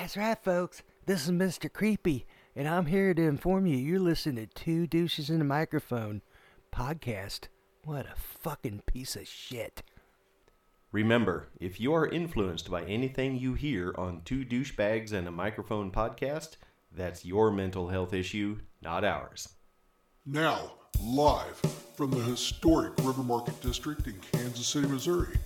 [0.00, 0.82] That's right, folks.
[1.04, 1.70] This is Mr.
[1.70, 6.22] Creepy, and I'm here to inform you you're listening to Two Douches in a Microphone
[6.74, 7.48] podcast.
[7.84, 9.82] What a fucking piece of shit.
[10.90, 15.90] Remember, if you are influenced by anything you hear on Two Douchebags and a Microphone
[15.90, 16.56] podcast,
[16.90, 19.50] that's your mental health issue, not ours.
[20.24, 20.72] Now,
[21.04, 21.60] live
[21.94, 25.36] from the historic River Market District in Kansas City, Missouri,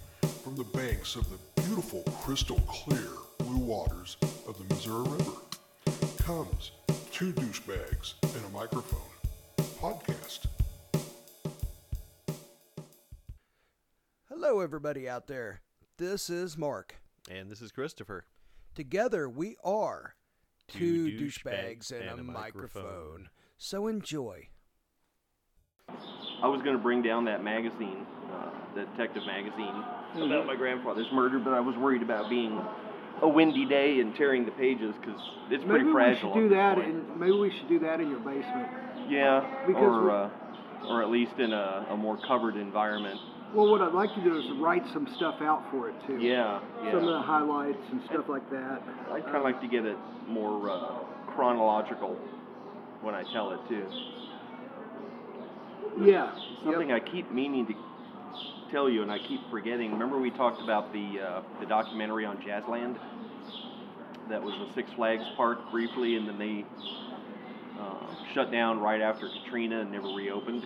[0.44, 3.10] from the banks of the beautiful crystal clear
[3.54, 4.16] blue waters
[4.48, 5.32] of the Missouri River,
[6.18, 6.72] comes
[7.12, 9.00] Two Douchebags and a Microphone
[9.80, 10.46] podcast.
[14.28, 15.60] Hello, everybody out there.
[15.98, 16.96] This is Mark.
[17.30, 18.24] And this is Christopher.
[18.74, 20.16] Together we are
[20.66, 22.82] Two two, douchebags douchebags and, and a a microphone.
[22.82, 23.28] microphone.
[23.56, 24.48] So enjoy.
[25.88, 29.84] I was going to bring down that magazine, uh, the detective magazine,
[30.16, 32.60] about my grandfather's murder, but I was worried about being
[33.22, 36.34] a windy day and tearing the pages because it's pretty Maybe we fragile.
[36.34, 36.78] should do that.
[36.78, 38.68] In, maybe we should do that in your basement.
[39.08, 40.30] yeah, because or uh,
[40.88, 43.18] or at least in a, a more covered environment.
[43.54, 46.18] Well, what I'd like to do is write some stuff out for it too.
[46.18, 46.90] Yeah, yeah.
[46.90, 48.82] Some of the highlights and stuff like that.
[49.12, 49.96] I'd kind of like to get it
[50.26, 50.98] more uh,
[51.34, 52.16] chronological
[53.00, 53.86] when I tell it too.
[56.04, 56.34] Yeah.
[56.64, 57.02] Something Yep.
[57.06, 57.74] I keep meaning to
[58.74, 59.92] tell you, and I keep forgetting.
[59.92, 62.96] Remember we talked about the uh, the documentary on Jazzland?
[64.28, 66.64] That was a Six Flags park briefly, and then they
[67.78, 70.64] uh, shut down right after Katrina and never reopened.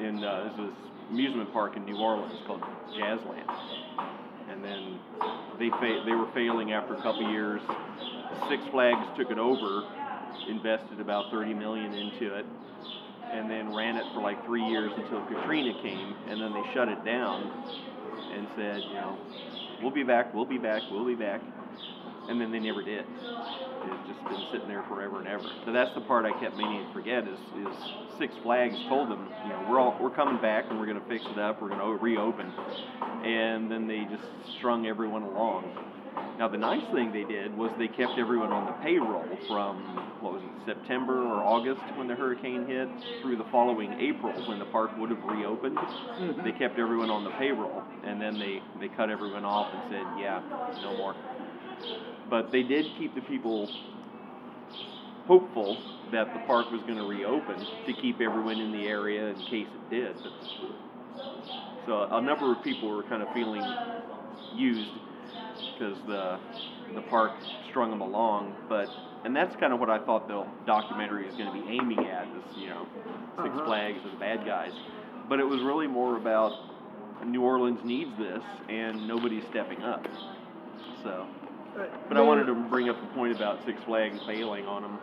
[0.00, 0.72] And uh, this was
[1.10, 2.62] amusement park in New Orleans called
[2.98, 3.50] Jazzland,
[4.50, 4.98] and then
[5.58, 7.62] they fa- they were failing after a couple years.
[8.50, 9.88] Six Flags took it over,
[10.46, 12.44] invested about 30 million into it,
[13.32, 16.88] and then ran it for like three years until Katrina came, and then they shut
[16.88, 17.50] it down
[18.34, 19.18] and said, you know,
[19.82, 21.40] we'll be back, we'll be back, we'll be back,
[22.28, 23.04] and then they never did.
[23.08, 25.48] It's just been sitting there forever and ever.
[25.64, 27.74] So that's the part I kept meaning to forget is, is
[28.18, 31.08] Six Flags told them, you know, we're all we're coming back and we're going to
[31.08, 32.52] fix it up, we're going to reopen,
[33.24, 34.24] and then they just
[34.58, 35.64] strung everyone along.
[36.38, 39.82] Now the nice thing they did was they kept everyone on the payroll from
[40.20, 42.88] what was it September or August when the hurricane hit
[43.22, 45.76] through the following April when the park would have reopened.
[45.76, 46.44] Mm-hmm.
[46.44, 50.06] They kept everyone on the payroll and then they they cut everyone off and said
[50.20, 50.42] yeah
[50.82, 51.14] no more.
[52.30, 53.68] But they did keep the people
[55.26, 55.76] hopeful
[56.12, 59.66] that the park was going to reopen to keep everyone in the area in case
[59.68, 60.16] it did.
[61.86, 63.62] So a number of people were kind of feeling
[64.54, 64.90] used
[65.74, 66.38] because the
[66.94, 67.32] the park
[67.70, 68.54] strung them along.
[68.68, 68.88] But
[69.24, 72.24] and that's kind of what I thought the documentary is going to be aiming at
[72.24, 72.86] is you know
[73.36, 73.66] Six Uh-huh.
[73.66, 74.72] Flags and the bad guys.
[75.28, 76.58] But it was really more about
[77.24, 80.04] New Orleans needs this and nobody's stepping up.
[81.02, 81.26] So,
[82.08, 84.98] but I wanted to bring up the point about Six Flags bailing on them,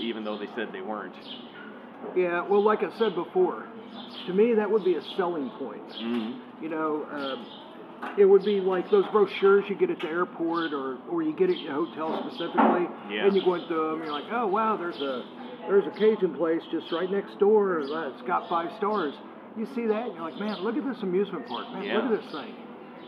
[0.00, 1.14] even though they said they weren't.
[2.16, 2.42] Yeah.
[2.48, 3.68] Well, like I said before,
[4.26, 5.82] to me that would be a selling point.
[5.98, 7.46] hmm You know, um,
[8.18, 11.50] it would be like those brochures you get at the airport or, or you get
[11.50, 12.86] at your hotel specifically.
[13.10, 13.26] Yeah.
[13.26, 15.24] And you go into them, you're like, oh wow, there's a
[15.68, 17.80] there's a Cajun place just right next door.
[17.80, 19.14] It's got five stars.
[19.56, 21.70] You see that, and you're like, man, look at this amusement park.
[21.72, 21.98] Man, Yeah.
[21.98, 22.54] look at this thing.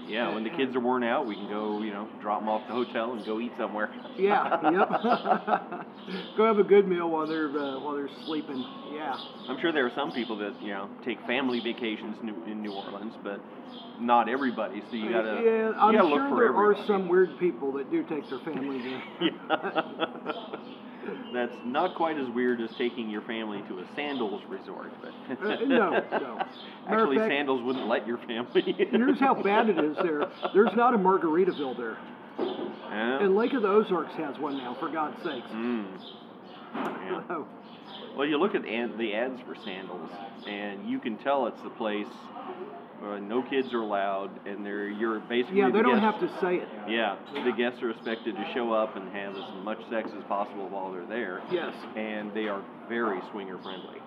[0.09, 2.63] Yeah, when the kids are worn out, we can go, you know, drop them off
[2.63, 3.91] at the hotel and go eat somewhere.
[4.19, 4.61] Yeah.
[4.71, 4.89] yep.
[6.37, 8.65] go have a good meal while they're uh, while they're sleeping.
[8.95, 9.17] Yeah.
[9.49, 12.63] I'm sure there are some people that you know take family vacations in New, in
[12.63, 13.41] New Orleans, but
[14.01, 14.83] not everybody.
[14.91, 16.81] So you gotta yeah, you I'm gotta sure look for there everybody.
[16.81, 19.03] are some weird people that do take their family there.
[19.21, 20.47] Yeah.
[21.33, 25.11] That's not quite as weird as taking your family to a sandals resort, but
[25.45, 26.47] Uh, no, no.
[26.89, 28.63] Actually, fact- sandals wouldn't let your family.
[28.79, 28.89] in.
[28.91, 30.27] Here's how bad it is there.
[30.53, 31.99] There's not a Margaritaville there.
[32.39, 33.25] Yeah.
[33.25, 35.49] And Lake of the Ozarks has one now, for God's sakes.
[35.51, 35.87] Mm.
[36.75, 37.21] Yeah.
[37.31, 37.47] Oh,
[38.17, 40.11] Well, you look at the ads for sandals,
[40.47, 42.07] and you can tell it's the place
[43.01, 46.21] where no kids are allowed, and they're you're basically yeah, they the don't guest- have
[46.21, 46.69] to say it.
[46.89, 50.69] Yeah, the guests are expected to show up and have as much sex as possible
[50.69, 51.43] while they're there.
[51.51, 51.75] Yes.
[51.97, 53.99] And they are very swinger friendly.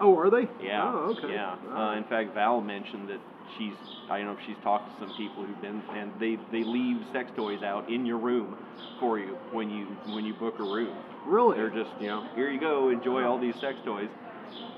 [0.00, 0.48] Oh, are they?
[0.62, 0.84] Yeah.
[0.84, 1.32] Oh, okay.
[1.34, 1.56] Yeah.
[1.76, 3.18] Uh, in fact, Val mentioned that
[3.58, 3.74] she's
[4.08, 6.98] I don't know if she's talked to some people who've been and they they leave
[7.12, 8.56] sex toys out in your room
[9.00, 10.96] for you when you when you book a room.
[11.26, 11.56] really?
[11.56, 14.08] They're just you know here you go enjoy all these sex toys,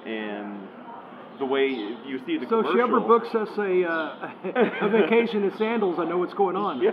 [0.07, 0.59] and
[1.43, 2.73] the way you see the so if commercial.
[2.75, 4.31] she ever books us a, uh,
[4.87, 6.81] a vacation in sandals, I know what's going on.
[6.81, 6.93] Yeah.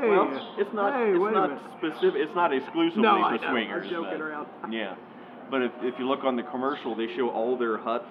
[0.00, 0.94] Hey, well, it's not.
[0.94, 2.20] hey, it's not specific.
[2.22, 3.42] It's not exclusively No, for I know.
[3.42, 3.90] I'm swingers.
[3.90, 4.46] joking but- around.
[4.72, 4.94] Yeah,
[5.50, 8.06] but if, if you look on the commercial, they show all their huts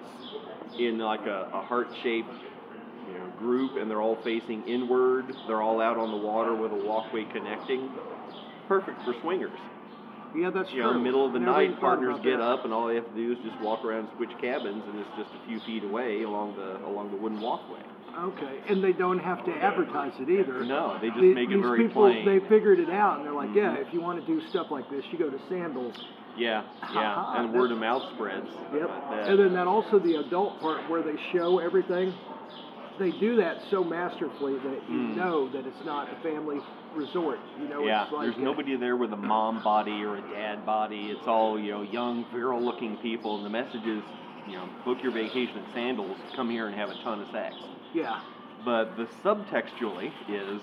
[0.78, 2.28] in like a, a heart shaped,
[3.08, 5.24] you know, group and they're all facing inward.
[5.46, 7.90] They're all out on the water with a walkway connecting.
[8.68, 9.56] Perfect for swingers.
[10.36, 10.92] Yeah, that's You true.
[10.94, 12.40] know, middle of the Never night, partners get that.
[12.42, 14.98] up and all they have to do is just walk around, and switch cabins, and
[15.00, 17.80] it's just a few feet away along the along the wooden walkway.
[18.18, 20.64] Okay, and they don't have to advertise it either.
[20.64, 22.24] No, they just The- make it these very people, plain.
[22.26, 23.80] they figured it out, and they're like, yeah, Mhm.
[23.86, 25.94] if you want to do stuff like this, you go to Sandals.
[26.36, 26.62] Yeah,
[26.94, 28.48] yeah, and word of mouth spreads.
[28.74, 28.90] Yep.
[29.12, 32.12] And then that also the adult part where they show everything.
[32.98, 35.16] They do that so masterfully that you Mm.
[35.16, 36.60] know that it's not a family
[36.94, 37.38] resort.
[37.60, 40.66] You know, yeah, it's like there's nobody there with a mom body or a dad
[40.66, 41.10] body.
[41.10, 44.02] It's all you know, young, virile-looking people, and the message is,
[44.48, 47.54] you know, book your vacation at Sandals, come here and have a ton of sex.
[47.94, 48.20] Yeah.
[48.64, 50.60] But the subtextually is,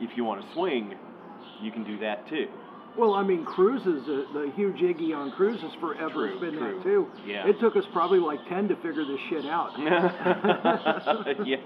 [0.00, 0.94] if you want to swing,
[1.62, 2.48] you can do that too.
[2.98, 6.76] Well, I mean, cruises, uh, the huge Iggy on cruises forever True, has been true.
[6.78, 7.06] that too.
[7.26, 7.46] Yeah.
[7.46, 9.72] It took us probably like 10 to figure this shit out.
[11.46, 11.56] yeah.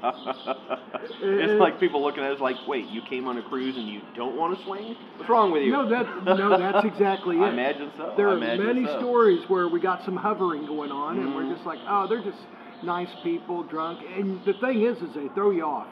[1.23, 4.01] it's like people looking at us like, wait, you came on a cruise and you
[4.17, 4.97] don't want to swing?
[5.17, 5.73] What's wrong with you?
[5.73, 7.43] No, that, no, that's exactly it.
[7.43, 8.15] I imagine so.
[8.17, 8.99] There I are many so.
[8.99, 11.35] stories where we got some hovering going on, and Mhm.
[11.35, 12.39] we're just like, oh, they're just
[12.83, 14.01] nice people, drunk.
[14.17, 15.87] And the thing is, is they throw you off.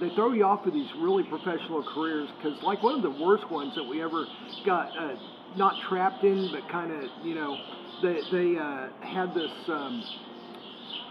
[0.00, 3.48] They throw you off with these really professional careers because, like, one of the worst
[3.50, 4.26] ones that we ever
[4.66, 5.14] got uh,
[5.56, 7.56] not trapped in, but kind of, you know,
[8.02, 9.50] they they uh, had this.
[9.68, 10.04] Um,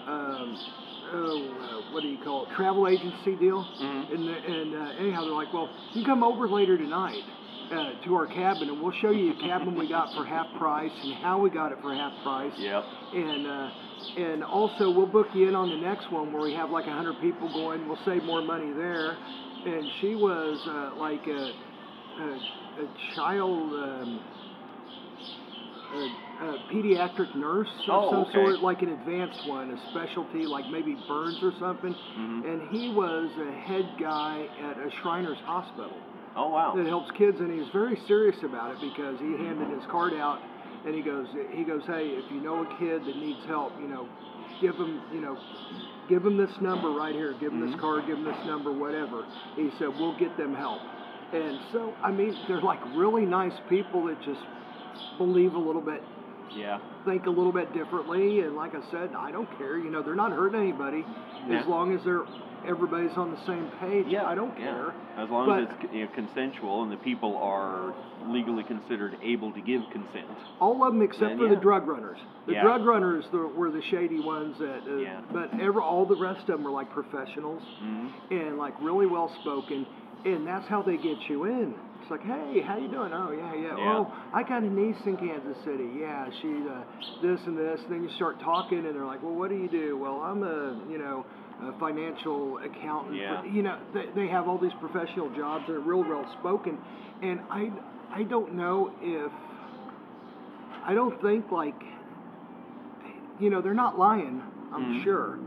[0.05, 0.59] um,
[1.13, 2.49] oh, uh, what do you call it?
[2.57, 3.63] Travel agency deal.
[3.63, 4.13] Mhm.
[4.13, 7.23] And, the, and uh, anyhow, they're like, well, you come over later tonight
[7.71, 10.91] uh, to our cabin, and we'll show you a cabin we got for half price
[11.03, 12.53] and how we got it for half price.
[12.57, 12.83] Yep.
[13.13, 13.69] And uh,
[14.17, 17.19] and also, we'll book you in on the next one where we have like hundred
[17.21, 17.87] people going.
[17.87, 19.15] We'll save more money there.
[19.65, 21.53] And she was uh, like a,
[22.21, 23.71] a, a child.
[23.73, 24.19] Um,
[25.93, 28.33] a, a pediatric nurse of Oh, some okay.
[28.33, 31.93] sort, like an advanced one, a specialty, like maybe burns or something.
[32.17, 32.45] Mhm.
[32.51, 35.93] And he was a head guy at a Shriners Hospital
[36.35, 36.73] Oh wow.
[36.75, 40.13] that helps kids, and he was very serious about it because he handed his card
[40.13, 40.41] out,
[40.85, 43.87] and he goes, he goes, hey, if you know a kid that needs help, you
[43.87, 44.09] know,
[44.59, 45.37] give him, you know,
[46.09, 47.79] give him this number right here, give him this Mhm.
[47.79, 49.27] card, give him this number, whatever.
[49.55, 50.81] He said, we'll get them help.
[51.31, 54.41] And so, I mean, they're like really nice people that just
[55.17, 56.03] believe a little bit
[56.55, 56.79] Yeah.
[57.05, 59.77] think a little bit differently and like I said, I don't care.
[59.77, 61.05] You know, they're not hurting anybody
[61.51, 62.25] as long as they're
[62.67, 64.05] everybody's on the same page.
[64.07, 64.25] Yeah.
[64.25, 64.65] I don't yeah.
[64.65, 64.93] care.
[65.17, 67.93] As long But- as it's you know, consensual and the people are
[68.27, 70.27] legally considered able to give consent.
[70.59, 72.17] All of them except Then, for the drug runners.
[72.47, 72.63] The Yeah.
[72.63, 74.81] drug runners were the shady ones that.
[74.87, 75.19] Uh, Yeah.
[75.31, 79.29] But ever all the rest of them are like professionals hmm and like really well
[79.41, 79.85] spoken,
[80.25, 81.73] and that's how they get you in.
[82.01, 83.13] It's like, hey, how you doing?
[83.13, 83.77] Oh yeah, yeah.
[83.77, 83.97] Yeah.
[83.97, 85.89] Oh, I got a niece in Kansas City.
[85.97, 86.83] Yeah, she's uh,
[87.21, 87.79] this and this.
[87.83, 89.97] And then you start talking, and they're like, well, what do you do?
[89.97, 91.25] Well, I'm a you know
[91.61, 93.15] a financial accountant.
[93.17, 93.43] Yeah.
[93.45, 96.77] You know, they, they have all these professional jobs They're real well spoken,
[97.21, 97.71] and I
[98.11, 99.31] I don't know if
[100.85, 101.75] I don't think like
[103.39, 104.41] you know they're not lying.
[104.73, 105.03] I'm Mhm.
[105.03, 105.39] sure.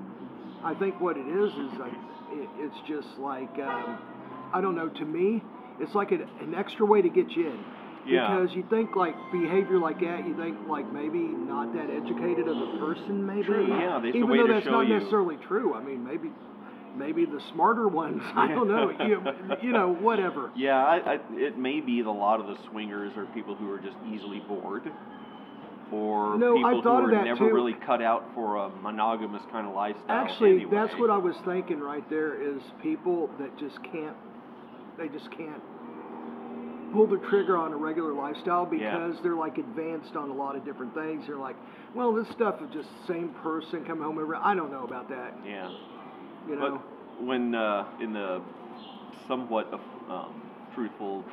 [0.65, 1.93] I think what it is is like
[2.33, 3.99] it, it's just like um,
[4.53, 4.89] I don't know.
[4.89, 5.43] To me,
[5.81, 7.65] it's like an, an extra way to get you in.
[8.07, 8.39] Yeah.
[8.41, 12.57] Because you think like behavior like that, you think like maybe not that educated of
[12.57, 13.45] a person, maybe.
[13.45, 15.75] True, yeah, a Even though that's not you- necessarily true.
[15.75, 16.31] I mean, maybe
[16.97, 18.23] maybe the smarter ones.
[18.35, 18.91] I don't know.
[19.07, 19.23] you,
[19.63, 20.51] you know, whatever.
[20.57, 23.71] Yeah, I, I, it may be that a lot of the swingers are people who
[23.71, 24.85] are just easily bored,
[25.93, 27.55] or No, people who are never too.
[27.55, 30.05] really cut out for a monogamous kind of lifestyle.
[30.09, 30.71] Actually, anyway.
[30.75, 32.41] that's what I was thinking right there.
[32.41, 34.17] Is people that just can't,
[34.99, 35.63] they just can't
[36.97, 40.65] pull the trigger on a regular lifestyle because they're like advanced on a lot of
[40.65, 41.27] different things.
[41.27, 41.57] They're like,
[41.95, 44.37] well, this stuff is just same person coming home every.
[44.39, 45.35] I don't know about that.
[45.47, 45.71] Yeah.
[46.49, 46.81] You know.
[47.19, 48.41] But when uh, in the
[49.29, 49.73] somewhat
[50.09, 50.41] um,
[50.75, 51.25] truthful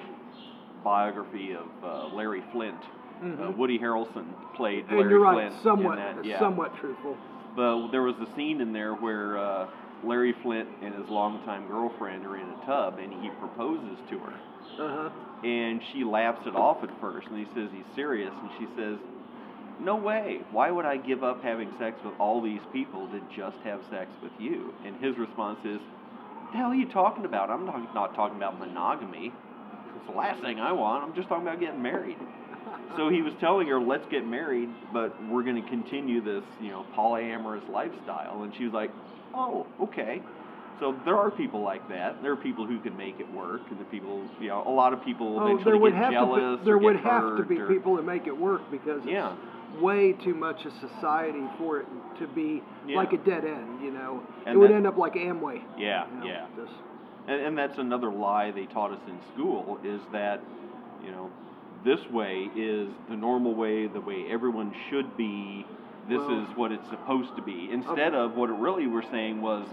[0.83, 3.55] biography of uh, Larry Flynt, uh, Mhm.
[3.57, 5.49] Woody Harrelson played and Larry you're right.
[5.49, 6.25] Flynt somewhat, in that.
[6.25, 6.39] Yeah.
[6.39, 7.15] somewhat truthful.
[7.55, 9.67] But there was a scene in there where uh,
[10.03, 14.33] Larry Flynt and his longtime girlfriend are in a tub, and he proposes to her,
[14.77, 15.09] Uh huh.
[15.43, 18.97] And she laughs it off at first, and he says he's serious, and she says.
[19.79, 20.39] No way.
[20.51, 24.11] Why would I give up having sex with all these people to just have sex
[24.21, 24.71] with you?
[24.85, 25.79] And his response is,
[26.51, 27.49] the hell are you talking about?
[27.49, 29.33] I'm not, not talking about monogamy.
[29.97, 31.03] It's the last thing I want.
[31.03, 32.17] I'm just talking about getting married.
[32.95, 36.69] So he was telling her, let's get married, but we're going to continue this, you
[36.69, 38.43] know, polyamorous lifestyle.
[38.43, 38.91] And she was like,
[39.33, 40.21] oh, okay.
[40.83, 42.21] So there are people like that.
[42.21, 44.91] There are people who can make it work, and the people, you know, a lot
[44.91, 47.67] of people Oh, eventually there would get jealous be, there would have to be or-
[47.67, 49.31] people that make it work because it's, Yeah.
[49.79, 51.87] way too much of society for it
[52.19, 52.97] to be Yeah.
[52.97, 53.81] like a dead end.
[53.81, 55.61] You know, And it would that- end up like Amway.
[55.77, 56.45] Yeah, you know, yeah.
[56.57, 56.73] just-
[57.29, 60.41] And, and that's another lie they taught us in school is that,
[61.01, 61.29] you know,
[61.85, 65.65] this way is the normal way, the way everyone should be.
[66.09, 67.69] This Well- is what it's supposed to be.
[67.71, 69.65] Instead of what it really were saying was,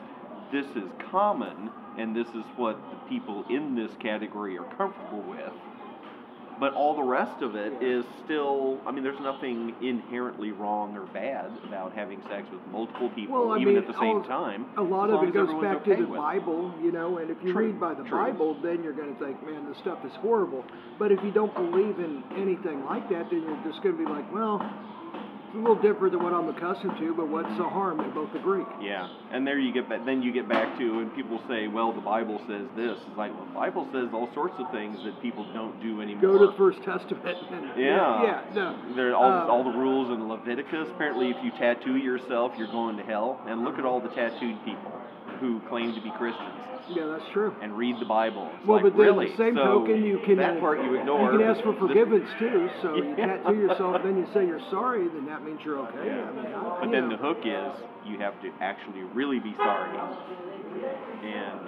[0.53, 5.53] this is common and this is what the people in this category are comfortable with.
[6.59, 11.07] But all the rest of it is still, I mean, there's nothing inherently wrong or
[11.07, 14.67] bad about having sex with multiple people, Well, even mean, at the same all- time.
[14.77, 16.13] A lot of it goes back okay to the.
[16.15, 18.11] Bible, you know, and if you True, read by the true.
[18.19, 20.63] Bible, then you're going to think, man, this stuff is horrible.
[20.99, 24.11] But if you don't believe in anything like that, then you're just going to be
[24.11, 24.61] like, well,
[25.51, 27.99] it's a little different than what I'm accustomed to, but what's the harm?
[27.99, 28.63] They both agree.
[28.81, 30.07] Yeah, and there you get back.
[30.07, 33.35] Then you get back to, and people say, "Well, the Bible says this." It's like,
[33.35, 36.23] well, the Bible says all sorts of things that people don't do anymore.
[36.23, 37.37] Go to the First Testament.
[37.51, 38.23] And, Yeah.
[38.23, 38.77] Yeah, no.
[38.95, 40.89] There all, Uh, all the rules in Leviticus.
[40.95, 43.41] Apparently, if you tattoo yourself, you're going to hell.
[43.47, 44.93] And look at all the tattooed people
[45.41, 46.55] who claim to be Christians
[46.95, 47.55] Yeah, that's true.
[47.63, 48.51] and read the Bible.
[48.59, 49.31] It's Well, like, but then really?
[49.31, 51.33] the same So token, you can that uh, part you ignore.
[51.33, 52.69] You can ask for forgiveness too.
[52.83, 53.27] So you Yeah.
[53.39, 56.07] tattoo yourself, then you say you're sorry, then that means you're okay.
[56.07, 56.29] Yeah.
[56.29, 57.17] I mean, I- But you then know.
[57.17, 57.73] the hook is
[58.07, 59.91] you have to actually really be sorry,
[61.25, 61.61] and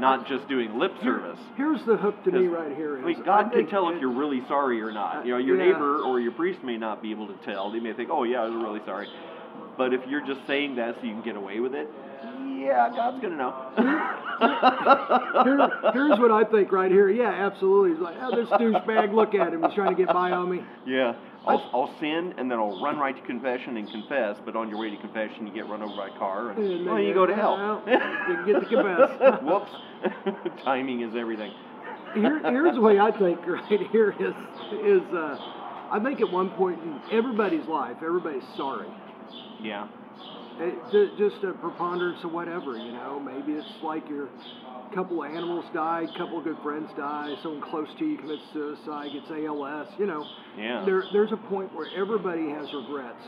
[0.00, 1.38] not just doing lip service.
[1.56, 2.98] Here's the hook to me right here.
[2.98, 5.24] Is I mean, I God can tell if you're really sorry or not.
[5.24, 5.72] You know, your Uh, yeah.
[5.72, 7.70] neighbor or your priest may not be able to tell.
[7.70, 9.08] They may think, "Oh yeah, I was really sorry,"
[9.78, 11.88] but if you're just saying that so you can get away with it,
[12.66, 13.54] yeah, God's gonna know.
[15.44, 17.08] Here, here's what I think right here.
[17.08, 17.90] Yeah, absolutely.
[17.92, 19.62] He's like, oh, this douchebag, look at him.
[19.62, 20.60] He's trying to get by on me.
[20.86, 21.14] yeah,
[21.46, 24.36] I'll, I'll sin and then I'll run right to confession and confess.
[24.44, 26.86] But on your way to confession, you get run over by a car, and, And
[26.86, 27.56] well, you go to hell.
[27.56, 27.82] well,
[28.28, 29.42] you get to confess.
[29.42, 29.70] Whoops,
[30.64, 31.52] timing is everything.
[32.14, 34.34] Here, here's the way I think right here is
[34.84, 35.36] is uh,
[35.92, 38.88] I think at one point in everybody's life, everybody's sorry.
[39.60, 39.88] Yeah,
[40.58, 43.20] It, ju- just a preponderance of whatever, you know.
[43.20, 44.28] Maybe it's like your
[44.94, 49.10] couple of animals died, couple of good friends die, someone close to you commits suicide,
[49.12, 50.24] gets ALS, you know.
[50.56, 50.84] yeah.
[50.86, 53.20] There, there's a point where everybody has regrets.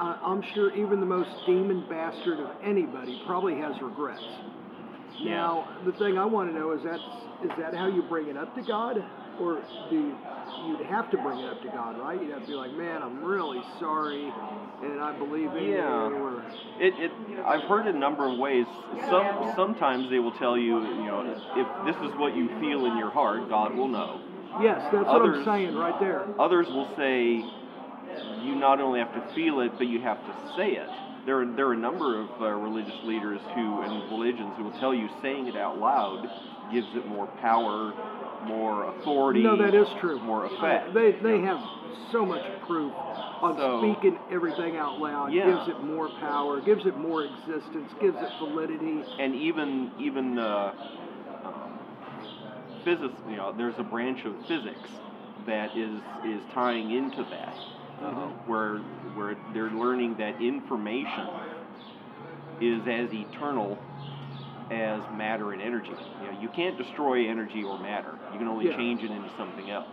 [0.00, 4.22] I, I'm sure even the most demon bastard of anybody probably has regrets.
[5.24, 6.98] Now, the thing I want to know is that
[7.44, 8.96] is that how you bring it up to God,
[9.40, 10.16] or do you,
[10.66, 12.20] you'd have to bring it up to God, right?
[12.20, 14.30] You'd have to be like, man, I'm really sorry,
[14.82, 16.08] and I believe in Yeah.
[16.08, 16.44] you, or
[16.78, 17.12] It, it,
[17.46, 18.66] I've heard a number of ways.
[19.10, 21.20] Some, sometimes they will tell you, you know,
[21.56, 24.20] if this is what you feel in your heart, God will know.
[24.60, 26.26] yes, that's what I'm saying right there.
[26.38, 27.44] Others will say,
[28.44, 30.88] you not only have to feel it, but you have to say it.
[31.24, 34.78] There are, there are a number of uh, religious leaders who, and religions who will
[34.80, 36.28] tell you saying it out loud
[36.72, 37.92] gives it more power,
[38.46, 39.42] more authority.
[39.42, 40.18] No, that is true.
[40.20, 40.94] More effect.
[40.94, 41.58] They they have
[42.10, 42.92] so much proof
[43.40, 45.32] on So- speaking everything out loud.
[45.32, 45.46] Yeah.
[45.46, 49.02] Gives it more power, gives it more existence, gives it validity.
[49.18, 50.72] and even even uh,
[51.44, 51.78] um,
[52.84, 54.88] physics, you know, there's a branch of physics
[55.46, 57.54] that is is tying into that,
[58.02, 58.78] uh, where
[59.14, 61.28] where they're learning that information
[62.60, 63.76] is as eternal
[64.72, 65.90] as matter and energy.
[66.22, 68.18] You know, you can't destroy energy or matter.
[68.32, 68.76] You can only Yeah.
[68.76, 69.86] change it into something else.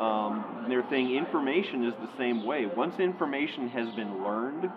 [0.00, 2.66] Um, they're saying information is the same way.
[2.66, 4.70] Once information has been learned,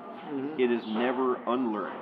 [0.59, 1.97] it is never unlearned.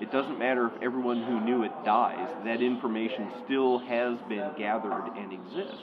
[0.00, 5.10] It doesn't matter if everyone who knew it dies, that information still has been gathered
[5.16, 5.80] and exists.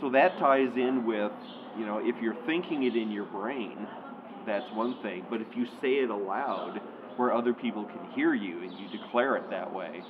[0.00, 1.32] So that ties in with,
[1.78, 3.86] you know, if you're thinking it in your brain,
[4.46, 5.24] that's one thing.
[5.30, 6.80] But if you say it aloud
[7.16, 10.02] where other people can hear you and you declare it that way,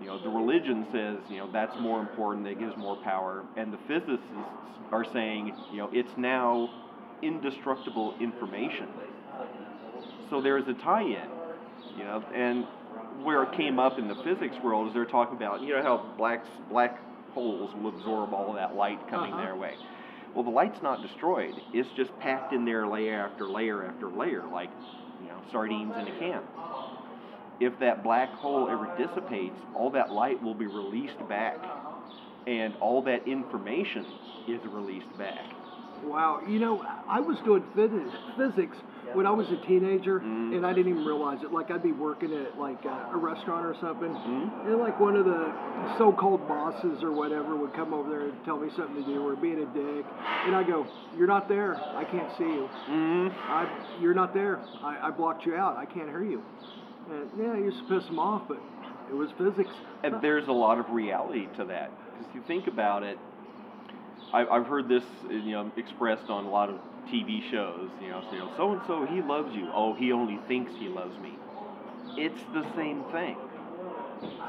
[0.00, 3.44] you know, the religion says, you know, that's more important, that gives more power.
[3.56, 4.26] And the physicists
[4.90, 6.70] are saying, you know, it's now
[7.22, 8.88] indestructible information.
[10.30, 11.28] So there's a tie in,
[11.98, 12.64] you know, and
[13.22, 15.98] where it came up in the physics world is they're talking about, you know, how
[16.16, 16.98] blacks, black
[17.34, 19.42] holes will absorb all that light coming Uh-huh.
[19.42, 19.74] their way.
[20.34, 21.54] Well, the light's not destroyed.
[21.74, 24.70] It's just packed in there layer after layer after layer, like,
[25.50, 26.42] sardines in a can.
[27.60, 31.58] If that black hole ever dissipates, all that light will be released back,
[32.46, 34.04] and all that information
[34.48, 35.44] is released back.
[36.02, 38.76] Wow, you know, I was doing physics
[39.14, 40.56] when I was a teenager, Mhm.
[40.56, 41.52] and I didn't even realize it.
[41.52, 44.66] Like I'd be working at like uh, a restaurant or something, Mhm.
[44.66, 45.52] and like one of the
[45.98, 49.36] so-called bosses or whatever would come over there and tell me something to do or
[49.36, 50.04] being a dick,
[50.46, 51.80] and I go, "You're not there.
[51.96, 52.68] I can't see you.
[52.88, 53.28] Mm-hmm.
[53.50, 53.66] I,
[54.00, 54.60] you're not there.
[54.82, 55.76] I, I blocked you out.
[55.76, 56.42] I can't hear you."
[57.10, 58.58] And yeah, I used to piss them off, but
[59.10, 59.74] it was physics.
[60.04, 61.90] And there's a lot of reality to that.
[62.18, 63.18] Because you think about it,
[64.32, 66.76] I, I've heard this, you know, expressed on a lot of
[67.12, 67.90] TV shows.
[68.00, 68.22] You know,
[68.56, 69.68] so and so he loves you.
[69.74, 71.38] Oh, he only thinks he loves me.
[72.16, 73.36] It's the same thing.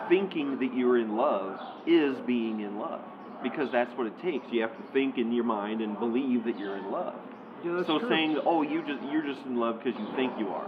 [0.09, 3.01] Thinking that you're in love is being in love
[3.41, 4.45] because that's what it takes.
[4.51, 7.15] You have to think in your mind and believe that you're in love.
[7.63, 8.09] Yeah, so true.
[8.09, 10.67] saying, "Oh, you just you're just in love because you think you are,"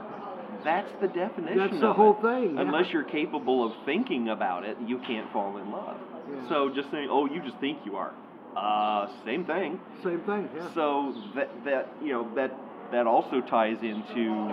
[0.64, 1.60] that's the definition.
[1.60, 2.22] Of that's the whole it.
[2.22, 2.62] thing, yeah.
[2.62, 5.98] Unless you're capable of thinking about it, you can't fall in love.
[6.30, 6.48] Yeah.
[6.50, 8.14] So just saying, "Oh, you just think you are,"
[8.56, 9.80] uh, same thing.
[10.04, 10.50] Same thing.
[10.56, 10.74] Yeah.
[10.74, 12.52] So that that you know that
[12.92, 14.50] that also ties into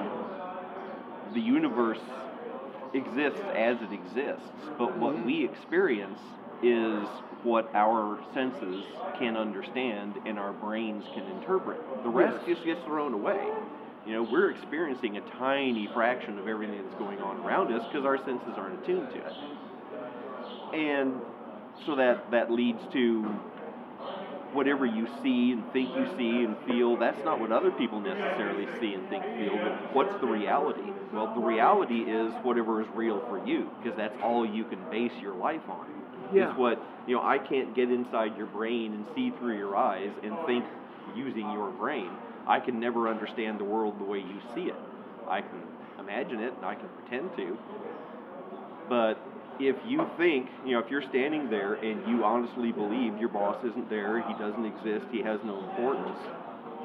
[1.35, 1.99] the universe
[2.95, 6.19] exists as it exists, but what we experience
[6.63, 7.07] is
[7.43, 8.85] what our senses
[9.19, 11.79] can understand and our brains can interpret.
[12.05, 12.57] The rest Yes.
[12.57, 13.49] just gets thrown away.
[14.07, 18.05] You know, we're experiencing a tiny fraction of everything that's going on around us because
[18.05, 19.35] our senses aren't attuned to it.
[20.75, 21.15] And
[21.87, 23.25] so that that leads to
[24.53, 28.67] whatever you see and think you see and feel, that's not what other people necessarily
[28.81, 29.57] see and think and feel.
[29.57, 30.93] But what's the reality?
[31.13, 35.13] Well, the reality is whatever is real for you, because that's all you can base
[35.21, 35.87] your life on.
[36.35, 36.51] Yeah.
[36.51, 37.23] It's what you know.
[37.23, 40.65] I can't get inside your brain and see through your eyes and think
[41.15, 42.11] using your brain.
[42.47, 44.77] I can never understand the world the way you see it.
[45.29, 45.63] I can
[45.99, 47.59] imagine it and I can pretend to,
[48.89, 49.19] but
[49.59, 53.63] if you think, you know, if you're standing there and you honestly believe your boss
[53.65, 56.19] isn't there, he doesn't exist, he has no importance,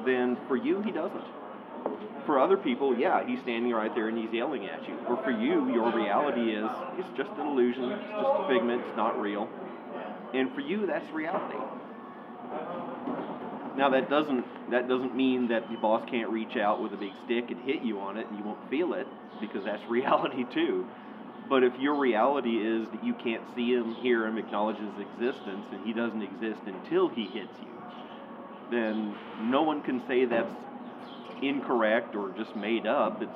[0.06, 1.24] then for you, he doesn't.
[2.26, 4.98] For other people, yeah, he's standing right there and he's yelling at you.
[5.08, 8.98] Or for you, your reality is it's just an illusion, it's just a figment, it's
[8.98, 9.50] not real.
[10.34, 11.56] And for you, that's reality.
[13.78, 17.12] Now that doesn't that doesn't mean that the boss can't reach out with a big
[17.26, 19.08] stick and hit you on it and you won't feel it
[19.40, 20.86] because that's reality too.
[21.50, 25.66] But if your reality is that you can't see him, hear him, acknowledge his existence,
[25.72, 27.74] and he doesn't exist until he hits you,
[28.70, 30.54] then no one can say that's
[31.42, 33.22] incorrect or just made up.
[33.22, 33.32] It's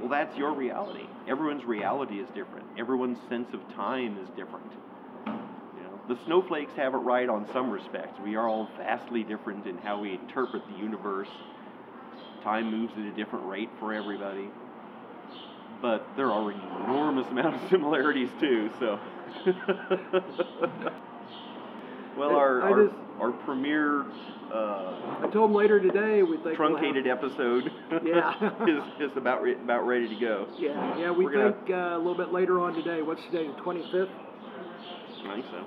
[0.00, 1.06] well, that's your reality.
[1.26, 2.66] Everyone's reality is different.
[2.78, 4.70] Everyone's sense of time is different.
[5.26, 8.18] You know, the snowflakes have it right on some respects.
[8.22, 11.28] We are all vastly different in how we interpret the universe.
[12.44, 14.50] Time moves at a different rate for everybody
[15.82, 18.70] but there are enormous amount of similarities too.
[18.78, 18.98] So,
[22.16, 24.04] well, our I our, just- our premiere
[24.52, 27.70] uh, I told him later today we think we'll have- truncated episode
[28.04, 28.32] Yeah.
[29.00, 30.46] is, is about re- about ready to go.
[30.58, 33.02] Yeah, yeah, we We're gonna- think uh, a little bit later on today.
[33.02, 33.46] What's today?
[33.48, 34.08] The 25th.
[35.28, 35.64] I think so.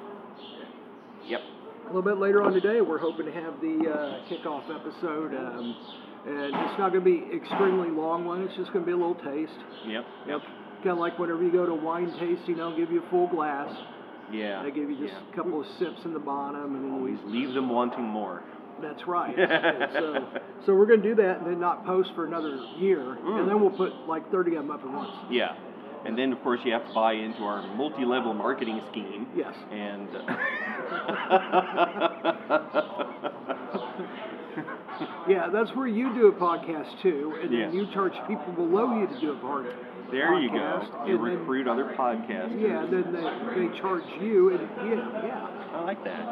[1.27, 1.41] Yep.
[1.83, 5.75] A little bit later on today, we're hoping to have the uh, kickoff episode, um,
[6.25, 8.41] and it's not going to be extremely long one.
[8.43, 9.51] It's just going to be a little taste.
[9.87, 10.05] Yep.
[10.27, 10.41] Yep.
[10.83, 13.73] Kind of like whenever you go to wine tasting, they'll give you a full glass.
[14.31, 14.61] Yeah.
[14.63, 15.31] They give you just yeah.
[15.31, 18.43] a couple of sips in the bottom, and then Always leave them wanting more.
[18.81, 19.35] that's right.
[19.93, 20.27] So,
[20.65, 23.39] so we're going to do that, and then not post for another year, Mm.
[23.41, 25.09] and then we'll put like 30 of them up at once.
[25.31, 25.55] Yeah.
[26.05, 29.27] And then, of course, you have to buy into our multi-level marketing scheme.
[29.35, 29.53] Yes.
[29.71, 30.07] And
[35.27, 39.07] Yeah, that's where you do a podcast too, and then you charge people below you
[39.07, 39.65] to do a part.
[40.11, 40.81] there you go.
[41.07, 42.61] You and then- recruit other podcasters.
[42.61, 45.47] Yeah, and then they, they charge you, and yeah, yeah.
[45.73, 46.25] I like that.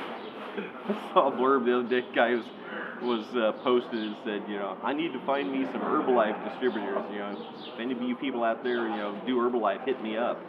[0.88, 2.06] I saw a blurb the other day.
[2.14, 2.44] Guy was
[3.02, 7.04] was uh, posted and said, you know, I need to find me some Herbalife distributors.
[7.12, 10.16] You know, if any of you people out there, you know, do Herbalife, hit me
[10.16, 10.40] up.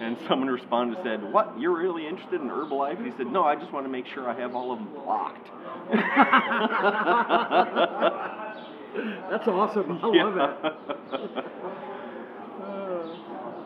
[0.00, 1.58] And someone responded and said, What?
[1.58, 3.04] You're really interested in Herbalife?
[3.04, 5.48] He said, No, I just want to make sure I have all of them blocked.
[9.30, 10.00] That's awesome.
[10.02, 11.54] I love it.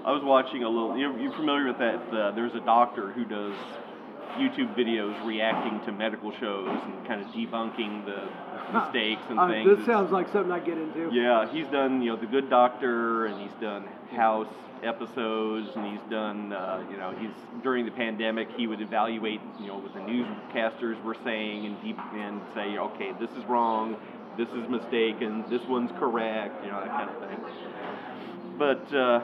[0.05, 0.99] I was watching a little.
[0.99, 2.13] You're, you're familiar with that?
[2.13, 3.55] Uh, there's a doctor who does
[4.35, 8.23] YouTube videos reacting to medical shows and kind of debunking the
[8.79, 9.67] mistakes and Uh, things.
[9.69, 11.11] this It's- sounds like something I get into.
[11.13, 13.85] Yeah, he's done you know the Good Doctor, and he's done
[14.17, 14.49] House
[14.83, 17.31] episodes, and he's done uh, you know he's
[17.63, 21.99] during the pandemic he would evaluate you know what the newscasters were saying and deep
[22.15, 23.97] and say okay this is wrong,
[24.37, 27.41] this is mistaken, this one's correct, you know that kind of thing.
[28.59, 29.21] But uh,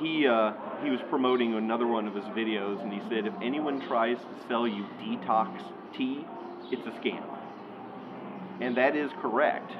[0.00, 0.52] he uh,
[0.82, 4.48] he was promoting another one of his videos, and he said if anyone tries to
[4.48, 5.48] sell you detox
[5.96, 6.26] tea,
[6.70, 7.24] it's a scam,
[8.60, 9.72] and that is correct.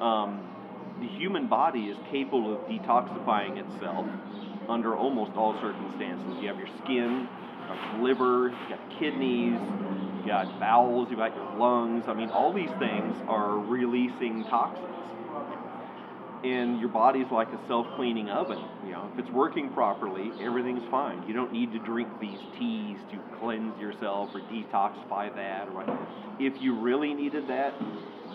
[0.00, 0.42] Um,
[1.00, 4.06] the human body is capable of detoxifying itself
[4.68, 6.40] under almost all circumstances.
[6.40, 7.28] You have your skin,
[7.68, 9.58] your liver, you got kidneys,
[10.22, 12.04] you got bowels, you got your lungs.
[12.06, 14.86] I mean, all these things are releasing toxins.
[16.44, 18.60] And your body's like a self-cleaning oven.
[18.84, 21.26] You know, if it's working properly, everything's fine.
[21.26, 25.68] You don't need to drink these teas to cleanse yourself or detoxify that.
[25.68, 25.88] Or what.
[26.38, 27.72] If you really needed that,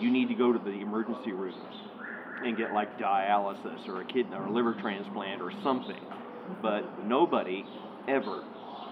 [0.00, 1.54] you need to go to the emergency room
[2.42, 6.00] and get like dialysis or a kidney or a liver transplant or something.
[6.62, 7.64] But nobody
[8.08, 8.42] ever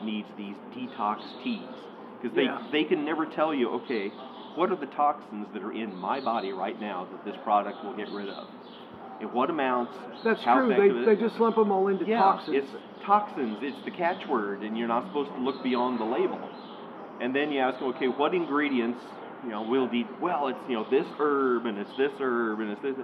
[0.05, 1.67] needs these detox teas
[2.21, 2.63] because they Yeah.
[2.71, 4.13] they can never tell you, okay,
[4.55, 7.95] what are the toxins that are in my body right now that this product will
[7.95, 8.47] get rid of?
[9.21, 9.95] In what amounts?
[10.25, 10.69] That's true.
[10.69, 12.57] They, they just lump them all into yeah, toxins.
[12.57, 12.71] it's
[13.05, 13.59] toxins.
[13.63, 16.39] It's the catchword, and you're not supposed to look beyond the label.
[17.21, 19.01] And then you ask them, okay, what ingredients,
[19.43, 20.07] you know, will be?
[20.23, 22.95] Well, it's you know this herb, and it's this herb, and it's this.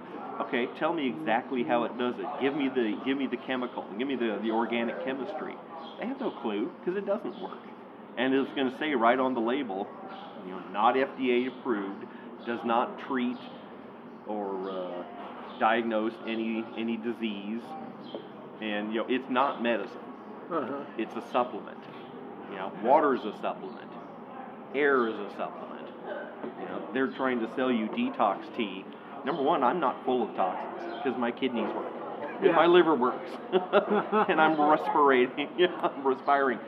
[0.47, 2.25] Okay, tell me exactly how it does it.
[2.41, 3.83] Give me the give me the chemical.
[3.97, 5.55] Give me the the organic chemistry.
[5.99, 7.63] They have no clue because it doesn't work,
[8.17, 9.87] and it's going to say right on the label,
[10.45, 12.05] you know, not FDA approved,
[12.45, 13.37] does not treat
[14.27, 15.03] or uh,
[15.59, 17.61] diagnose any any disease,
[18.61, 19.97] and you know it's not medicine.
[20.51, 20.83] uh-huh.
[20.97, 21.77] It's a supplement.
[22.51, 23.89] You know, water is a supplement.
[24.75, 25.87] Air is a supplement.
[26.59, 28.85] You know, they're trying to sell you detox tea.
[29.25, 31.91] Number one, I'm not full of toxins because my kidneys work
[32.37, 32.51] and Yeah.
[32.55, 35.49] my liver works, and I'm respirating.
[35.81, 36.59] I'm respiring.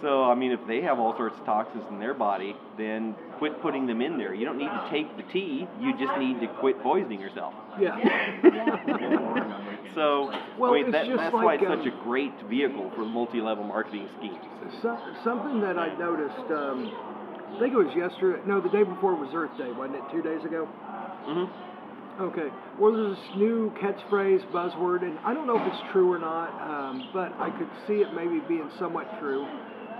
[0.00, 3.60] So, I mean, if they have all sorts of toxins in their body, then quit
[3.62, 4.34] putting them in there.
[4.34, 5.66] You don't need to take the tea.
[5.80, 7.54] You just need to quit poisoning yourself.
[7.80, 7.96] Yeah.
[9.94, 13.04] So, Well, I mean, that, that's like, why it's um, such a great vehicle for
[13.04, 14.42] multi-level marketing schemes.
[14.82, 16.90] So, something that I noticed, um,
[17.54, 20.02] I think it was yesterday, no, the day before was Earth Day, wasn't it?
[20.10, 20.66] Two days ago?
[20.66, 21.44] hmm
[22.20, 22.46] Okay.
[22.78, 26.50] Well, there's this new catchphrase, buzzword, and I don't know if it's true or not,
[26.62, 29.44] um, but I could see it maybe being somewhat true.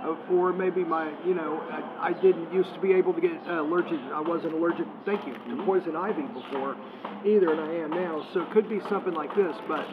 [0.05, 3.31] Uh, or maybe my, you know, I, I didn't used to be able to get
[3.47, 3.99] uh, allergic.
[4.13, 6.77] I wasn't allergic, thank you, to poison ivy before
[7.25, 8.25] either, and I am now.
[8.33, 9.85] So it could be something like this, but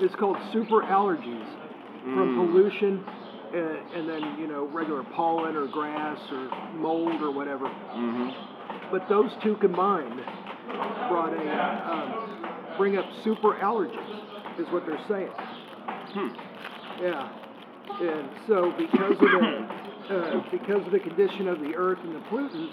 [0.00, 1.48] it's called super allergies
[2.14, 3.04] from pollution.
[3.48, 7.66] And, and then you know regular pollen or grass or mold or whatever.
[7.66, 8.28] hmm
[8.90, 10.20] But those two combined
[11.08, 15.32] brought a um, bring up super allergies, is what they're saying.
[16.12, 16.28] Hmm.
[17.02, 17.30] Yeah,
[18.00, 19.68] and so because of the
[20.10, 22.72] uh, because of the condition of the earth and the pollutants,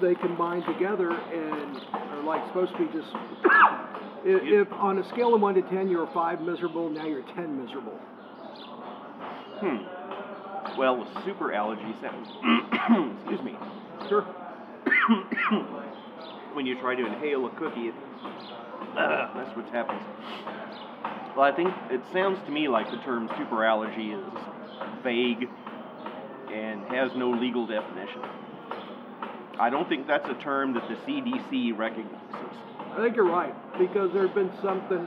[0.00, 3.08] they combine together and are like supposed to be just.
[4.24, 7.56] If, if on a scale of one to ten you're five miserable, now you're ten
[7.62, 7.98] miserable.
[9.60, 10.78] Hmm.
[10.78, 12.28] Well, with super allergy sounds.
[13.20, 13.56] excuse me.
[14.08, 14.22] Sure.
[16.54, 17.94] when you try to inhale a cookie, it,
[18.94, 20.02] that's what happens.
[21.36, 24.24] Well, I think it sounds to me like the term super allergy is
[25.04, 25.48] vague
[26.52, 28.22] and has no legal definition.
[29.60, 32.18] I don't think that's a term that the CDC recognizes.
[32.92, 35.06] I think you're right because there's been something,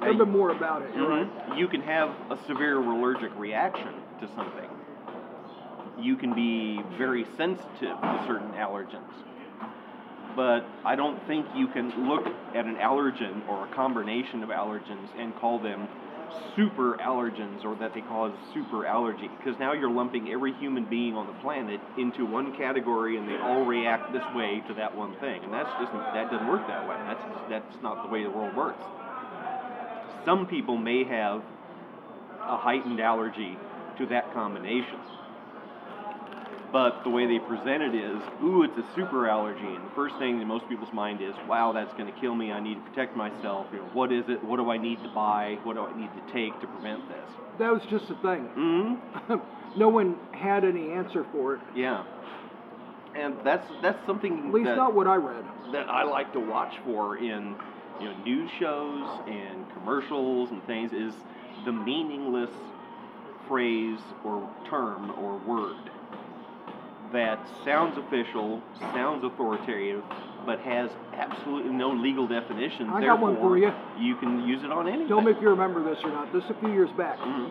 [0.00, 0.94] there's been more about it.
[0.94, 1.26] You're right.
[1.26, 1.58] Mm-hmm.
[1.58, 4.68] You can have a severe allergic reaction to something.
[5.98, 9.10] You can be very sensitive to certain allergens.
[10.36, 15.08] But I don't think you can look at an allergen or a combination of allergens
[15.16, 15.88] and call them
[16.56, 21.14] super allergens or that they cause super allergy because now you're lumping every human being
[21.14, 25.14] on the planet into one category and they all react this way to that one
[25.20, 25.42] thing.
[25.44, 26.96] And that's just that doesn't work that way.
[27.06, 28.82] That's that's not the way the world works.
[30.24, 31.42] Some people may have
[32.40, 33.56] a heightened allergy
[33.98, 34.98] to that combination.
[36.74, 39.64] But the way they present it is, ooh, it's a super allergy.
[39.64, 42.50] And the first thing in most people's mind is, wow, that's going to kill me.
[42.50, 43.68] I need to protect myself.
[43.72, 44.42] You know, what is it?
[44.42, 45.56] What do I need to buy?
[45.62, 47.30] What do I need to take to prevent this?
[47.60, 48.48] That was just the thing.
[48.56, 49.36] hmm
[49.78, 51.60] no one had any answer for it.
[51.76, 52.02] Yeah.
[53.14, 55.44] And that's that's something At least that, not what I read.
[55.74, 57.54] that I like to watch for in
[58.00, 61.14] you know news shows and commercials and things is
[61.64, 62.50] the meaningless
[63.46, 65.76] phrase or term or word
[67.14, 68.60] that sounds official,
[68.92, 70.02] sounds authoritative,
[70.44, 72.90] but has absolutely no legal definition.
[72.90, 73.72] I got one for you.
[73.98, 75.08] You can use it on anything.
[75.08, 76.32] Tell me if you remember this or not.
[76.32, 77.18] This a few years back.
[77.18, 77.50] Mhm.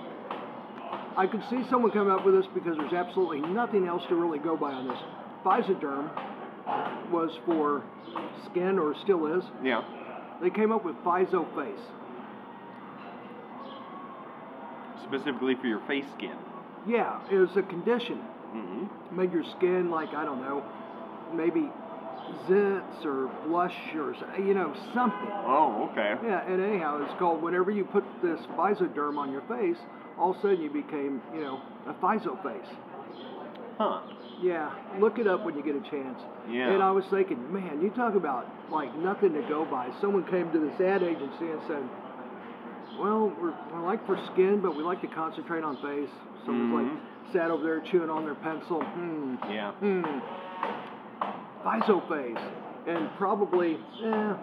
[1.16, 4.40] I could see someone come up with this because there's absolutely nothing else to really
[4.40, 5.00] go by on this.
[5.46, 6.10] Physoderm
[7.10, 7.84] was for
[8.46, 9.44] skin, or still is.
[9.62, 9.82] Yeah.
[10.42, 11.80] They came up with Physoface.
[15.04, 16.36] Specifically for your face skin.
[16.86, 18.20] Yeah, it was a condition.
[18.54, 20.64] Hmm Made your skin like I don't know,
[21.34, 21.70] maybe
[22.50, 25.30] zits or blush or you know something.
[25.46, 26.16] Oh, okay.
[26.26, 29.78] Yeah, and anyhow, it's called whenever you put this physoderm on your face,
[30.18, 32.70] all of a sudden you became, you know, a physo face.
[33.78, 34.02] huh?
[34.42, 36.20] Yeah, look it up when you get a chance.
[36.50, 36.74] Yeah.
[36.74, 39.90] And I was thinking, man, you talk about like nothing to go by.
[40.02, 41.84] Someone came to this ad agency and said,
[43.00, 46.10] well, we're, we like for skin, but we like to concentrate on face.
[46.46, 48.82] Someone's like sat over there chewing on their pencil.
[48.82, 49.36] Hmm.
[49.50, 49.72] Yeah.
[49.74, 50.04] Hmm.
[51.66, 52.52] Physoface.
[52.88, 54.34] And probably, eh,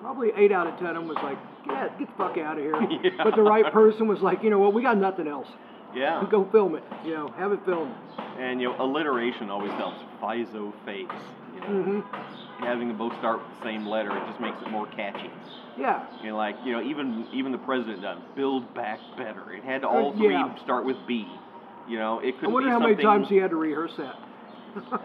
[0.00, 2.64] probably eight out of ten of them was like, yeah, get the fuck out of
[2.64, 2.74] here.
[3.02, 3.10] Yeah.
[3.22, 5.48] But the right person was like, you know what, we got nothing else.
[5.94, 6.24] Yeah.
[6.30, 6.82] Go film it.
[7.04, 7.94] You know, have it filmed.
[8.38, 9.98] And you know, alliteration always helps.
[10.22, 11.06] Physo face.
[11.56, 12.00] You know, hmm
[12.60, 15.30] having them both start with the same letter, it just makes it more catchy.
[15.78, 16.06] Yeah.
[16.22, 19.52] You know, like you know, even even the president done build back better.
[19.52, 20.54] It had to Uh, all three yeah.
[20.64, 21.26] start with B.
[21.88, 24.16] You know, it couldn't wonder be how many times he had to rehearse that.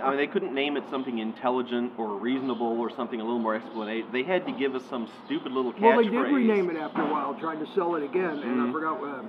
[0.02, 3.56] I mean, they couldn't name it something intelligent or reasonable or something a little more
[3.56, 4.10] explanation.
[4.12, 5.82] They had to give us some stupid little catchphrase.
[5.82, 8.66] Well, they did rename it after a while, trying to sell it again, and I
[8.66, 8.72] Mhm.
[8.72, 9.26] forgot what.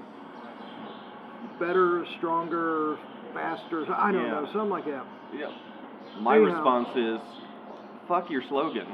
[1.58, 2.96] better, stronger,
[3.34, 3.84] faster.
[3.94, 4.30] I don't Yeah.
[4.30, 5.06] know, something like that.
[5.32, 5.50] Yeah.
[6.20, 6.52] My Anyhow.
[6.54, 7.18] response is,
[8.08, 8.86] fuck your slogan.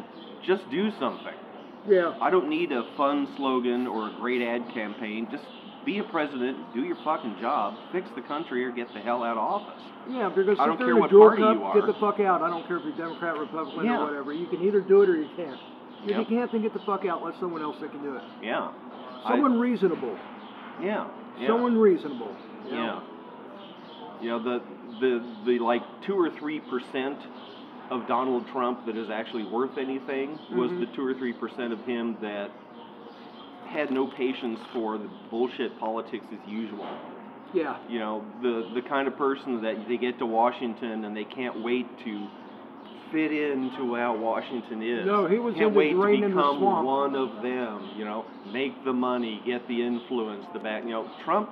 [0.46, 1.35] Just do something.
[1.88, 2.14] Yeah.
[2.20, 5.26] I don't need a fun slogan or a great ad campaign.
[5.31, 5.44] Just
[5.87, 9.37] be a president, do your fucking job, fix the country, or get the hell out
[9.37, 9.83] of office.
[10.11, 11.74] Yeah, if you're gonna I sit don't there care in what party cup, you are.
[11.81, 12.42] get the fuck out.
[12.42, 14.00] I don't care if you're Democrat, Republican, Yeah.
[14.00, 14.33] or whatever.
[14.33, 15.59] You can either do it or you can't.
[16.04, 16.18] If Yep.
[16.20, 17.24] you can't, then get the fuck out.
[17.24, 18.22] Let someone else that can do it.
[18.42, 18.68] Yeah.
[19.24, 20.16] I- Someone reasonable.
[20.83, 21.07] yeah.
[21.38, 21.46] yeah.
[21.48, 22.35] Someone reasonable.
[22.70, 23.00] Yeah.
[24.20, 24.62] You know the
[25.01, 27.19] the the like two or three percent
[27.91, 30.81] of Donald Trump that is actually worth anything was Mhm.
[30.81, 32.51] the two or three percent of him that
[33.67, 36.87] had no patience for the bullshit politics as usual.
[37.53, 37.77] Yeah.
[37.89, 41.63] You know the the kind of person that they get to Washington and they can't
[41.63, 42.27] wait to
[43.11, 45.07] fit into how Washington is.
[45.07, 47.89] No, he was can't wait to drain in the become one of them.
[47.97, 50.85] You know, make the money, get the influence, the back.
[50.85, 51.49] You know, Trump.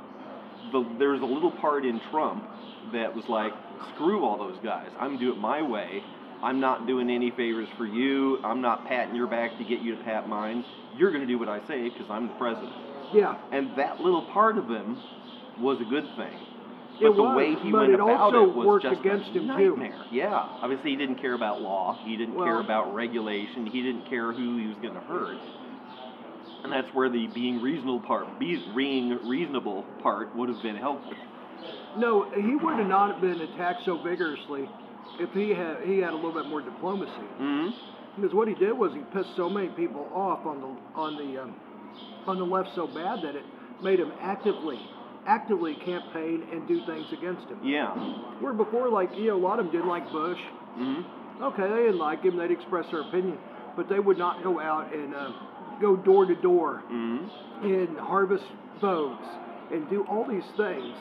[0.73, 2.45] The, there's a little part in Trump
[2.93, 3.53] that was like,
[3.95, 4.89] screw all those guys.
[4.99, 6.03] I'm doing it my way.
[6.43, 8.39] I'm not doing any favors for you.
[8.45, 10.65] I'm not patting your back to get you to pat mine.
[10.97, 12.73] You're going to do what I say because I'm the president.
[13.13, 13.37] Yeah.
[13.53, 14.99] And that little part of him
[15.59, 16.39] was a good thing.
[17.01, 19.29] It But the was, way he went it about also it was worked just against
[19.31, 19.93] a him, too.
[20.11, 21.99] Yeah, obviously he didn't care about law.
[22.05, 23.67] He didn't care about regulation.
[23.67, 25.37] He didn't care who he was going to hurt.
[26.65, 31.13] And that's where the being reasonable part, being reasonable part, would have been helpful.
[31.99, 34.69] No, he would have not been attacked so vigorously
[35.19, 37.11] if he had he had a little bit more diplomacy.
[37.39, 37.69] hmm
[38.17, 41.43] Because what he did was he pissed so many people off on the on the
[41.43, 41.55] um,
[42.27, 43.45] on the left so bad that it
[43.83, 44.79] made him actively
[45.27, 47.59] actively campaign and do things against him.
[47.65, 47.91] Yeah.
[48.41, 50.39] Where before, like you know, a lot of them didn't like Bush.
[50.75, 51.03] hmm
[51.43, 52.37] Okay, they didn't like him.
[52.39, 53.39] They'd express their opinion,
[53.77, 55.31] but they would not go out and uh,
[55.81, 57.25] go door to door hmm
[57.63, 58.45] and harvest
[58.83, 59.25] votes
[59.73, 60.95] and do all these things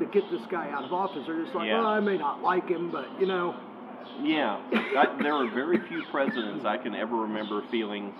[0.00, 1.22] to get this guy out of office.
[1.26, 1.78] They're just like, Yeah.
[1.78, 3.54] well, I may not like him, but you know,
[4.22, 4.56] Yeah,
[4.96, 8.12] I, there are very few presidents I can ever remember feeling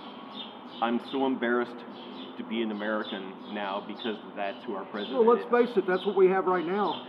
[0.83, 1.77] I'm so embarrassed
[2.39, 5.51] to be an American now because that's who our president well, let's is.
[5.51, 7.03] face it, that's what we have right now.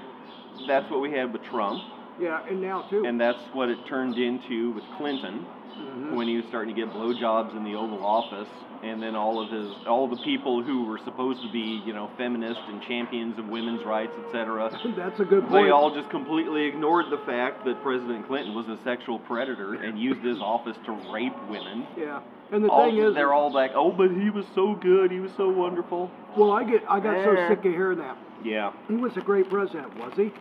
[0.67, 1.83] That's what we had with Trump,
[2.19, 3.03] Yeah, and now too.
[3.05, 5.45] and that's what it turned into with Clinton
[5.77, 6.15] Mhm.
[6.15, 8.47] when he was starting to get blowjobs in the Oval Office,
[8.83, 12.09] and then all of his all the people who were supposed to be you know
[12.17, 14.69] feminists and champions of women's rights, etc.
[14.97, 15.65] that's a good point.
[15.65, 19.97] They all just completely ignored the fact that President Clinton was a sexual predator and
[19.99, 21.85] used his office to rape women.
[21.97, 22.19] yeah,
[22.51, 25.11] and the All, thing is, they're all like, "Oh, but he was so good.
[25.11, 27.47] He was so wonderful." well, I get, I got so Eh.
[27.49, 28.15] sick of hearing that.
[28.43, 30.31] Yeah, He was a great president, was he?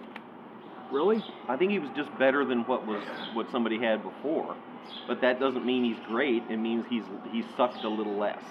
[0.92, 1.22] Really?
[1.48, 3.02] I think he was just better than what was
[3.34, 4.56] what somebody had before.
[5.08, 6.42] But that doesn't mean he's great.
[6.48, 8.42] It means he's he sucked a little less.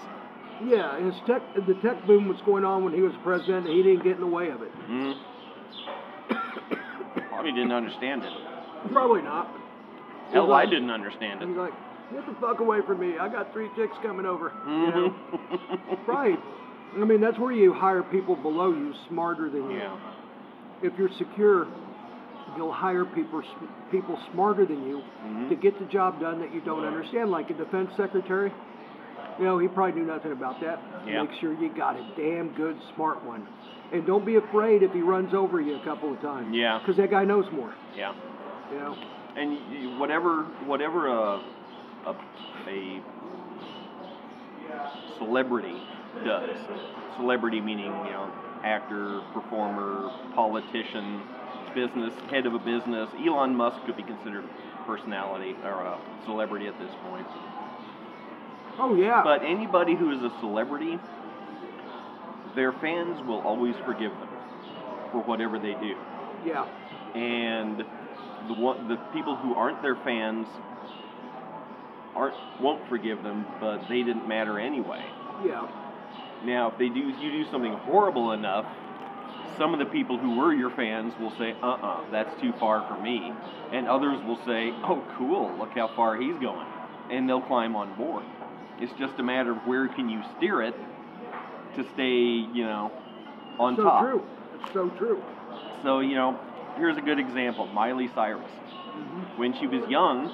[0.64, 3.82] Yeah, his tech, the tech boom was going on when he was president, and he
[3.82, 4.72] didn't get in the way of it.
[4.88, 5.14] Mm.
[7.28, 8.32] Probably didn't understand it.
[8.92, 9.48] Probably not.
[10.32, 11.48] Hell, He's I didn't understand it.
[11.48, 11.72] He's like,
[12.12, 13.18] get the fuck away from me.
[13.18, 14.52] I got three chicks coming over.
[14.66, 15.14] You know?
[15.32, 15.80] Mhm.
[16.06, 16.38] Right.
[16.94, 19.78] I mean, that's where you hire people below you smarter than you.
[19.78, 19.96] yeah.
[20.82, 21.66] If you're secure,
[22.56, 23.42] you'll hire people
[23.90, 25.48] people smarter than you Mhm.
[25.50, 27.30] to get the job done that you don't understand.
[27.30, 28.52] Like a defense secretary,
[29.38, 30.78] you know, he probably knew nothing about that.
[31.06, 31.22] Yeah.
[31.22, 33.46] Make sure you got a damn good smart one,
[33.92, 36.54] and don't be afraid if he runs over you a couple of times.
[36.54, 36.78] Yeah.
[36.78, 37.72] Because that guy knows more.
[37.96, 38.12] Yeah.
[38.72, 38.94] You know.
[39.36, 41.40] and whatever whatever a,
[42.06, 42.14] a
[42.68, 43.00] a
[45.18, 45.76] celebrity
[46.24, 46.48] does,
[47.16, 48.30] celebrity meaning you know
[48.64, 51.20] actor, performer, politician,
[51.76, 53.08] business head of a business.
[53.24, 57.26] Elon Musk could be considered a personality or a celebrity at this point.
[58.78, 59.22] Oh yeah.
[59.22, 60.98] But anybody who is a celebrity,
[62.54, 64.28] their fans will always forgive them
[65.12, 65.94] for whatever they do.
[66.44, 66.64] yeah.
[67.14, 67.78] And
[68.48, 70.46] the one, the people who aren't their fans
[72.14, 75.04] aren't won't forgive them, but they didn't matter anyway.
[75.44, 75.68] Yeah.
[76.44, 78.66] Now, if they do, you do something horrible enough,
[79.58, 83.00] some of the people who were your fans will say, "Uh-uh, that's too far for
[83.00, 83.32] me,"
[83.72, 86.66] and others will say, "Oh, cool, look how far he's going,"
[87.10, 88.24] and they'll climb on board.
[88.80, 90.74] It's just a matter of where can you steer it
[91.76, 92.92] to stay, you know,
[93.58, 94.02] on so top.
[94.02, 94.22] So true.
[94.54, 95.22] It's so true.
[95.82, 96.38] So, you know,
[96.76, 98.50] here's a good example Miley Cyrus.
[98.50, 99.38] Mm-hmm.
[99.38, 100.32] When she was young,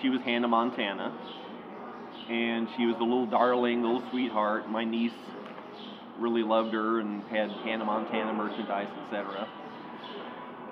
[0.00, 1.12] she was Hannah Montana,
[2.28, 4.68] and she was the little darling, little sweetheart.
[4.68, 5.12] My niece
[6.20, 9.48] really loved her and had Hannah Montana merchandise, etc.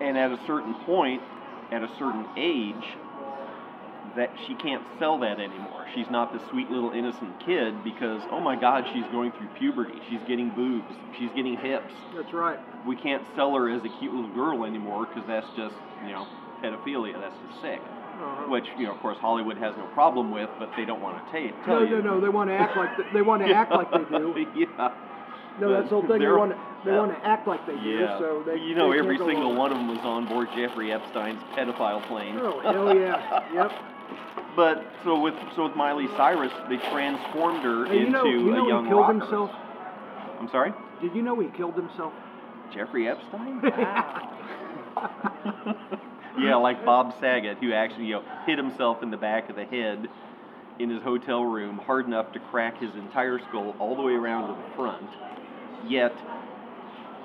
[0.01, 1.23] And at a certain point,
[1.73, 2.85] at a certain age,
[4.17, 5.87] that she can't sell that anymore.
[5.95, 9.95] She's not the sweet little innocent kid because, oh my God, she's going through puberty.
[10.09, 10.93] She's getting boobs.
[11.19, 12.59] She's getting hips That's right.
[12.87, 16.27] we can't sell her as a cute little girl anymore because that's just you know
[16.63, 17.21] pedophilia.
[17.21, 17.81] That's just sick.
[17.81, 18.51] Uh-huh.
[18.51, 21.23] Which you know, of course, Hollywood has no problem with, but they don't want to
[21.33, 22.03] ta- tell No, you.
[22.03, 22.21] no, no.
[22.21, 24.47] They want to act like they, they want to act like they do.
[24.57, 24.91] yeah.
[25.61, 26.21] No, that's the whole thing.
[26.21, 27.81] They want to they want to act like they do.
[27.81, 28.19] Yeah.
[28.19, 31.43] So they you know, they every single one of them was on board Jeffrey Epstein's
[31.55, 32.37] pedophile plane.
[32.39, 33.45] Oh hell yeah.
[33.53, 33.73] Yep.
[34.55, 38.65] But so with so with Miley Cyrus, they transformed her you into know, you know
[38.65, 39.21] a young he killed rocker.
[39.21, 39.51] himself.
[40.41, 42.13] I'm sorry, Did you know he killed himself?
[42.73, 43.61] Jeffrey Epstein.
[46.39, 49.65] yeah, like Bob Saget, who actually you know hit himself in the back of the
[49.65, 50.09] head
[50.79, 54.49] in his hotel room hard enough to crack his entire skull all the way around
[54.49, 55.09] to the front.
[55.87, 56.13] Yet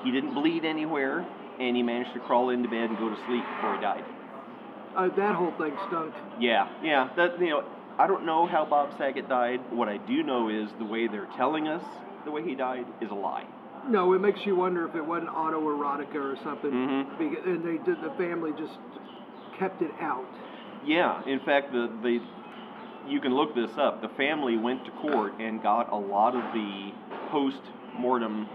[0.03, 1.25] he didn't bleed anywhere,
[1.59, 4.03] and he managed to crawl into bed and go to sleep before he died.
[4.95, 6.13] Uh, that whole thing stunk.
[6.39, 7.09] Yeah, yeah.
[7.15, 7.63] That you know,
[7.97, 9.59] I don't know how Bob Saget died.
[9.71, 11.83] What I do know is the way they're telling us
[12.25, 13.45] the way he died is a lie.
[13.87, 16.71] No, it makes you wonder if it wasn't autoerotica or something.
[16.71, 17.17] Mhm.
[17.17, 18.01] Beca- And they did.
[18.01, 18.77] The family just
[19.57, 20.25] kept it out.
[20.85, 22.19] Yeah, in fact, the the
[23.07, 24.01] you can look this up.
[24.01, 26.91] The family went to court and got a lot of the
[27.93, 28.47] post-mortem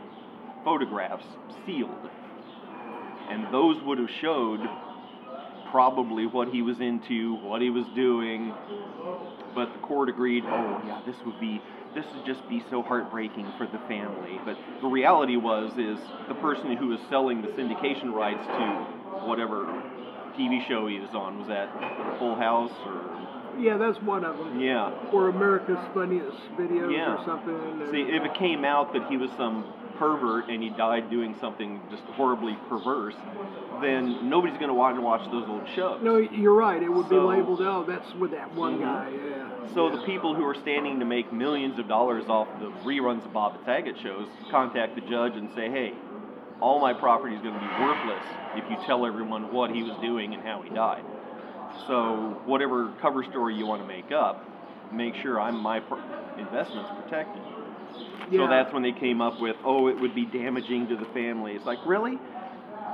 [0.64, 1.24] photographs
[1.66, 2.10] sealed,
[3.30, 4.60] and those would have showed
[5.70, 8.52] probably what he was into, what he was doing.
[9.54, 10.44] But the court agreed.
[10.46, 11.60] Oh yeah, this would be
[11.94, 14.38] this would just be so heartbreaking for the family.
[14.44, 15.98] But the reality was is
[16.28, 19.66] the person who was selling the syndication rights to whatever
[20.38, 21.68] TV show he was on was that
[22.18, 24.60] Full House or Yeah, that's one of them.
[24.60, 24.90] yeah.
[25.12, 27.16] Or America's Funniest Videos Yeah.
[27.16, 27.88] or something.
[27.90, 29.64] See, if it came out that he was some
[29.98, 33.16] pervert and he died doing something just horribly perverse,
[33.82, 36.00] then nobody's going to want to watch those old shows.
[36.02, 36.80] No, you're right.
[36.82, 38.82] It would be labeled, oh, that's with that one Mhm.
[38.82, 39.08] guy.
[39.10, 39.44] Yeah.
[39.74, 39.96] So yeah.
[39.96, 43.58] the people who are standing to make millions of dollars off the reruns of Bob
[43.64, 45.94] Saget shows contact the judge and say, "Hey,
[46.60, 48.24] all my property is going to be worthless
[48.56, 51.02] if you tell everyone what he was doing and how he died."
[51.86, 54.44] So whatever cover story you want to make up,
[54.92, 56.02] make sure I'm my pro-
[56.38, 57.42] investments protected.
[58.30, 58.40] Yeah.
[58.44, 61.52] So that's when they came up with, "Oh, it would be damaging to the family."
[61.54, 62.18] It's like, really?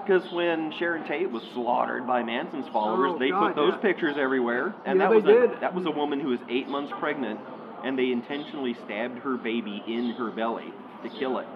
[0.07, 3.79] Because when Sharon Tate was slaughtered by Manson's followers, Oh, they God, put those yeah.
[3.81, 5.61] pictures everywhere, and Yeah, that was a, did.
[5.61, 7.41] that was a woman who was eight months pregnant,
[7.83, 11.47] and they intentionally stabbed her baby in her belly to kill it,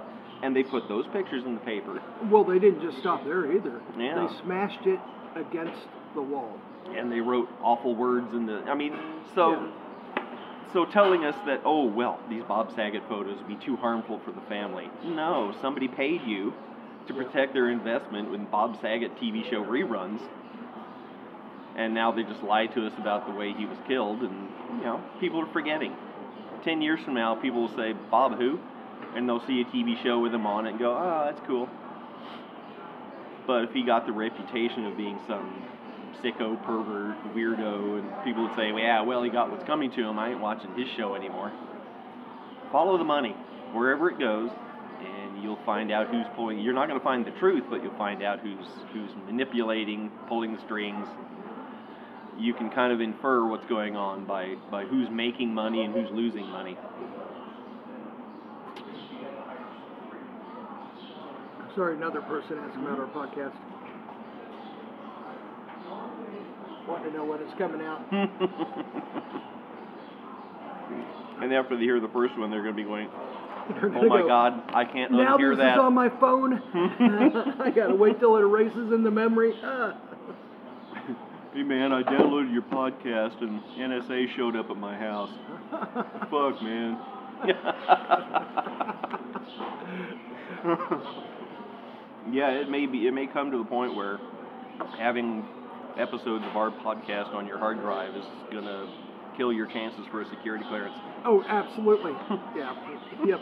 [0.43, 3.81] and they put those pictures in the paper, Well, they didn't just stop there either.
[3.99, 4.27] Yeah.
[4.27, 4.99] They smashed it
[5.37, 6.59] against the wall.
[6.96, 8.59] And they wrote awful words in the.
[8.66, 8.96] I mean,
[9.35, 9.53] so.
[9.53, 9.68] Yeah.
[10.72, 14.33] So telling us that oh well these Bob Saget photos would be too harmful for
[14.33, 14.90] the family.
[15.03, 16.53] No, somebody paid you
[17.07, 20.20] to protect their investment in Bob Saget TV show reruns,
[21.74, 24.85] and now they just lied to us about the way he was killed, and you
[24.85, 25.96] know people are forgetting.
[26.64, 28.61] Ten years from now, people will say Bob who,
[29.14, 31.66] and they'll see a TV show with him on it and go oh that's cool.
[33.46, 35.64] But if he got the reputation of being some
[36.22, 40.02] sicko, pervert, weirdo, and people would say, well, yeah, well, he got what's coming to
[40.02, 40.18] him.
[40.18, 41.52] I ain't watching his show anymore.
[42.72, 43.35] Follow the money
[43.72, 44.50] wherever it goes,
[45.00, 46.59] and you'll find out who's pulling.
[46.61, 50.54] You're not going to find the truth, but you'll find out who's who's manipulating, pulling
[50.54, 51.07] the strings.
[52.38, 56.11] You can kind of infer what's going on by by who's making money and who's
[56.12, 56.76] losing money.
[61.74, 63.54] Sorry, another person asked about our podcast.
[66.88, 68.01] Wanting to know when it's coming out.
[71.43, 74.26] and after they hear the first one, they're going to be going, "Oh my go,
[74.26, 76.55] God, I can't Now unhear this that." is on my phone.
[77.61, 79.53] I gotta wait till it erases in the memory.
[81.53, 85.28] Hey man, I downloaded your podcast and NSA showed up at my house.
[86.30, 86.99] Fuck, man.
[92.32, 93.07] yeah, it may be.
[93.07, 94.18] It may come to the point where
[94.99, 95.45] having
[95.97, 98.86] episodes of our podcast on your hard drive is gonna
[99.36, 100.95] kill your chances for a security clearance.
[101.24, 102.12] Oh, absolutely.
[102.57, 102.74] yeah.
[103.24, 103.41] Yep.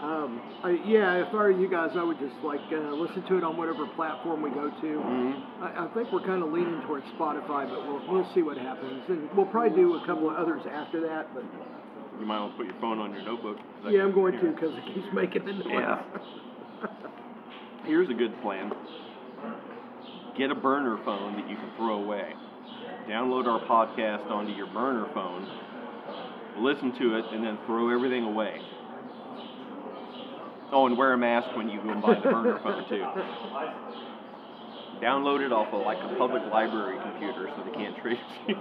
[0.00, 3.36] Um, I, yeah, if I were you guys, I would just like uh, listen to
[3.36, 4.86] it on whatever platform we go to.
[4.96, 5.62] Mm-hmm.
[5.62, 9.02] I, I think we're kind of leaning towards Spotify, but we'll, we'll see what happens.
[9.08, 11.34] And we'll probably do a couple of others after that.
[11.34, 11.44] But
[12.18, 13.58] You might want to put your phone on your notebook.
[13.88, 15.66] Yeah, I'm going to because it keeps making the noise.
[15.68, 16.02] Yeah.
[17.84, 18.72] Here's a good plan.
[20.36, 22.32] Get a burner phone that you can throw away.
[23.08, 25.46] Download our podcast onto your burner phone.
[26.58, 28.60] Listen to it and then throw everything away.
[30.72, 33.04] Oh, and wear a mask when you go and buy the burner phone too.
[35.04, 38.18] Download it off of like a public library computer so they can't trace
[38.48, 38.56] you.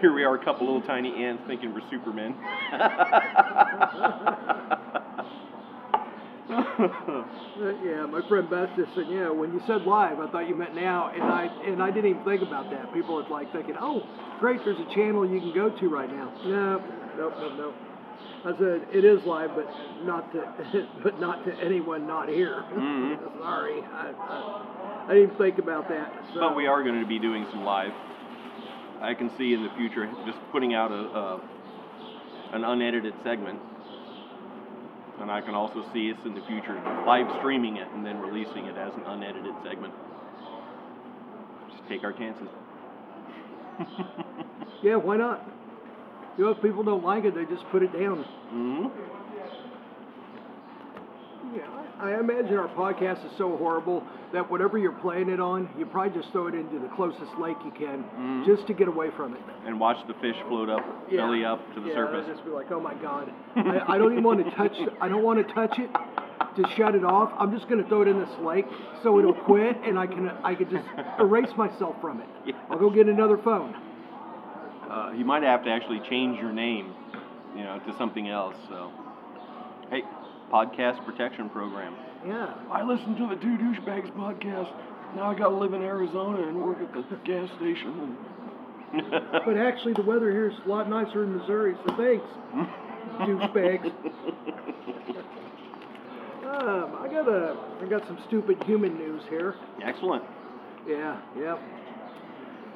[0.00, 2.34] Here we are, a couple little tiny ants thinking we're Supermen.
[7.58, 10.76] Yeah, my friend Beth just said, yeah, when you said live, I thought you meant
[10.76, 12.94] now, and I and I didn't even think about that.
[12.94, 14.06] People are like thinking, oh,
[14.38, 16.30] great, there's a channel you can go to right now.
[16.46, 16.78] No,
[17.18, 17.74] nope, nope, nope.
[18.46, 19.66] I said it is live, but
[20.06, 22.62] not to, but not to anyone not here.
[22.70, 23.18] Mhm.
[23.42, 26.12] Sorry, I, I, I didn't think about that.
[26.34, 26.40] So.
[26.40, 27.90] But we are going to be doing some live.
[29.02, 31.40] I can see in the future just putting out a, a
[32.54, 33.58] an unedited segment,
[35.20, 36.74] and I can also see us in the future
[37.06, 39.92] live streaming it and then releasing it as an unedited segment.
[41.70, 42.48] Just take our chances.
[44.82, 45.44] Yeah, why not?
[46.36, 48.22] You know, if people don't like it, they just put it down.
[48.50, 49.17] hmm
[51.54, 51.62] Yeah,
[52.00, 56.20] I, imagine our podcast is so horrible that whatever you're playing it on, you probably
[56.20, 58.44] just throw it into the closest lake you can, Mhm.
[58.44, 59.40] just to get away from it.
[59.66, 61.22] And watch the fish float up, Yeah.
[61.22, 62.26] belly up to the yeah, surface.
[62.26, 64.76] Just be like, oh my god, I, I don't even want to touch.
[65.00, 65.90] I don't want to touch it
[66.56, 67.32] to shut it off.
[67.38, 68.66] I'm just gonna throw it in this lake
[69.02, 70.86] so it'll quit, and I can I can just
[71.18, 72.26] erase myself from it.
[72.44, 72.54] Yeah.
[72.70, 73.74] I'll go get another phone.
[74.90, 76.92] Uh, you might have to actually change your name,
[77.56, 78.56] you know, to something else.
[78.68, 78.90] So,
[79.90, 80.02] hey,
[80.52, 81.94] podcast protection program.
[82.26, 82.54] Yeah.
[82.70, 84.72] I listen to the Two Douchebags podcast.
[85.16, 88.16] Now I gotta live in Arizona and work at the gas station.
[89.44, 92.24] But actually, the weather here is a lot nicer in Missouri, so thanks,
[93.20, 93.92] douchebags.
[96.46, 99.54] Um, I got a, I got some stupid human news here.
[99.84, 100.24] Excellent.
[100.88, 101.60] Yeah, yep.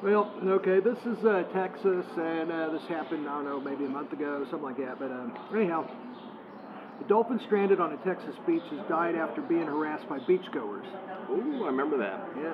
[0.03, 3.89] Well, okay, this is uh, Texas, and uh, this happened, I don't know, maybe a
[3.89, 4.99] month ago, something like that.
[4.99, 5.89] But um, anyhow,
[7.01, 10.85] a dolphin stranded on a Texas beach has died after being harassed by beachgoers.
[11.29, 12.27] Ooh, I remember that.
[12.37, 12.53] Yeah.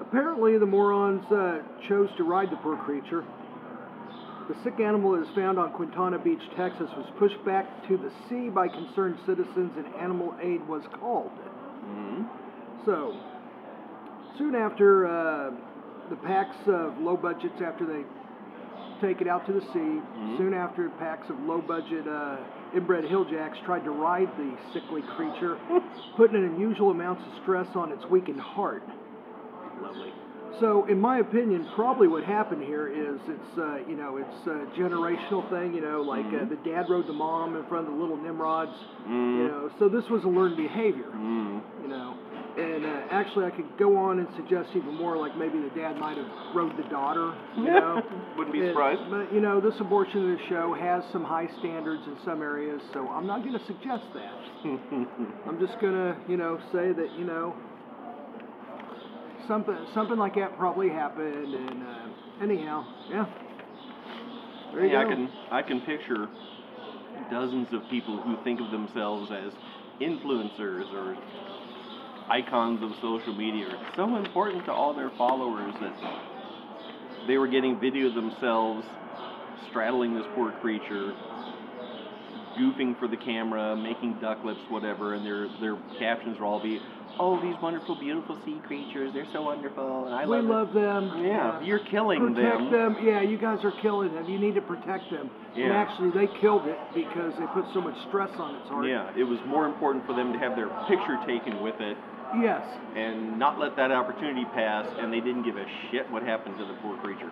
[0.00, 3.24] Apparently, the morons uh, chose to ride the poor creature.
[4.48, 8.12] The sick animal that is found on Quintana Beach, Texas, was pushed back to the
[8.28, 11.32] sea by concerned citizens, and animal aid was called.
[11.32, 12.22] hmm
[12.84, 13.18] So,
[14.38, 15.50] soon after uh,
[16.10, 18.04] the packs of low budgets, after they
[19.04, 20.00] take it out to the sea,
[20.38, 22.36] soon after packs of low budget uh,
[22.76, 25.58] inbred hilljacks tried to ride the sickly creature,
[26.16, 28.82] putting an unusual amounts of stress on its weakened heart.
[29.80, 30.12] Lovely.
[30.60, 34.80] So, in my opinion, probably what happened here is it's uh, you know it's a
[34.80, 35.74] generational thing.
[35.74, 38.72] You know, like uh, the dad rode the mom in front of the little Nimrods.
[39.06, 41.10] You know, so this was a learned behavior.
[41.12, 41.60] Mm.
[41.82, 42.16] You know,
[42.58, 45.16] and uh, actually, I could go on and suggest even more.
[45.16, 47.34] Like maybe the dad might have rode the daughter.
[47.56, 48.02] You know,
[48.36, 49.10] Wouldn't be And- surprised.
[49.10, 52.80] But you know, this abortion of the show has some high standards in some areas,
[52.92, 54.32] so I'm not going to suggest that.
[55.46, 57.54] I'm just gonna, you know, say that you know
[59.48, 63.26] something something like that probably happened, and uh, anyhow, yeah.
[64.72, 66.26] There you Yeah, I can I can picture
[67.30, 69.52] dozens of people who think of themselves as
[70.00, 71.16] influencers or
[72.30, 73.66] icons of social media.
[73.68, 75.94] are so important to all their followers that
[77.26, 78.86] they were getting video of themselves
[79.70, 81.12] straddling this poor creature,
[82.58, 86.80] goofing for the camera, making duck lips, whatever, and their their captions will all be,
[87.18, 89.12] "Oh, these wonderful, beautiful sea creatures.
[89.12, 91.18] They're so wonderful, and I we love, love them.
[91.18, 92.94] it." Yeah, you're killing them protect them.
[92.94, 93.06] them.
[93.06, 94.28] Yeah, you guys are killing them.
[94.28, 95.30] You need to protect them.
[95.54, 95.64] Yeah.
[95.66, 98.86] And actually, they killed it because they put so much stress on its heart.
[98.86, 101.96] Yeah, it was more important for them to have their picture taken with it
[102.34, 102.62] Yes.
[102.94, 106.64] and not let that opportunity pass, and they didn't give a shit what happened to
[106.64, 107.30] the poor creature.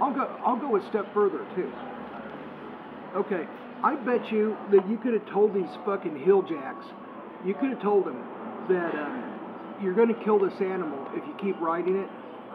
[0.00, 0.38] I'll go.
[0.44, 1.72] I'll go a step further too.
[3.14, 3.46] Okay,
[3.82, 6.84] I bet you that you could have told these fucking hilljacks.
[7.44, 8.22] You could have told them
[8.68, 9.24] that um,
[9.80, 12.08] you're going to kill this animal if you keep riding it,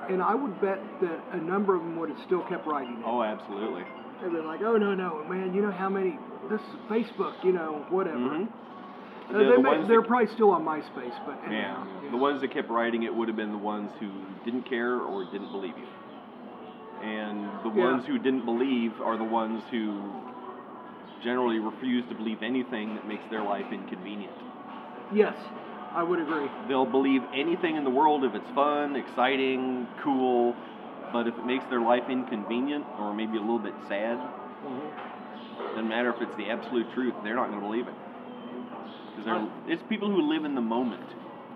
[0.10, 3.06] and I would bet that a number of them would have still kept riding it.
[3.06, 3.84] Oh, absolutely.
[4.22, 5.54] They'd been like, "Oh no, no, man!
[5.54, 6.20] You know how many?
[6.50, 8.50] This is Facebook, you know, whatever." Mhm.
[9.32, 11.58] The- they the may, they're that- probably still on MySpace, but Yeah.
[11.58, 14.08] anyhow, The ones that kept writing it would have been the ones who
[14.44, 15.88] didn't care or didn't believe you.
[17.02, 17.86] And the Yeah.
[17.86, 19.98] ones who didn't believe are the ones who
[21.22, 24.34] generally refuse to believe anything that makes their life inconvenient.
[25.12, 25.36] Yes,
[25.96, 26.50] I would agree.
[26.68, 30.56] They'll believe anything in the world if it's fun, exciting, cool,
[31.14, 35.68] but if it makes their life inconvenient or maybe a little bit sad, mm-hmm.
[35.70, 37.94] doesn't matter if it's the absolute truth, they're not going to believe it.
[39.24, 41.06] Because it's people who live in the moment.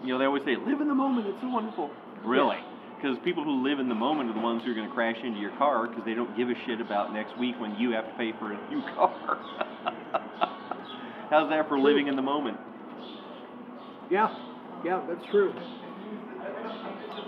[0.03, 1.89] You know, they always say, live in the moment, it's so wonderful.
[2.23, 2.57] Really?
[2.97, 5.17] Because people who live in the moment are the ones who are going to crash
[5.23, 8.05] into your car because they don't give a shit about next week when you have
[8.05, 9.41] to pay for a new car.
[11.29, 12.57] How's that for living in the moment?
[14.09, 14.29] Yeah,
[14.83, 15.53] yeah, that's true.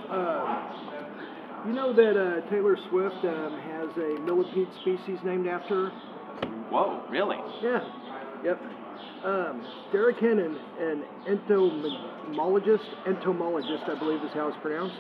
[0.09, 5.91] Uh, you know that uh, Taylor Swift um, has a millipede species named after her?
[6.69, 7.37] Whoa, really?
[7.63, 7.79] Yeah,
[8.43, 8.61] yep.
[9.27, 9.59] Um,
[9.91, 14.95] Derek Hennen, an entomologist, entomologist, I believe is how it's pronounced,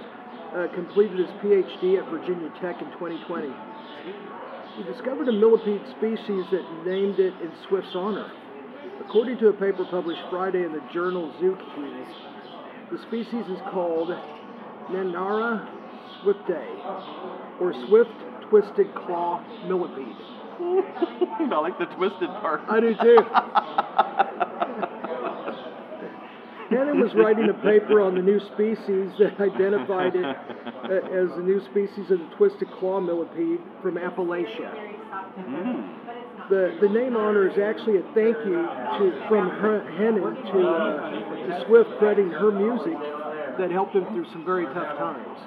[0.51, 3.47] uh, completed his PhD at Virginia Tech in 2020.
[4.75, 8.29] He discovered a millipede species that named it in Swift's honor.
[8.99, 12.11] According to a paper published Friday in the journal Zookeys,
[12.91, 14.09] the species is called
[14.91, 15.71] Nannaria
[16.19, 18.11] swiftae, or swift
[18.49, 20.36] twisted claw millipede.
[20.59, 22.61] I like the twisted part.
[22.69, 23.17] I do too.
[26.69, 31.43] Hannon was writing a paper on the new species that identified it uh, as the
[31.43, 34.67] new species of the twisted claw millipede from Appalachia.
[36.49, 38.59] The, the name honor is actually a thank you
[38.99, 42.97] to, from her, to, uh, to Swift crediting her music
[43.57, 45.39] that helped him through some very tough times.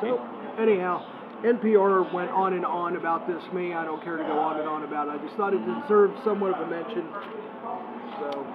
[0.00, 0.20] So,
[0.58, 3.42] anyhow, NPR went on and on about this.
[3.52, 5.20] Me, I don't care to go on and on about it.
[5.20, 7.04] I just thought it deserved somewhat of a mention.
[8.20, 8.46] So,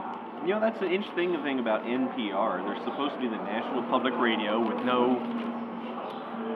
[0.45, 2.65] You know, that's the interesting thing about NPR.
[2.65, 5.19] They're supposed to be the national public radio with no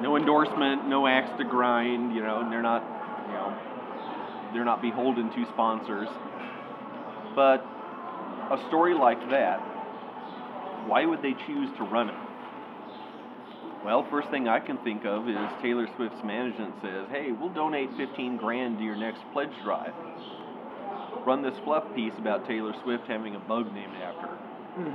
[0.02, 2.84] no endorsement, no axe to grind, you know, and they're not,
[3.28, 6.08] you know, they're not beholden to sponsors.
[7.36, 7.66] But
[8.52, 9.58] a story like that,
[10.88, 12.25] why would they choose to run it?
[13.86, 17.92] Well, first thing I can think of is Taylor Swift's management says, "Hey, we'll donate
[17.94, 19.94] 15 grand to your next pledge drive."
[21.26, 24.38] run this fluff piece about Taylor Swift having a bug named after her.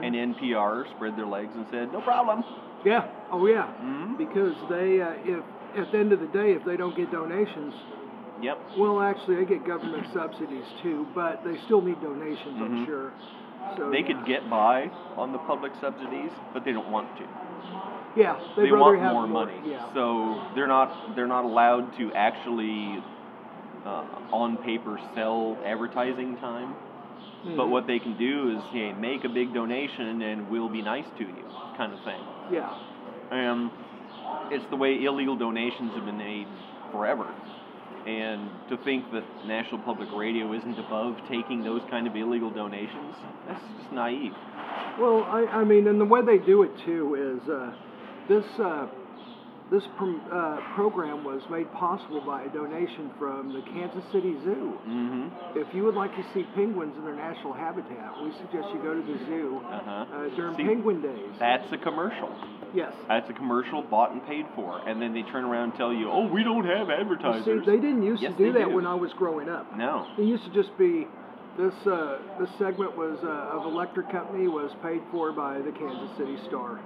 [0.02, 2.44] And NPR spread their legs and said, no problem.
[2.84, 4.16] yeah, oh yeah, Mhm.
[4.16, 5.42] because they, uh, if
[5.76, 7.74] at the end of the day, if they don't get donations,
[8.40, 8.58] Yep.
[8.78, 12.86] well, actually, they get government subsidies too, but they still need donations, I'm Mhm.
[12.86, 13.12] sure.
[13.76, 14.06] So They yeah.
[14.06, 17.24] could get by on the public subsidies, but they don't want to.
[18.16, 19.54] Yeah, they want have more money.
[19.66, 23.02] Yeah, So they're not they're not allowed to actually
[23.86, 26.74] uh, on paper sell advertising time.
[27.42, 27.70] But Mhm.
[27.70, 31.24] what they can do is, hey, make a big donation and we'll be nice to
[31.24, 31.44] you,
[31.74, 32.20] kind of thing.
[32.52, 32.68] yeah,
[33.30, 33.70] And
[34.50, 36.46] it's the way illegal donations have been made
[36.92, 37.24] forever.
[38.06, 43.14] And to think that National Public Radio isn't above taking those kind of illegal donations,
[43.48, 44.34] that's just naive.
[45.00, 47.72] Well, I, I mean, and the way they do it too is uh,
[48.28, 48.86] this uh,
[49.70, 54.74] this prom- uh, program was made possible by a donation from the Kansas City Zoo.
[54.82, 55.58] Mm-hmm.
[55.60, 58.94] If you would like to see penguins in their natural habitat, we suggest you go
[58.94, 59.90] to the zoo Uh-huh.
[60.12, 61.30] uh, during See, penguin days.
[61.38, 62.34] That's a commercial.
[62.74, 62.92] yes.
[63.06, 64.78] That's a commercial bought and paid for.
[64.88, 67.64] And then they turn around and tell you, oh, we don't have You advertisers.
[67.64, 68.74] See, they didn't used Yes, to do that do.
[68.74, 69.70] when I was growing up.
[69.76, 70.04] no.
[70.18, 71.06] It used to just be
[71.56, 76.10] this uh, this segment was uh, of electric company was paid for by the Kansas
[76.18, 76.80] City Star.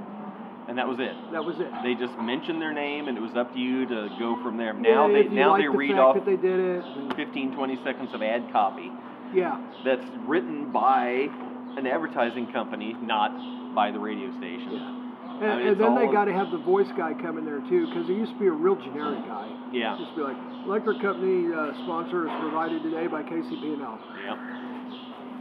[0.66, 1.12] And that was it.
[1.32, 1.68] That was it.
[1.82, 4.74] They just mentioned their name and it was up to you to go from there.
[4.74, 6.84] Yeah, Now they now like they the read off that they did it.
[7.16, 8.90] 15 20 seconds of ad copy.
[9.34, 9.60] yeah.
[9.84, 11.28] that's written by
[11.76, 13.30] an advertising company, not
[13.74, 15.02] by the radio station.
[15.34, 17.58] And, I mean, and then they got to have the voice guy come in there
[17.68, 19.50] too, because it used to be a real generic guy.
[19.72, 19.98] Yeah.
[19.98, 23.98] Just be like, electric company uh, sponsor is provided today by KCP&L.
[24.24, 24.38] Yep.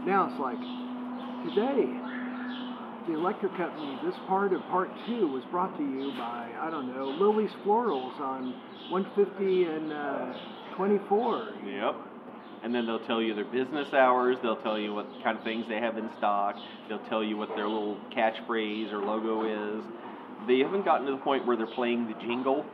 [0.10, 0.58] Now it's like,
[1.46, 1.94] today,
[3.08, 6.88] the electric company, this part of part two was brought to you by, I don't
[6.88, 8.54] know, Lily's Florals on
[8.90, 10.34] 150 and uh,
[10.78, 11.50] 24.
[11.66, 11.96] Yep.
[12.64, 14.38] And then they'll tell you their business hours.
[14.42, 16.56] They'll tell you what kind of things they have in stock.
[16.88, 19.84] They'll tell you what their little catchphrase or logo is.
[20.48, 22.66] They haven't gotten to the point where they're playing the jingle,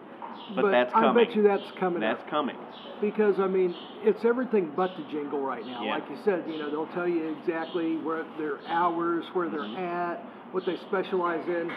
[0.56, 1.10] but, that's coming.
[1.10, 2.30] I bet you that's coming that's up.
[2.30, 2.58] coming.
[3.02, 3.74] Because I mean,
[4.04, 5.84] it's everything but the jingle right now.
[5.84, 5.92] Yeah.
[5.96, 9.78] Like you said, you know, they'll tell you exactly where their hours, where they're Mm-hmm.
[9.78, 11.72] at, what they specialize in.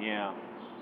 [0.00, 0.32] Yeah.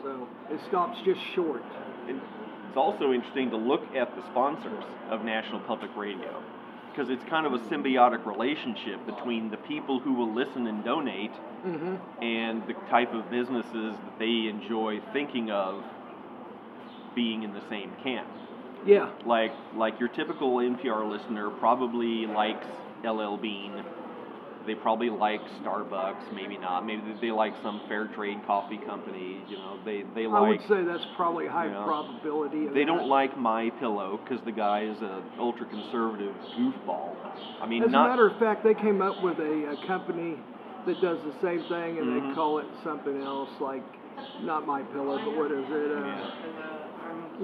[0.03, 1.63] So it stops just short.
[2.09, 2.21] And
[2.69, 6.43] it's also interesting to look at the sponsors of National Public Radio
[6.91, 11.33] because it's kind of a symbiotic relationship between the people who will listen and donate
[11.67, 12.23] Mm-hmm.
[12.23, 15.83] and the type of businesses that they enjoy thinking of
[17.17, 18.29] being in the same camp.
[18.87, 19.11] Yeah.
[19.27, 22.67] Like like your typical NPR listener probably likes
[23.05, 23.83] LL Bean.
[24.67, 26.85] They probably like Starbucks, maybe not.
[26.85, 29.39] Maybe they like some fair trade coffee company.
[29.49, 30.37] You know, they they like.
[30.43, 31.85] I would say that's probably high Yeah.
[31.85, 32.67] probability.
[32.67, 32.87] Of They that.
[32.87, 37.15] don't like My Pillow because the guy is an ultra conservative goofball.
[37.63, 40.37] I mean, As not a matter of fact, they came up with a, a company
[40.85, 42.29] that does the same thing, and Mhm.
[42.29, 43.85] they call it something else, like
[44.43, 45.93] not my pillow, but what is it?
[45.93, 46.86] Uh,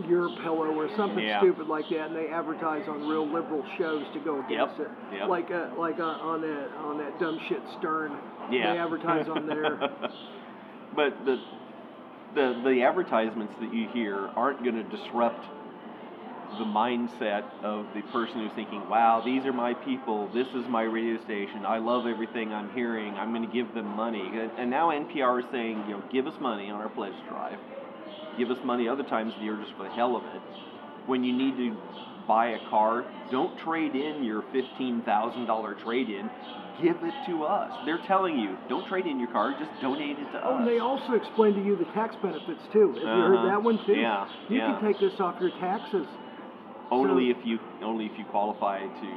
[0.08, 1.40] Your pillow or something Yeah.
[1.40, 5.14] stupid like that, and they advertise on real liberal shows to go against Yep, it.
[5.16, 5.28] yep.
[5.28, 8.16] Like uh, like uh, on that on that dumb shit Stern.
[8.50, 8.72] Yeah.
[8.72, 9.76] They advertise on there.
[10.96, 11.38] but the
[12.34, 15.44] the the advertisements that you hear aren't going to disrupt
[16.58, 20.28] the mindset of the person who's thinking, "Wow, these are my people.
[20.32, 21.64] This is my radio station.
[21.66, 23.14] I love everything I'm hearing.
[23.14, 26.26] I'm going to give them money." And, and now NPR is saying, you know, give
[26.26, 27.58] us money on our pledge drive.
[28.38, 30.40] Give us money other times of the year just for the hell of it.
[31.06, 31.76] When you need to
[32.28, 36.30] buy a car, don't trade in your $15,000 trade in.
[36.82, 37.70] Give it to us.
[37.84, 40.58] They're telling you, don't trade in your car, just donate it to Oh, us.
[40.60, 42.88] and they also explain to you the tax benefits too.
[42.94, 43.46] Have you heard Uh-huh.
[43.48, 43.92] that one too?
[43.94, 44.72] Yeah, You yeah.
[44.78, 46.06] can take this off your taxes.
[46.90, 49.08] only so- if you only if you qualify to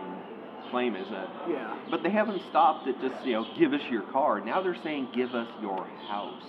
[0.71, 1.27] claim is that.
[1.49, 1.73] Yeah.
[1.91, 4.39] But they haven't stopped at just you know give us your car.
[4.41, 6.43] Now they're saying give us your house.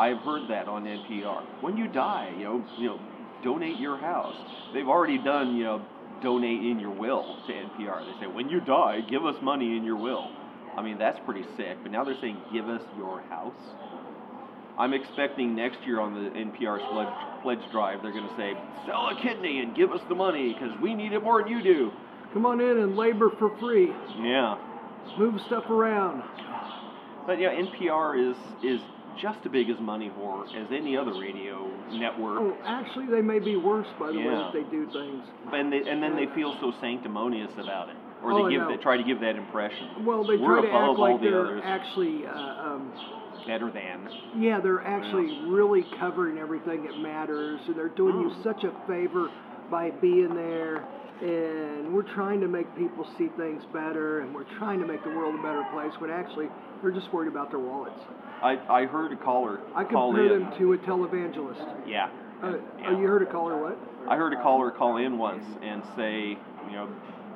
[0.00, 1.42] I've heard that on NPR.
[1.60, 3.00] When you die, you know you know
[3.44, 4.36] donate your house.
[4.72, 5.84] They've already done you know
[6.22, 8.06] donate in your will to NPR.
[8.06, 10.30] They say when you die, give us money in your will.
[10.74, 11.76] I mean that's pretty sick.
[11.82, 13.52] But now they're saying give us your house.
[14.78, 18.54] I'm expecting next year on the NPR pledge, pledge drive, they're going to say,
[18.86, 21.62] sell a kidney and give us the money because we need it more than you
[21.62, 21.90] do.
[22.32, 23.92] Come on in and labor for free.
[24.22, 24.56] Yeah.
[25.18, 26.22] Move stuff around.
[27.26, 28.80] But yeah, NPR is is
[29.20, 32.38] just as big as money whore as any other radio network.
[32.40, 35.24] Oh, actually, they may be worse by the way that they do things.
[35.52, 38.70] And they, and then they feel so sanctimonious about it, or Oh, they give know.
[38.70, 40.04] that, try to give that impression.
[40.04, 41.62] Well, they We're try to act all like the they're others.
[41.64, 42.92] actually, uh, um,
[43.46, 44.08] Better than.
[44.38, 48.42] yeah, they're actually really covering everything that matters, and they're doing you Mm.
[48.44, 49.30] such a favor
[49.70, 50.84] by being there.
[51.22, 55.10] And we're trying to make people see things better, and we're trying to make the
[55.10, 55.92] world a better place.
[56.00, 56.48] When actually,
[56.80, 58.00] they're just worried about their wallets.
[58.42, 60.42] I, I heard a caller I call compare in.
[60.44, 61.86] them to a televangelist.
[61.86, 62.08] Yeah.
[62.42, 62.86] Uh, yeah.
[62.88, 63.78] oh, you heard a caller what?
[64.08, 66.88] I heard a caller call in once and say, you know,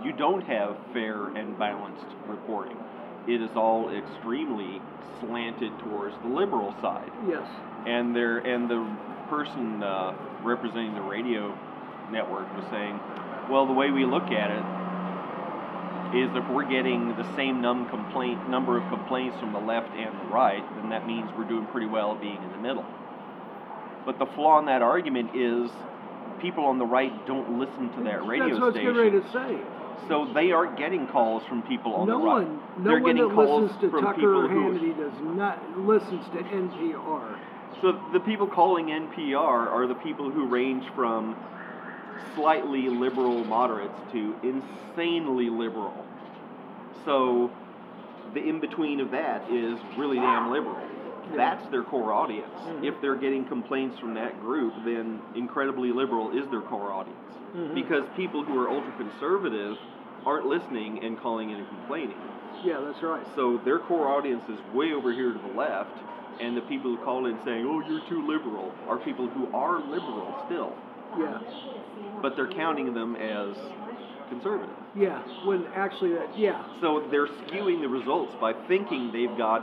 [0.02, 2.76] you don't have fair and balanced reporting.
[3.28, 4.80] It is all extremely
[5.20, 7.10] slanted towards the liberal side.
[7.28, 7.46] Yes.
[7.86, 8.96] And there, and the
[9.28, 11.56] person uh, representing the radio
[12.10, 12.98] network was saying,
[13.50, 14.64] well, the way we look at it
[16.14, 20.14] is if we're getting the same num complaint number of complaints from the left and
[20.20, 22.84] the right, then that means we're doing pretty well being in the middle.
[24.06, 25.70] But the flaw in that argument is
[26.40, 29.20] people on the right don't listen to that radio That's what I was getting ready
[29.20, 29.58] to say.
[30.08, 32.46] So they aren't getting calls from people on no the right.
[32.46, 36.24] one, no They're one getting that calls listens to Tucker or Hannity does not listens
[36.26, 37.38] to NPR.
[37.80, 41.34] So the people calling NPR are the people who range from
[42.34, 46.04] slightly liberal moderates to insanely liberal.
[47.04, 47.50] So
[48.32, 50.78] the in between of that is really damn liberal.
[51.36, 52.52] That's their core audience.
[52.54, 52.84] Mm-hmm.
[52.84, 57.18] If they're getting complaints from that group, then incredibly liberal is their core audience.
[57.56, 57.74] Mm-hmm.
[57.74, 59.76] Because people who are ultra conservative
[60.26, 62.16] aren't listening and calling in and complaining.
[62.62, 63.26] Yeah, that's right.
[63.34, 65.96] So their core audience is way over here to the left,
[66.40, 69.80] and the people who call in saying, "Oh, you're too liberal," are people who are
[69.80, 70.72] liberal still,
[71.18, 71.38] Yeah,
[72.24, 73.54] but they're counting them as
[74.30, 74.74] conservative.
[74.96, 75.20] yeah.
[75.46, 76.64] When actually, that yeah.
[76.80, 79.62] So they're skewing the results by thinking they've got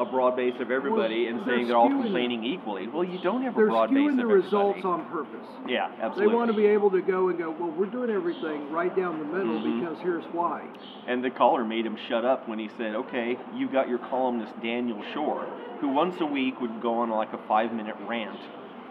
[0.00, 2.88] a broad base of everybody Well, and they're saying they're all skewing- complaining equally.
[2.88, 5.46] Well, you don't have a They're broad base skewing the results on purpose.
[5.68, 6.32] Yeah, absolutely.
[6.32, 7.50] They want to be able to go and go.
[7.56, 9.80] Well, we're doing everything right down the middle Mhm.
[9.80, 10.62] because here's why.
[11.06, 14.60] And the caller made him shut up when he said, "Okay, you've got your columnist
[14.60, 15.44] Daniel Schorr,
[15.80, 18.40] who once a week would go on like a five-minute rant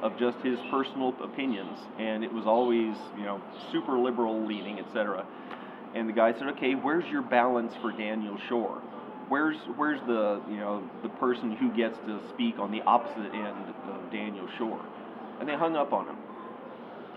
[0.01, 3.41] of just his personal opinions, and it was always, you know,
[3.71, 5.25] super liberal leaning, etc."
[5.95, 8.81] And the guy said, "Okay, where's your balance for Daniel Schorr?
[9.29, 13.73] Where's where's the you know the person who gets to speak on the opposite end
[13.89, 14.79] of Daniel Schorr?"
[15.39, 16.17] And they hung up on him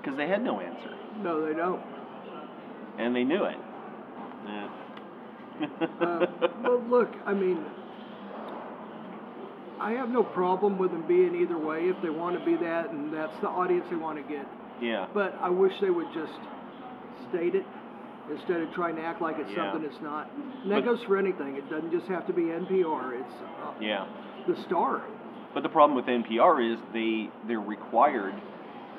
[0.01, 1.81] because they had no answer, No, they don't.
[2.99, 3.57] and they knew it.
[4.47, 4.69] Yeah.
[6.01, 6.27] Uh,
[6.63, 7.65] well, look, I mean,
[9.81, 12.91] I have no problem with them being either way if they want to be that,
[12.91, 14.47] and that's the audience they want to get.
[14.81, 15.07] yeah.
[15.13, 16.33] But I wish they would just
[17.29, 17.65] state it
[18.31, 19.73] instead of trying to act like it's Yeah.
[19.73, 20.31] something it's not.
[20.63, 21.57] And that But- goes for anything.
[21.57, 23.13] It doesn't just have to be NPR.
[23.15, 24.05] It's uh, Yeah.
[24.47, 25.03] the star.
[25.55, 28.35] But the problem with NPR is they they're required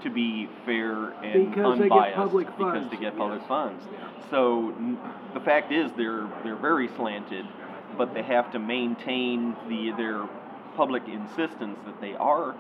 [0.04, 3.48] to be fair and Because they get unbiased public because funds, they get public yes.
[3.48, 3.88] funds.
[3.92, 4.00] Yeah.
[4.32, 4.98] So n-
[5.34, 7.46] the fact is they're they're very slanted,
[7.98, 10.22] but they have to maintain the their
[10.76, 12.56] public insistence that they are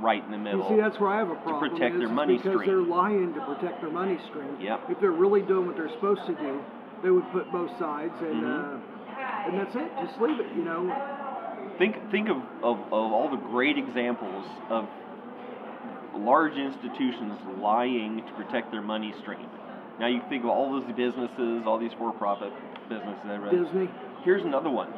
[0.00, 0.62] right in the middle.
[0.70, 1.70] You see, that's where I have a problem.
[1.70, 2.68] To protect is, their money because stream.
[2.68, 4.56] they're lying to protect their money stream.
[4.60, 4.90] Yep.
[4.90, 6.60] If they're really doing what they're supposed to do,
[7.02, 8.74] they would put both sides, and Mhm.
[8.74, 9.90] uh, and that's it.
[10.00, 10.54] Just leave it.
[10.56, 10.92] You know.
[11.78, 14.88] Think think of, of, of all the great examples of
[16.16, 19.48] large institutions lying to protect their money stream.
[19.98, 22.52] Now you think of all those businesses, all these for-profit
[22.88, 23.50] businesses.
[23.50, 23.88] Disney.
[24.24, 24.88] Here's another one: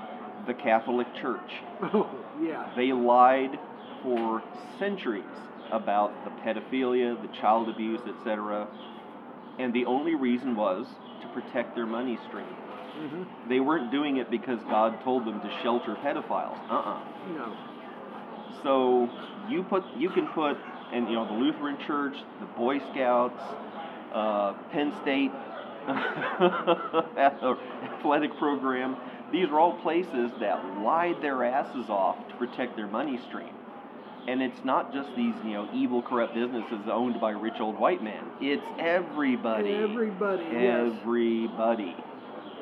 [0.47, 1.51] the Catholic Church.
[1.83, 2.09] Oh
[2.41, 2.71] yeah.
[2.77, 3.59] They lied
[4.03, 4.43] for
[4.79, 5.25] centuries
[5.73, 8.67] about the pedophilia, the child abuse, etc.
[9.59, 10.87] And the only reason was
[11.23, 12.47] to protect their money stream.
[12.47, 16.59] hmm They weren't doing it because God told them to shelter pedophiles.
[16.71, 17.01] Uh-uh.
[17.35, 17.57] No.
[18.63, 19.09] So
[19.49, 20.57] you put you can put
[20.93, 23.41] and you know the Lutheran Church, the Boy Scouts,
[24.15, 25.33] uh, Penn State
[27.19, 28.97] athletic program.
[29.33, 33.53] These are all places that lied their asses off to protect their money stream.
[34.29, 38.03] And it's not just these you know evil, corrupt businesses owned by rich old white
[38.03, 38.25] men.
[38.41, 39.73] It's everybody.
[39.73, 40.45] Everybody.
[40.53, 40.93] Yes.
[41.01, 41.97] Everybody.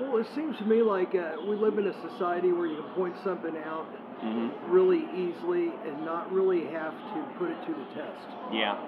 [0.01, 2.91] Well, it seems to me like uh, we live in a society where you can
[2.95, 3.87] point something out
[4.21, 8.27] hmm really easily and not really have to put it to the test.
[8.53, 8.79] Yeah.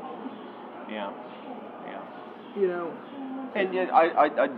[0.88, 1.12] Yeah.
[1.86, 2.02] Yeah.
[2.56, 2.94] You know.
[3.54, 4.48] And yet, I, I, I,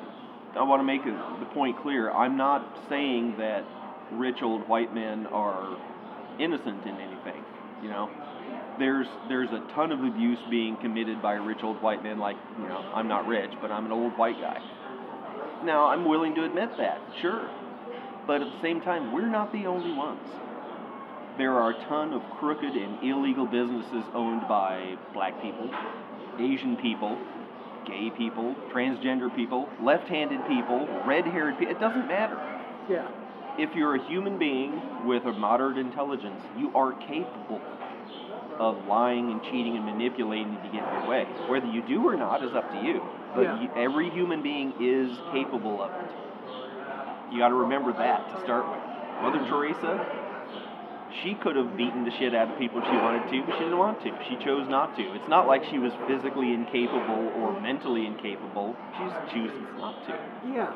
[0.59, 2.11] I want to make the point clear.
[2.11, 3.64] I'm not saying that
[4.12, 5.78] rich old white men are
[6.40, 7.44] innocent in anything.
[7.82, 8.11] You know,
[8.78, 12.18] there's there's a ton of abuse being committed by rich old white men.
[12.18, 14.59] Like, you know, I'm not rich, but I'm an old white guy.
[15.64, 17.48] Now, I'm willing to admit that, sure.
[18.26, 20.28] But at the same time, we're not the only ones.
[21.36, 25.70] There are a ton of crooked and illegal businesses owned by black people,
[26.38, 27.16] Asian people,
[27.89, 31.74] gay people, transgender people, left handed people, red haired people.
[31.74, 32.36] It doesn't matter.
[32.89, 33.09] Yeah.
[33.59, 37.61] If you're a human being with a moderate intelligence, you are capable
[38.59, 41.24] of lying and cheating and manipulating to get your way.
[41.49, 43.03] Whether you do or not is up to you.
[43.34, 43.61] But Yeah.
[43.61, 46.11] you, every human being is capable of it.
[47.32, 48.80] You got to remember that to start with.
[49.22, 50.28] Mother Teresa,
[51.22, 53.64] she could have beaten the shit out of people if she wanted to, but she
[53.64, 54.11] didn't want to.
[54.28, 55.02] She chose not to.
[55.14, 58.76] It's not like she was physically incapable or mentally incapable.
[58.96, 60.12] She just chooses not to.
[60.52, 60.72] Yeah.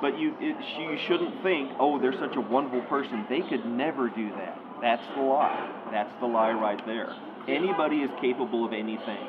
[0.00, 3.24] But you, it, she, you shouldn't think, oh, they're such a wonderful person.
[3.30, 4.58] They could never do that.
[4.82, 5.88] That's the lie.
[5.90, 7.14] That's the lie right there.
[7.48, 9.24] Anybody is capable of anything,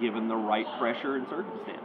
[0.00, 1.82] given the right pressure and circumstances.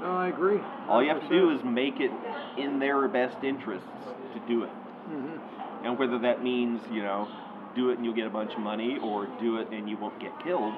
[0.00, 0.60] No, I agree.
[0.88, 2.10] All you have to do is make it
[2.56, 3.88] in their best interests
[4.32, 4.70] to do it.
[5.10, 5.36] hmm
[5.84, 7.28] And whether that means, you know,
[7.76, 10.18] do it and you'll get a bunch of money, or do it and you won't
[10.20, 10.74] get killed,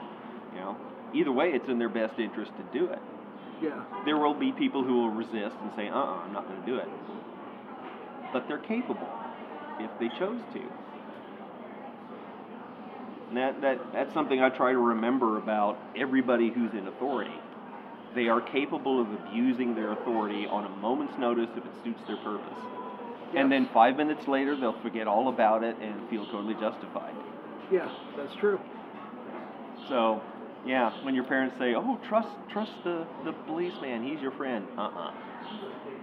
[0.53, 0.77] you know,
[1.15, 2.99] either way, it's in their best interest to do it.
[3.63, 3.85] Yeah.
[4.05, 6.67] There will be people who will resist and say, uh uh-uh, I'm not going to
[6.67, 6.89] do it.
[8.33, 9.09] But they're capable
[9.81, 10.61] if they chose to.
[13.29, 17.35] And that, that, that's something I try to remember about everybody who's in authority.
[18.15, 22.17] They are capable of abusing their authority on a moment's notice if it suits their
[22.19, 22.76] purpose.
[23.35, 27.14] And then five minutes later, they'll forget all about it and feel totally justified.
[27.70, 28.61] Yeah, that's true.
[29.89, 30.22] So,
[30.64, 35.12] yeah, when your parents say, "Oh, trust trust the the policeman, he's your friend," uh-uh.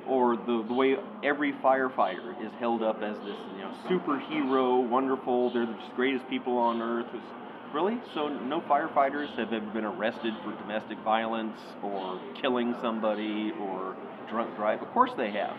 [0.07, 5.49] Or the the way every firefighter is held up as this, you know, superhero, wonderful,
[5.51, 7.07] they're the greatest people on earth.
[7.07, 7.29] It's-
[7.73, 7.97] really?
[8.13, 13.95] So no firefighters have ever been arrested for domestic violence or killing somebody or
[14.29, 14.81] drunk drive?
[14.81, 15.55] Of course they have.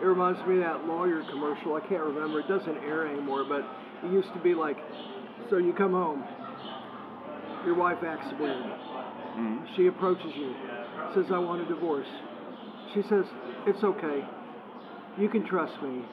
[0.00, 1.74] It reminds me of that lawyer commercial.
[1.74, 2.40] I can't remember.
[2.40, 3.64] It doesn't air anymore, but
[4.04, 4.76] it used to be like,
[5.48, 6.24] so you come home,
[7.64, 8.62] your wife acts weird.
[9.36, 9.66] Mhm.
[9.76, 10.54] She approaches you,
[11.14, 12.06] says, I want a divorce.
[12.94, 13.24] She says,
[13.66, 14.24] It's okay.
[15.18, 16.04] You can trust me.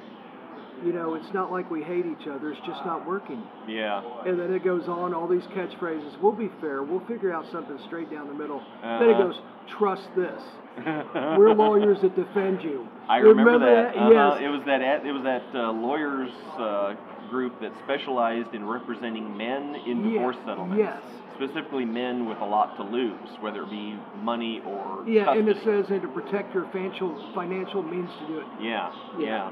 [0.83, 3.41] You know, it's not like we hate each other, it's just not working.
[3.67, 4.01] Yeah.
[4.25, 6.19] And then it goes on, all these catchphrases.
[6.21, 6.83] We'll be fair.
[6.83, 8.61] We'll figure out something straight down the middle.
[8.81, 9.23] Then it Uh-huh.
[9.23, 9.41] goes,
[9.79, 10.41] Trust this.
[10.85, 12.85] We're lawyers that defend you.
[13.07, 13.95] I remember, that.
[13.95, 14.09] Uh-huh.
[14.11, 14.41] Yes.
[14.43, 14.81] It was that.
[14.81, 16.29] ad- It was that uh, lawyers
[16.59, 16.95] uh,
[17.29, 20.77] group that specialized in representing men in divorce settlements.
[20.79, 21.01] yes.
[21.37, 25.57] Specifically, men with a lot to lose, whether it be money or Yeah, and it
[25.63, 28.45] says and to protect your financial financial means to do it.
[28.61, 29.25] Yeah, yeah.
[29.25, 29.51] Yeah.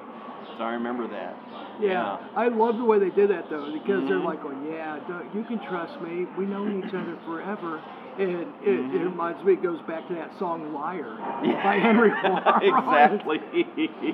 [0.62, 1.36] I remember that.
[1.82, 4.26] Yeah, I love the way they did that though, because they're Mhm.
[4.26, 4.97] like, "Oh yeah,
[5.34, 6.28] you can trust me.
[6.38, 7.82] We known each other forever."
[8.20, 8.30] And
[8.62, 8.97] it, Mm-hmm.
[8.97, 11.16] it reminds me, it goes back to that song "Liar"
[11.64, 12.62] by Henry Warren.
[12.62, 13.39] exactly.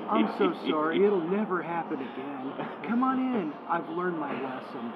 [0.08, 1.04] I'm so sorry.
[1.04, 2.52] It'll never happen again.
[2.88, 3.52] Come on in.
[3.68, 4.92] I've learned my lesson.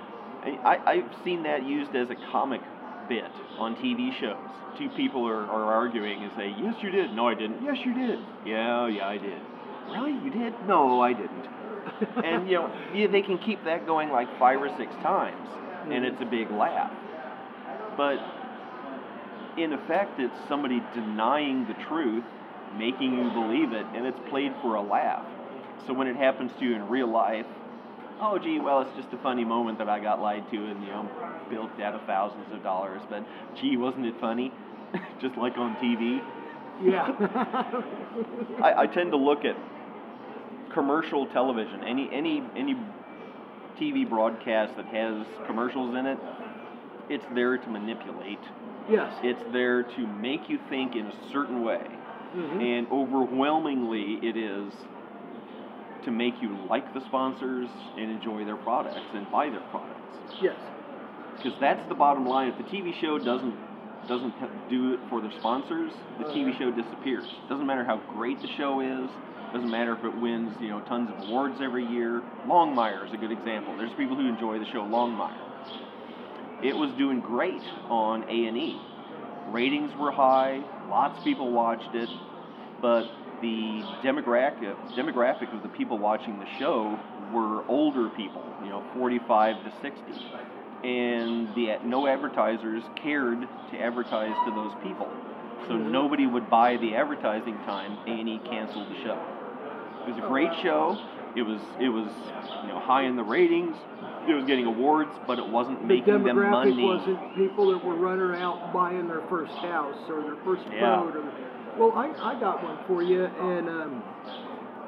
[0.64, 2.60] I, I've seen that used as a comic
[3.08, 4.38] bit on TV shows.
[4.78, 7.12] Two people are, are arguing and say, Yes, you did.
[7.12, 7.62] No, I didn't.
[7.62, 8.18] Yes, you did.
[8.46, 9.38] Yeah, yeah, I did.
[9.92, 10.12] Really?
[10.24, 10.54] You did?
[10.66, 11.46] No, I didn't.
[12.24, 15.48] and, you know, yeah, they can keep that going like five or six times,
[15.90, 16.92] and it's a big laugh.
[17.96, 18.18] But
[19.58, 22.24] in effect, it's somebody denying the truth,
[22.76, 25.26] making you believe it, and it's played for a laugh.
[25.86, 27.46] So when it happens to you in real life,
[28.20, 30.90] oh gee, well it's just a funny moment that I got lied to and you
[30.90, 31.08] know
[31.50, 33.24] bilked out of thousands of dollars, but
[33.60, 34.52] gee, wasn't it funny?
[35.20, 36.20] just like on TV.
[36.82, 37.08] Yeah.
[38.62, 39.56] I, I tend to look at
[40.74, 42.74] commercial television, any any any
[43.80, 46.18] TV broadcast that has commercials in it.
[47.08, 48.38] It's there to manipulate.
[48.90, 49.12] yes.
[49.22, 51.84] It's there to make you think in a certain way.
[52.34, 52.62] Mhm.
[52.62, 54.72] And overwhelmingly, it is
[56.04, 60.34] to make you like the sponsors and enjoy their products and buy their products.
[60.40, 60.56] Yes.
[61.36, 62.48] Because that's the bottom line.
[62.48, 63.54] If the TV show doesn't
[64.08, 64.34] doesn't
[64.68, 67.28] do it for the sponsors, the TV show disappears.
[67.48, 69.08] Doesn't matter how great the show is.
[69.52, 72.22] Doesn't matter if it wins, you know, tons of awards every year.
[72.46, 73.76] Longmire is a good example.
[73.76, 75.36] There's people who enjoy the show Longmire.
[76.64, 78.80] It was doing great on A and E.
[79.48, 80.62] Ratings were high.
[80.88, 82.08] Lots of people watched it,
[82.80, 83.04] but
[83.42, 86.98] the demographic demographic of the people watching the show
[87.34, 90.00] were older people, you know, 45 to 60,
[90.84, 93.40] and the no advertisers cared
[93.72, 95.10] to advertise to those people,
[95.66, 97.98] so nobody would buy the advertising time.
[98.06, 99.41] A&E canceled the show.
[100.02, 100.98] It was a great show.
[101.36, 102.10] It was it was
[102.62, 103.76] you know high in the ratings.
[104.28, 106.70] It was getting awards, but it wasn't making them money.
[106.70, 110.62] The demographic wasn't people that were running out buying their first house or their first
[110.70, 111.02] Yeah.
[111.02, 111.16] boat.
[111.16, 111.24] Or,
[111.78, 114.02] well, I, I got one for you, and um,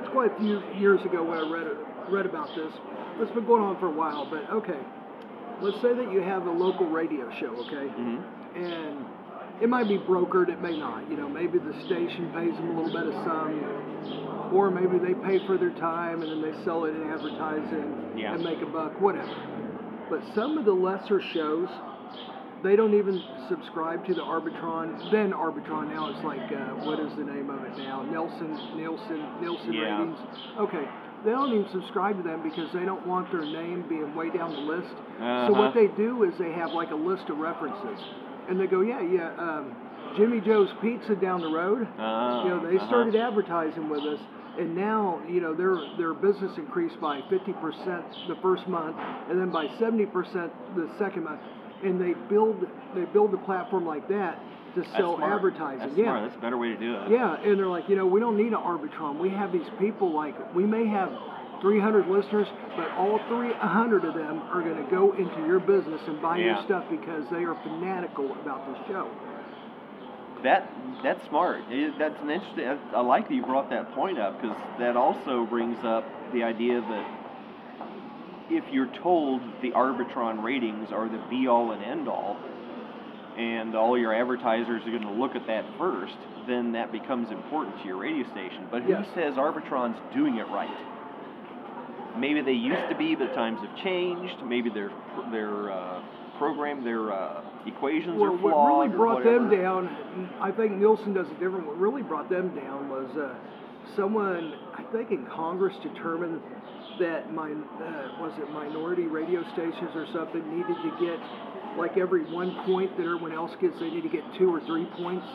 [0.00, 1.78] it's quite a few years ago when I read it,
[2.10, 2.70] read about this.
[3.18, 4.78] It's been going on for a while, but okay.
[5.62, 8.20] Let's say that you have a local radio show, okay, hmm
[8.54, 9.06] and
[9.60, 11.08] it might be brokered, it may not.
[11.10, 15.14] You know, maybe the station pays them a little bit of some, or maybe they
[15.14, 18.34] pay for their time and then they sell it in advertising Yeah.
[18.34, 19.36] and make a buck, whatever.
[20.10, 21.68] But some of the lesser shows,
[22.62, 25.10] they don't even subscribe to the Arbitron.
[25.10, 28.02] Then Arbitron, now it's like, uh, what is the name of it now?
[28.02, 29.98] Nelson, Nielsen, Nielsen Yeah.
[29.98, 30.18] ratings.
[30.58, 30.84] Okay,
[31.24, 34.52] they don't even subscribe to them because they don't want their name being way down
[34.52, 34.88] the list.
[35.18, 35.52] So Uh-huh.
[35.62, 37.98] what they do is they have like a list of references,
[38.48, 39.74] and they go, yeah, yeah, um,
[40.16, 41.82] Jimmy Joe's Pizza down the road.
[41.98, 42.86] Uh, You know, they uh-huh.
[42.86, 44.20] started advertising with us,
[44.58, 48.96] and now you know their their business increased by 50% the first month,
[49.28, 50.12] and then by 70%
[50.76, 51.40] the second month,
[51.82, 52.64] and they build
[52.94, 54.38] they build a platform like that
[54.74, 55.78] to sell advertising.
[55.78, 56.04] That's yeah.
[56.04, 56.22] smart.
[56.24, 57.10] That's a better way to do it.
[57.10, 59.18] Yeah, and they're like, you know, we don't need an Arbitron.
[59.18, 61.10] We have these people like we may have
[61.60, 62.46] 300 listeners,
[62.76, 66.54] but all 300 of them are going to go into your business and buy your
[66.64, 69.08] stuff because they are fanatical about the show.
[70.42, 70.68] That
[71.02, 71.62] that's smart.
[71.70, 72.66] It- that's an interesting.
[72.68, 76.42] I, I like that you brought that point up because that also brings up the
[76.42, 77.06] idea that
[78.50, 82.36] if you're told the Arbitron ratings are the be all and end all,
[83.38, 87.80] and all your advertisers are going to look at that first, then that becomes important
[87.80, 88.68] to your radio station.
[88.70, 89.06] But who Yes.
[89.14, 90.68] says Arbitron's doing it right?
[92.18, 94.36] Maybe they used to be, but times have changed.
[94.46, 94.90] Maybe their
[95.32, 96.02] their uh,
[96.38, 98.68] program, their uh, equations Well, are what flawed.
[98.68, 101.66] really or brought them down, I think Nielsen does it different.
[101.66, 103.34] What really brought them down was uh,
[103.96, 106.40] someone, I think in Congress, determined
[107.00, 111.18] that my uh, was it minority radio stations or something needed to get
[111.76, 114.84] like every one point that everyone else gets, they need to get two or three
[114.96, 115.26] points.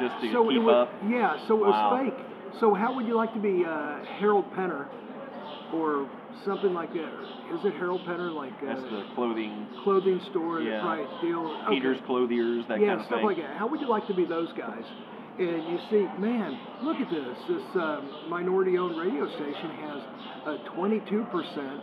[0.00, 0.92] just to so it keep was, up.
[1.08, 1.90] Yeah, so it Wow.
[1.94, 2.58] was fake.
[2.58, 4.88] So how would you like to be uh, Harold Pener
[5.72, 6.08] or
[6.44, 7.12] something like that?
[7.54, 10.84] Is it Harold Pener, like uh, That's the clothing, clothing store, Yeah.
[10.86, 11.46] right deal?
[11.66, 11.74] Okay.
[11.76, 13.26] Peter's Clothiers, that yeah, kind of stuff thing.
[13.26, 13.56] like that.
[13.56, 14.84] How would you like to be those guys?
[15.38, 17.36] And you see, man, look at this.
[17.48, 20.00] This um, minority-owned radio station has
[20.46, 21.80] a 22%,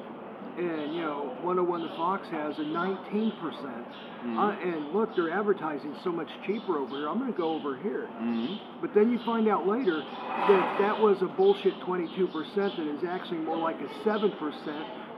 [0.58, 3.32] and you know, 101 The Fox has a 19%.
[3.32, 4.40] Mm-hmm.
[4.40, 7.08] Uh, and look, they're advertising so much cheaper over here.
[7.08, 8.10] I'm going to go over here.
[8.20, 8.58] Mhm.
[8.82, 13.38] But then you find out later that that was a bullshit 22% that is actually
[13.40, 14.32] more like a 7%,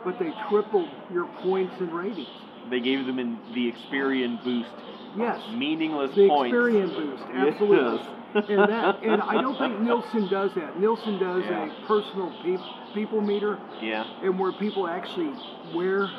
[0.04, 2.28] but they tripled your points and ratings.
[2.70, 4.70] They gave them in the Experian boost,
[5.18, 5.40] Yes.
[5.56, 6.54] meaningless The points.
[6.54, 7.78] Experian boost, absolutely.
[8.10, 8.16] Yes.
[8.34, 10.78] And that, and I don't think Nielsen does that.
[10.80, 11.66] Nielsen does Yeah.
[11.66, 12.60] a personal peop,
[12.94, 14.06] people meter, Yeah.
[14.22, 15.34] and where people actually
[15.74, 16.10] wear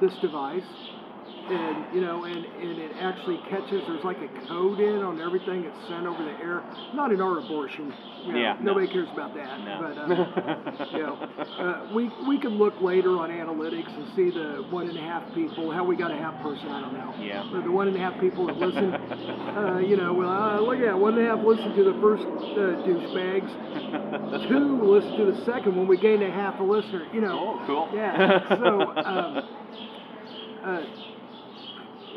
[0.00, 0.64] this device,
[1.50, 3.82] and you know, and, and it actually catches.
[3.86, 6.62] There's like a code in on everything that's sent over the air.
[6.94, 7.92] Not in our abortion.
[8.24, 8.72] You know, Yeah, no.
[8.72, 9.60] Nobody cares about that.
[9.60, 9.78] No.
[9.80, 14.66] But uh, you know, uh, we we could look later on analytics and see the
[14.70, 15.70] one and a half people.
[15.70, 17.14] How we got a half person, I don't know.
[17.20, 17.48] Yeah.
[17.52, 20.78] But the one and a half people that listen, uh, you know, well, uh, look
[20.78, 23.50] at that, one and a half listen to the first uh, douchebags.
[24.48, 27.06] Two listen to the second when we gained a half a listener.
[27.12, 27.58] You know.
[27.60, 27.88] Oh, cool.
[27.94, 28.48] Yeah.
[28.48, 28.92] So.
[30.66, 31.15] Um,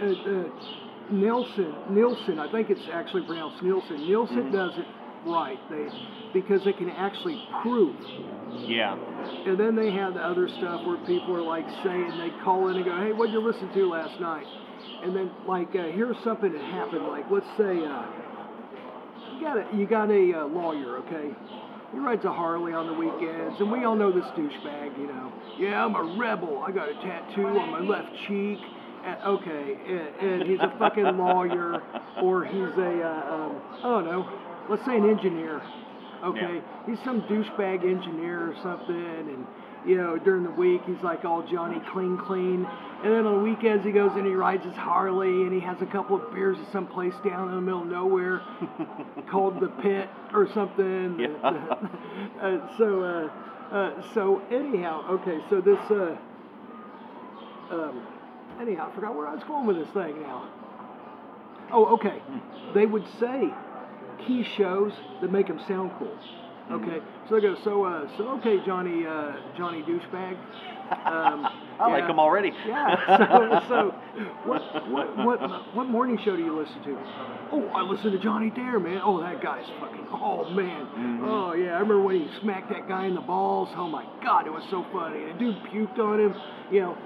[0.01, 4.07] uh, Nielsen, Nielsen, I think it's actually pronounced Nielsen.
[4.07, 4.85] Nielsen does it
[5.25, 5.87] right, they
[6.33, 7.95] because they can actually prove.
[8.67, 8.95] Yeah.
[9.45, 12.77] And then they have the other stuff where people are like saying they call in
[12.77, 14.45] and go, "Hey, what'd you listen to last night?"
[15.03, 17.07] And then like uh, here's something that happened.
[17.07, 18.05] Like let's say uh,
[19.35, 21.35] you got a you got a uh, lawyer, okay?
[21.91, 25.33] He rides a Harley on the weekends, and we all know this douchebag, you know.
[25.57, 26.63] Yeah, I'm a rebel.
[26.65, 28.59] I got a tattoo on my left cheek.
[29.09, 31.81] Uh, okay, and, and he's a fucking lawyer,
[32.21, 34.29] or he's a uh, um, I don't know.
[34.69, 35.61] Let's say an engineer.
[36.23, 36.85] Okay, Yeah.
[36.85, 39.47] he's some douchebag engineer or something, and
[39.85, 42.67] you know during the week he's like all Johnny clean clean,
[43.03, 45.81] and then on the weekends he goes and he rides his Harley and he has
[45.81, 48.41] a couple of beers at some place down in the middle of nowhere
[49.29, 51.17] called the Pit or something.
[51.19, 51.29] Yeah.
[52.41, 56.17] uh, so uh, uh, so anyhow, okay, so this uh,
[57.71, 58.01] um,
[58.59, 60.49] anyhow, I forgot where I was going with this thing now.
[61.71, 62.21] Oh, okay.
[62.73, 63.49] They would say
[64.25, 64.91] key shows
[65.21, 66.17] that make them sound cool.
[66.71, 70.37] Okay, so they go, so, uh, so okay, Johnny, uh, Johnny douchebag.
[71.03, 71.47] Um,
[71.79, 72.51] I like him already.
[72.67, 73.17] Yeah.
[73.17, 73.95] So, so
[74.45, 76.97] what, what, what, what morning show do you listen to?
[77.51, 79.01] Oh, I listen to Johnny Dare, man.
[79.03, 80.07] Oh, that guy's fucking.
[80.11, 80.85] Oh man.
[80.85, 81.25] Mm-hmm.
[81.25, 83.69] Oh yeah, I remember when he smacked that guy in the balls.
[83.75, 85.25] Oh my God, it was so funny.
[85.33, 86.35] The dude puked on him.
[86.69, 86.97] You know,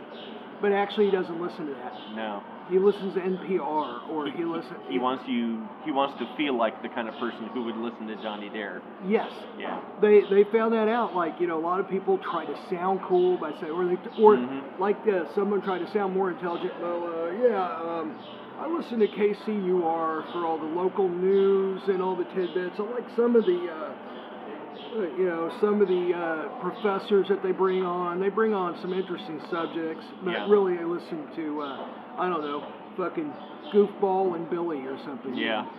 [0.64, 1.92] but actually he doesn't listen to that.
[2.16, 2.42] No.
[2.70, 4.80] He listens to NPR or he listens.
[4.88, 5.68] He wants you.
[5.84, 8.82] He wants to feel like the kind of person who would listen to Johnny Dare.
[9.06, 9.30] Yes.
[9.60, 9.82] Yeah.
[10.00, 11.14] They they found that out.
[11.14, 13.98] Like you know, a lot of people try to sound cool by saying, or they
[14.18, 14.80] or Mhm.
[14.80, 14.96] like
[15.36, 16.72] someone tried to sound more intelligent.
[16.82, 18.16] Well, uh, yeah, um,
[18.58, 22.80] I listen to KCUR for all the local news and all the tidbits.
[22.80, 23.70] I like some of the.
[23.70, 23.92] Uh,
[25.18, 28.94] you know, some of the uh, professors that they bring on, they bring on some
[28.94, 30.48] interesting subjects, but Yeah.
[30.50, 31.88] really I listen to, uh,
[32.20, 32.64] I don't know,
[32.98, 33.34] fucking
[33.74, 35.36] Goofball and Billy or something.
[35.36, 35.66] Yeah.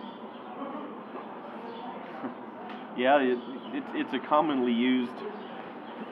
[2.97, 3.19] Yeah.
[3.19, 3.37] It,
[3.73, 5.11] it's it's a commonly used.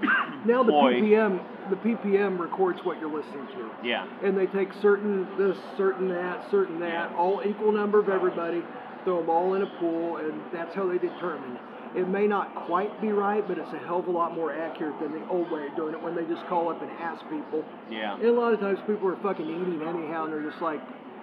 [0.45, 0.71] Now the.
[0.73, 1.39] PPM,
[1.69, 3.87] the PPM records what you're listening to.
[3.87, 4.05] Yeah.
[4.21, 7.17] and they take certain this, certain that, certain that, Yeah.
[7.17, 8.61] all equal number of everybody,
[9.05, 11.53] throw them all in a pool, and that's how they determine.
[11.55, 11.61] It
[12.01, 15.11] may not quite be right, but it's a hell of a lot more accurate than
[15.11, 17.63] the old way of doing it when they just call up and ask people.
[17.89, 18.15] Yeah.
[18.15, 20.81] And a lot of times people are fucking eating anyhow, and they're just like,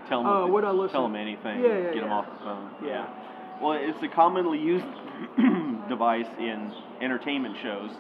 [0.09, 0.33] Tell them.
[0.33, 1.61] Oh, what I listen- Tell them anything.
[1.61, 2.71] Yeah, yeah, Get them off the phone.
[2.85, 3.07] Yeah.
[3.61, 4.87] Well, it's a commonly used
[5.89, 7.91] device in entertainment shows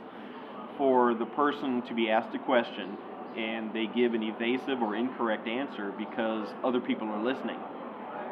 [0.78, 2.96] for the person to be asked a question
[3.36, 7.58] and they give an evasive or incorrect answer because other people are listening.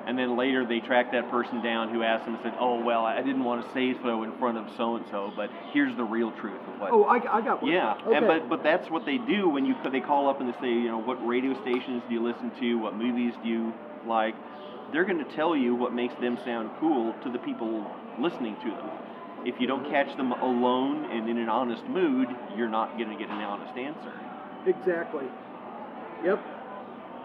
[0.09, 3.05] And then later they track that person down who asked them and said, "Oh well,
[3.05, 6.03] I didn't want to say so in front of so and so, but here's the
[6.03, 7.71] real truth of what." oh, I, I got one.
[7.71, 8.17] Yeah, Okay.
[8.17, 10.73] and but but that's what they do when you they call up and they say,
[10.73, 12.79] you know, what radio stations do you listen to?
[12.79, 13.75] What movies do you
[14.07, 14.35] like?
[14.93, 17.85] They're going to tell you what makes them sound cool to the people
[18.19, 18.91] listening to them.
[19.45, 19.93] If you don't mm-hmm.
[19.93, 23.77] catch them alone and in an honest mood, you're not going to get an honest
[23.77, 24.13] answer.
[24.65, 25.27] Exactly.
[26.25, 26.41] Yep.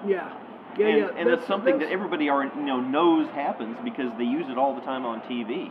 [0.05, 0.37] Yeah.
[0.77, 1.09] Yeah, and, yeah.
[1.17, 4.73] and that's, something that everybody are, you know knows happens because they use it all
[4.73, 5.69] the time on TV.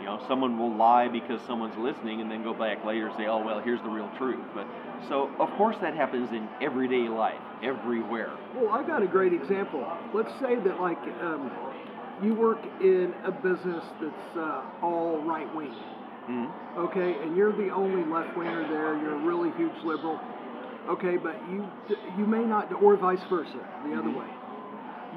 [0.00, 3.26] You know, someone will lie because someone's listening, and then go back later and say,
[3.26, 4.66] "Oh well, here's the real truth." But
[5.08, 8.32] so of course that happens in everyday life, everywhere.
[8.54, 9.86] Well, I got a great example.
[10.14, 11.50] Let's say that like um,
[12.22, 15.74] you work in a business that's uh, all right wing,
[16.28, 16.50] Mhm.
[16.78, 18.96] okay, and you're the only left winger there.
[18.96, 20.18] You're a really huge liberal,
[20.88, 21.70] okay, but you
[22.16, 24.26] you may not, or vice versa, the other way.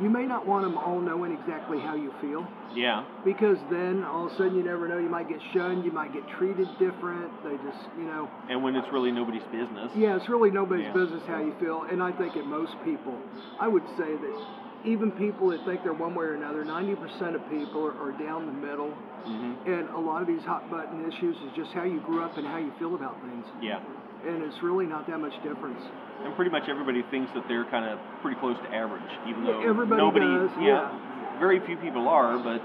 [0.02, 3.04] You may not want them all knowing exactly how you feel Yeah.
[3.24, 4.98] because then all of a sudden you never know.
[4.98, 5.86] You might get shunned.
[5.86, 7.32] You might get treated different.
[7.44, 8.30] They just you know.
[8.50, 9.92] And when it's really nobody's business.
[9.96, 10.94] Yeah, it's really nobody's Yeah.
[10.94, 13.18] business how you feel, and I think that most people,
[13.60, 14.36] I would say that
[14.84, 18.46] even people that think they're one way or another, 90% of people are, are down
[18.48, 18.92] the middle,
[19.26, 22.38] hmm and a lot of these hot button issues is just how you grew up
[22.38, 23.80] and how you feel about things, Yeah.
[24.28, 25.80] And it's really not that much difference.
[26.24, 29.62] And pretty much everybody thinks that they're kind of pretty close to average, even though
[29.68, 30.26] everybody nobody.
[30.26, 32.62] does, yeah, Very few people are, but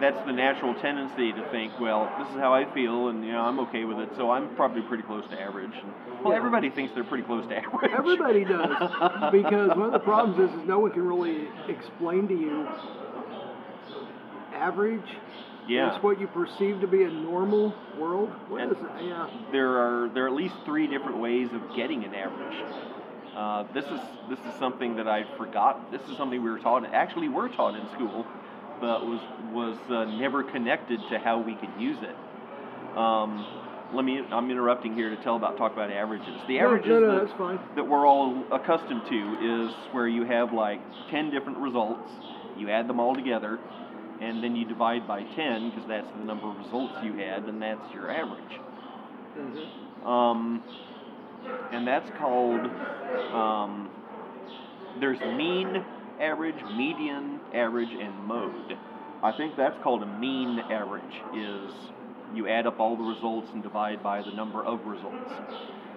[0.00, 3.40] that's the natural tendency to think, well, this is how I feel, and you know,
[3.40, 5.72] I'm okay with it, so I'm probably pretty close to average.
[5.74, 5.92] And,
[6.22, 6.38] well, Yeah.
[6.38, 7.90] everybody thinks they're pretty close to average.
[7.92, 8.76] Everybody does,
[9.32, 12.68] because one of the problems is, is no one can really explain to you
[14.54, 15.02] average.
[15.70, 15.94] Yeah.
[15.94, 18.30] It's what you perceive to be a normal world.
[18.48, 19.04] What And- is it?
[19.04, 19.28] Yeah.
[19.52, 22.56] there are there are at least three different ways of getting an average.
[23.36, 25.82] Uh, this is this is something that I'd forgotten.
[25.92, 26.84] This is something we were taught.
[26.92, 28.26] Actually, were taught in school,
[28.80, 29.20] but was
[29.52, 32.98] was uh, never connected to how we could use it.
[32.98, 33.46] Um,
[33.94, 34.20] let me.
[34.32, 36.34] I'm interrupting here to tell about talk about averages.
[36.48, 37.60] The No, averages no, no, that, that's fine.
[37.76, 42.10] that we're all accustomed to is where you have like 10 different results,
[42.56, 43.58] you add them all together,
[44.20, 47.60] and then you divide by 10 because that's the number of results you had, and
[47.60, 48.60] that's your average.
[50.04, 50.62] Um,
[51.72, 52.60] and that's called,
[53.32, 53.88] um,
[55.00, 55.84] there's mean
[56.20, 58.76] average, median average, and mode.
[59.22, 61.02] I think that's called a mean average,
[61.34, 61.72] is
[62.34, 65.32] you add up all the results and divide by the number of results.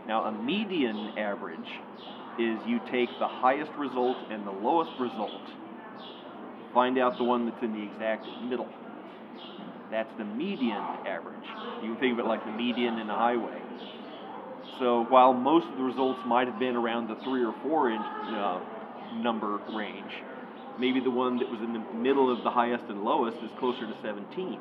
[0.08, 1.60] Now, a median average
[2.40, 5.42] is you take the highest result and the lowest result,
[6.74, 8.68] find out the one that's in the exact middle.
[9.92, 11.46] That's the median average.
[11.84, 13.62] You can think of it like the median in a highway.
[14.80, 18.02] So while most of the results might have been around the three or four inch
[18.02, 18.60] uh,
[19.18, 20.12] number range,
[20.80, 23.86] maybe the one that was in the middle of the highest and lowest is closer
[23.86, 24.60] to 17.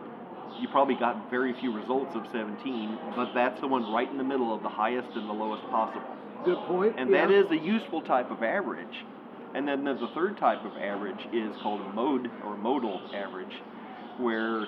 [0.61, 4.25] You probably got very few results of 17, but that's the one right in the
[4.25, 6.05] middle of the highest and the lowest possible.
[6.45, 6.97] Good point.
[6.99, 7.27] And yeah.
[7.27, 9.05] that is a useful type of average.
[9.55, 13.55] And then the third type of average is called a mode or modal average,
[14.19, 14.67] where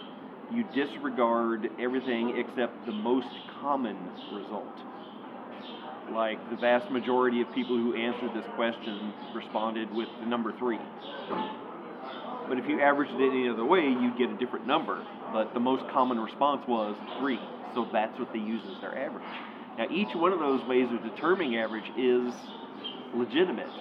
[0.52, 3.28] you disregard everything except the most
[3.60, 3.96] common
[4.32, 4.78] result.
[6.12, 10.78] Like the vast majority of people who answered this question responded with the number three.
[12.46, 15.02] But if you averaged it any other way, you'd get a different number.
[15.32, 17.40] But the most common response was three,
[17.74, 19.24] so that's what they use as their average.
[19.78, 22.32] Now, each one of those ways of determining average is
[23.14, 23.72] legitimate,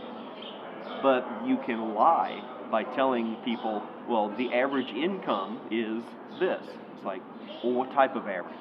[1.03, 2.41] but you can lie
[2.71, 6.01] by telling people, well, the average income is
[6.39, 6.63] this.
[6.95, 7.21] It's like,
[7.63, 8.55] well, what type of average?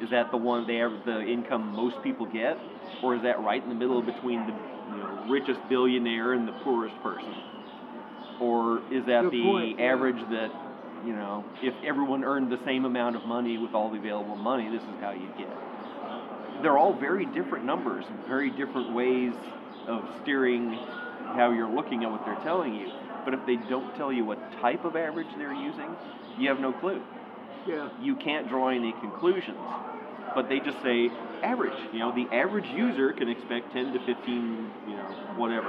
[0.00, 2.56] Is that the one they have, the income most people get,
[3.02, 6.56] or is that right in the middle between the you know, richest billionaire and the
[6.64, 7.34] poorest person?
[8.40, 9.92] Or is that Good the point, yeah.
[9.92, 10.50] average that
[11.04, 14.70] you know, if everyone earned the same amount of money with all the available money,
[14.70, 15.52] this is how you'd get.
[16.62, 19.34] They're all very different numbers, very different ways
[19.86, 20.78] of steering
[21.34, 22.90] how you're looking at what they're telling you.
[23.24, 25.96] But if they don't tell you what type of average they're using,
[26.38, 27.02] you have no clue.
[27.66, 27.88] Yeah.
[28.00, 29.58] You can't draw any conclusions.
[30.34, 31.10] But they just say
[31.42, 31.78] average.
[31.92, 35.02] You know, the average user can expect 10 to 15, you know,
[35.36, 35.68] whatever.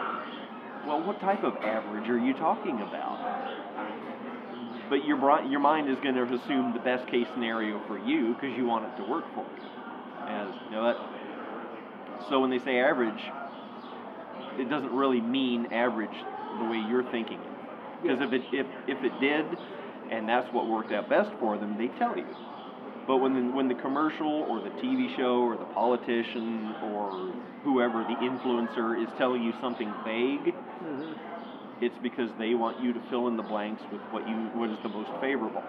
[0.86, 3.20] Well, what type of average are you talking about?
[4.90, 8.56] But your your mind is going to assume the best case scenario for you because
[8.56, 9.70] you want it to work for you.
[10.28, 10.98] As you know that.
[12.30, 13.22] So when they say average,
[14.60, 16.16] it doesn't really mean average
[16.60, 17.40] the way you're thinking.
[18.02, 19.46] Because if it if if it did,
[20.12, 22.26] and that's what worked out best for them, they tell you.
[23.08, 27.34] But when the, when the commercial or the TV show or the politician or
[27.64, 31.14] whoever the influencer is telling you something vague, mm-hmm.
[31.84, 34.78] it's because they want you to fill in the blanks with what you what is
[34.82, 35.64] the most favorable.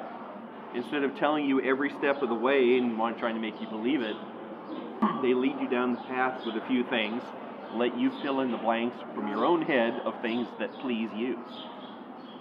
[0.75, 3.69] Instead of telling you every step of the way and want trying to make you
[3.69, 4.17] believe it,
[5.23, 7.23] they lead you down the path with a few things,
[7.75, 11.37] let you fill in the blanks from your own head of things that please you.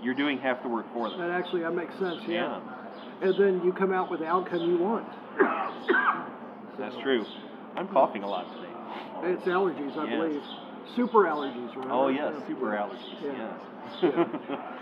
[0.02, 1.20] You're doing half the work for them.
[1.20, 2.22] That actually that makes sense.
[2.28, 2.62] Yeah,
[3.22, 5.08] And then you come out with the outcome you want.
[6.80, 7.26] that's true.
[7.76, 9.34] I'm coughing a lot today.
[9.34, 10.20] It's allergies, I Yes.
[10.20, 10.42] believe.
[10.96, 11.94] Super allergies, remember?
[11.94, 12.48] Oh yes, Yeah.
[12.48, 13.22] super allergies.
[13.24, 13.58] Yeah.
[14.04, 14.14] Yes.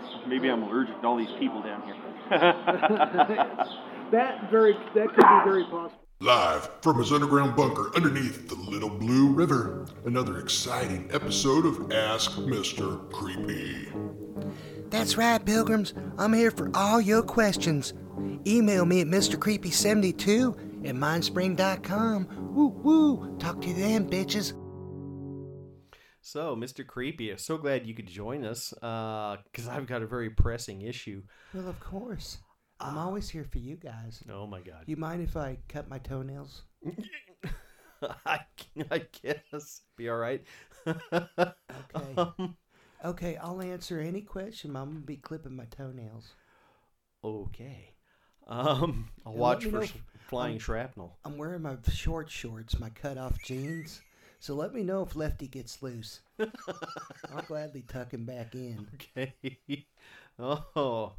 [0.28, 1.96] Maybe I'm allergic to all these people down here.
[4.12, 6.03] That very that could be very possible.
[6.20, 12.32] Live from his underground bunker underneath the Little Blue River, another exciting episode of Ask
[12.32, 13.10] Mr.
[13.10, 13.88] Creepy.
[14.90, 15.92] That's right, pilgrims.
[16.16, 17.92] I'm here for all your questions.
[18.46, 22.54] Email me at MrCreepy72 at mindspring.com.
[22.54, 23.36] Woo woo.
[23.38, 24.52] Talk to them, bitches.
[26.22, 26.86] So, Mr.
[26.86, 30.80] Creepy, I'm so glad you could join us uh, because I've got a very pressing
[30.80, 31.22] issue.
[31.52, 32.38] Well, of course.
[32.80, 34.22] I'm always here for you guys.
[34.30, 34.84] Oh my God.
[34.86, 36.62] You mind if I cut my toenails?
[38.26, 38.40] I,
[38.90, 39.82] I guess.
[39.96, 40.42] Be all right.
[40.86, 42.14] Okay.
[42.16, 42.56] Um,
[43.04, 44.74] Okay, I'll answer any question.
[44.76, 46.32] I'm gonna be clipping my toenails.
[47.22, 47.90] okay.
[48.46, 49.94] Um, I'll And watch for if-
[50.28, 51.18] flying um, shrapnel.
[51.24, 54.00] I'm wearing my short shorts, my cut off jeans.
[54.40, 56.20] So let me know if Lefty gets loose.
[56.38, 58.86] I'll gladly tuck him back in.
[58.94, 59.34] Okay.
[60.38, 61.12] oh.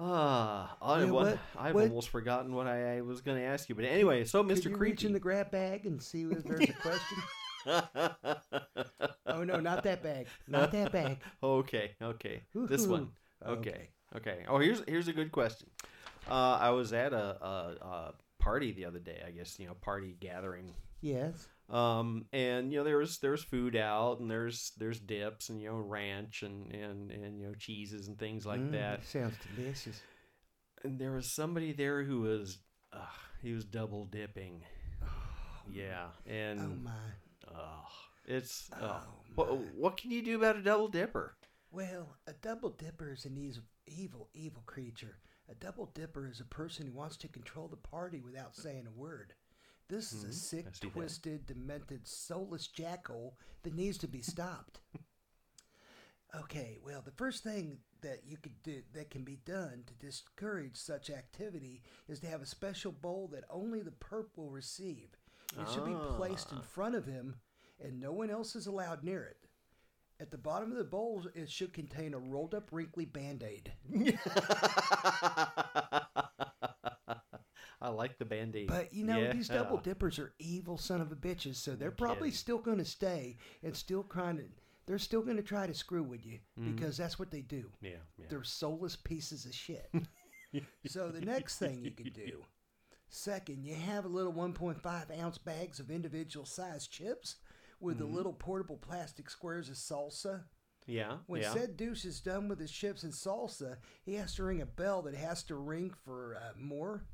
[0.00, 3.68] Ah, I, Well, what, what- I've what- almost forgotten what I, was going to ask
[3.68, 3.74] you.
[3.74, 4.62] But anyway, so Could Mr.
[4.64, 4.78] Creepy.
[4.78, 7.18] reach in the grab bag and see if there's a question?
[9.26, 10.26] oh no, not that bag.
[10.46, 11.18] Not that bag.
[11.42, 12.42] okay, okay.
[12.54, 12.90] This Woohoo.
[12.90, 13.08] one.
[13.44, 14.44] Okay, okay.
[14.48, 15.68] Oh, here's here's a good question.
[16.30, 19.22] Uh, I was at a, a, a party the other day.
[19.26, 20.72] I guess you know party gathering.
[21.00, 21.48] Yes.
[21.70, 25.60] Um, and you know there's was there was food out, and there's there's dips, and
[25.60, 29.04] you know ranch, and and and you know cheeses and things like Mm, that.
[29.04, 30.00] Sounds delicious.
[30.84, 32.58] And there was somebody there who was
[32.92, 32.98] uh,
[33.42, 34.62] he was double dipping.
[35.70, 37.54] Yeah, and Oh my.
[37.54, 37.84] Oh,
[38.26, 39.00] it's uh, Oh,
[39.34, 41.34] what, what can you do about a double dipper?
[41.70, 43.36] Well, a double dipper is an
[43.86, 45.18] evil, evil creature.
[45.50, 48.98] A double dipper is a person who wants to control the party without saying a
[48.98, 49.34] word.
[49.88, 50.92] This is a sick, see that.
[50.92, 54.80] twisted, demented, soulless jackal that needs to be stopped.
[56.40, 60.76] okay, well, the first thing that you could do that can be done to discourage
[60.76, 65.08] such activity is to have a special bowl that only the perp will receive.
[65.58, 66.62] It should be placed in Ah.
[66.62, 67.36] front of him,
[67.82, 69.38] and no one else is allowed near it.
[70.20, 73.72] At the bottom of the bowl, it should contain a rolled up, wrinkly band aid.
[77.80, 78.68] I like the band aid.
[78.68, 82.28] But you know, these double dippers are evil son of a bitches, so they're probably
[82.28, 82.38] kidding.
[82.38, 84.44] still going to stay and still trying to.
[84.86, 87.70] They're still going to try to screw with you because that's what they do.
[87.82, 88.24] Yeah, yeah.
[88.30, 89.90] They're soulless pieces of shit.
[90.86, 92.42] so the next thing you can do,
[93.10, 97.36] second, you have a little 1.5 ounce bags of individual size chips
[97.80, 100.44] with the little portable plastic squares of salsa.
[100.86, 101.52] yeah, When yeah.
[101.52, 105.02] said douche is done with his chips and salsa, he has to ring a bell
[105.02, 107.04] that has to ring for uh, more.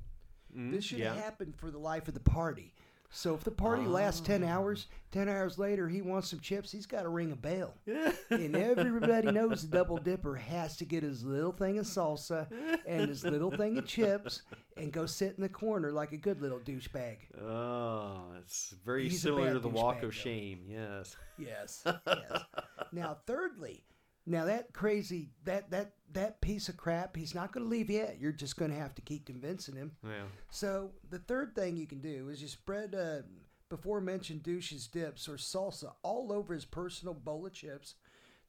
[0.56, 0.72] Mm-hmm.
[0.72, 1.14] this should yeah.
[1.14, 2.72] happen for the life of the party.
[3.16, 4.48] So if the party lasts 10 ah.
[4.48, 7.72] hours, 10 hours later he wants some chips, he's got to ring a bell.
[8.30, 12.48] and everybody knows the double dipper has to get his little thing of salsa
[12.84, 14.42] and his little thing of chips
[14.76, 17.18] and go sit in the corner like a good little douchebag.
[17.40, 20.10] oh, it's very He's similar to the walk of though.
[20.10, 20.62] shame.
[20.68, 21.16] Yes.
[21.38, 21.84] Yes.
[22.06, 22.42] Yes.
[22.92, 23.82] now, thirdly,
[24.26, 28.18] now that crazy that that that piece of crap, he's not going to leave yet.
[28.20, 29.92] You're just going to have to keep convincing him.
[30.02, 30.24] Yeah.
[30.50, 33.22] So the third thing you can do is you spread uh,
[33.68, 37.94] before mentioned douches dips or salsa all over his personal bowl of chips.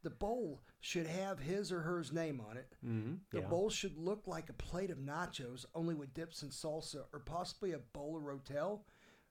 [0.04, 2.76] The bowl should have his or hers name on it.
[2.86, 3.14] Mm-hmm.
[3.32, 3.48] The yeah.
[3.48, 7.72] bowl should look like a plate of nachos, only with dips and salsa, or possibly
[7.72, 8.82] a bowl of rotel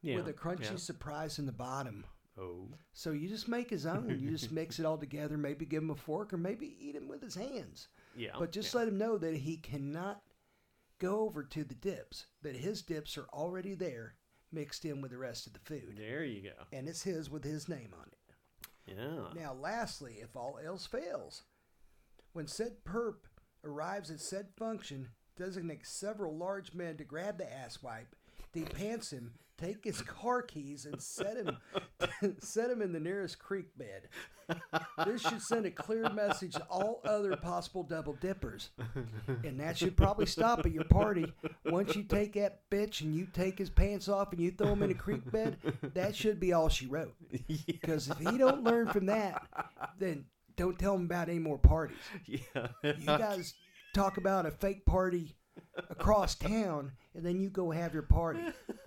[0.02, 0.16] yeah.
[0.16, 0.76] with a crunchy yeah.
[0.76, 2.04] surprise in the bottom.
[2.40, 2.68] Oh.
[2.92, 4.18] So you just make his own.
[4.20, 5.36] You just mix it all together.
[5.36, 7.88] Maybe give him a fork, or maybe eat him with his hands.
[8.16, 8.30] Yeah.
[8.38, 8.80] But just yeah.
[8.80, 10.22] let him know that he cannot
[10.98, 12.26] go over to the dips.
[12.42, 14.14] That his dips are already there,
[14.52, 16.64] mixed in with the rest of the food, There you go.
[16.72, 18.96] and it's his with his name on it.
[18.96, 19.40] Yeah.
[19.40, 21.42] Now, lastly, if all else fails,
[22.32, 23.14] when said perp
[23.64, 28.12] arrives at said function, designates several large men to grab the asswipe,
[28.52, 31.56] They depants him, take his car keys, and set him
[32.38, 34.08] set him in the nearest creek bed.
[35.06, 38.70] This should send a clear message to all other possible double dippers.
[39.42, 41.32] And that should probably stop at your party.
[41.64, 44.82] Once you take that bitch and you take his pants off and you throw him
[44.82, 45.56] in a creek bed,
[45.94, 47.14] that should be all she wrote.
[47.66, 49.42] Because if he don't learn from that,
[49.98, 50.24] then
[50.56, 51.96] don't tell him about any more parties.
[52.26, 52.68] yeah.
[52.82, 53.54] You guys
[53.94, 55.34] talk about a fake party
[55.90, 58.40] across town, and then you go have your party.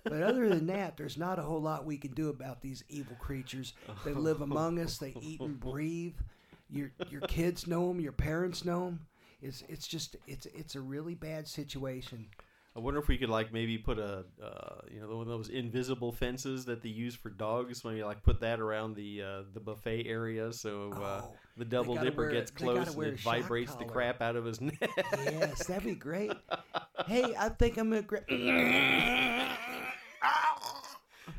[0.04, 3.16] But other than that, there's not a whole lot we can do about these evil
[3.18, 3.74] creatures
[4.04, 4.98] that live among us.
[4.98, 6.14] They eat and breathe.
[6.70, 8.00] Your your kids know them.
[8.00, 9.00] Your parents know them.
[9.42, 12.26] It's it's just it's it's a really bad situation.
[12.76, 15.48] I wonder if we could like maybe put a uh, you know one of those
[15.48, 17.84] invisible fences that they use for dogs.
[17.84, 21.96] Maybe like put that around the uh, the buffet area so uh, Oh, the double
[21.96, 24.90] dipper wear- gets close and it vibrates the crap out of his neck.
[25.24, 26.32] Yes, that'd be great.
[27.06, 28.24] Hey, I think I'm gonna grab.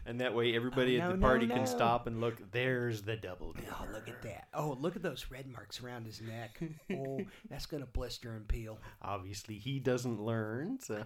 [0.05, 2.51] and that way everybody Oh, at no, the no, party can stop and look.
[2.51, 3.75] There's the double oh, dipper.
[3.79, 4.47] Oh, look at that.
[4.53, 6.59] Oh, look at those red marks around his neck.
[6.91, 8.79] Oh, that's going to blister and peel.
[9.01, 10.79] Obviously, he doesn't learn.
[10.79, 11.03] So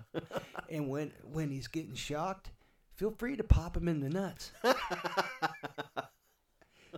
[0.70, 2.52] And when when he's getting shocked,
[2.96, 4.52] feel free to pop him in the nuts.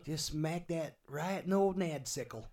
[0.04, 2.48] Just smack that right in the old nad sickle.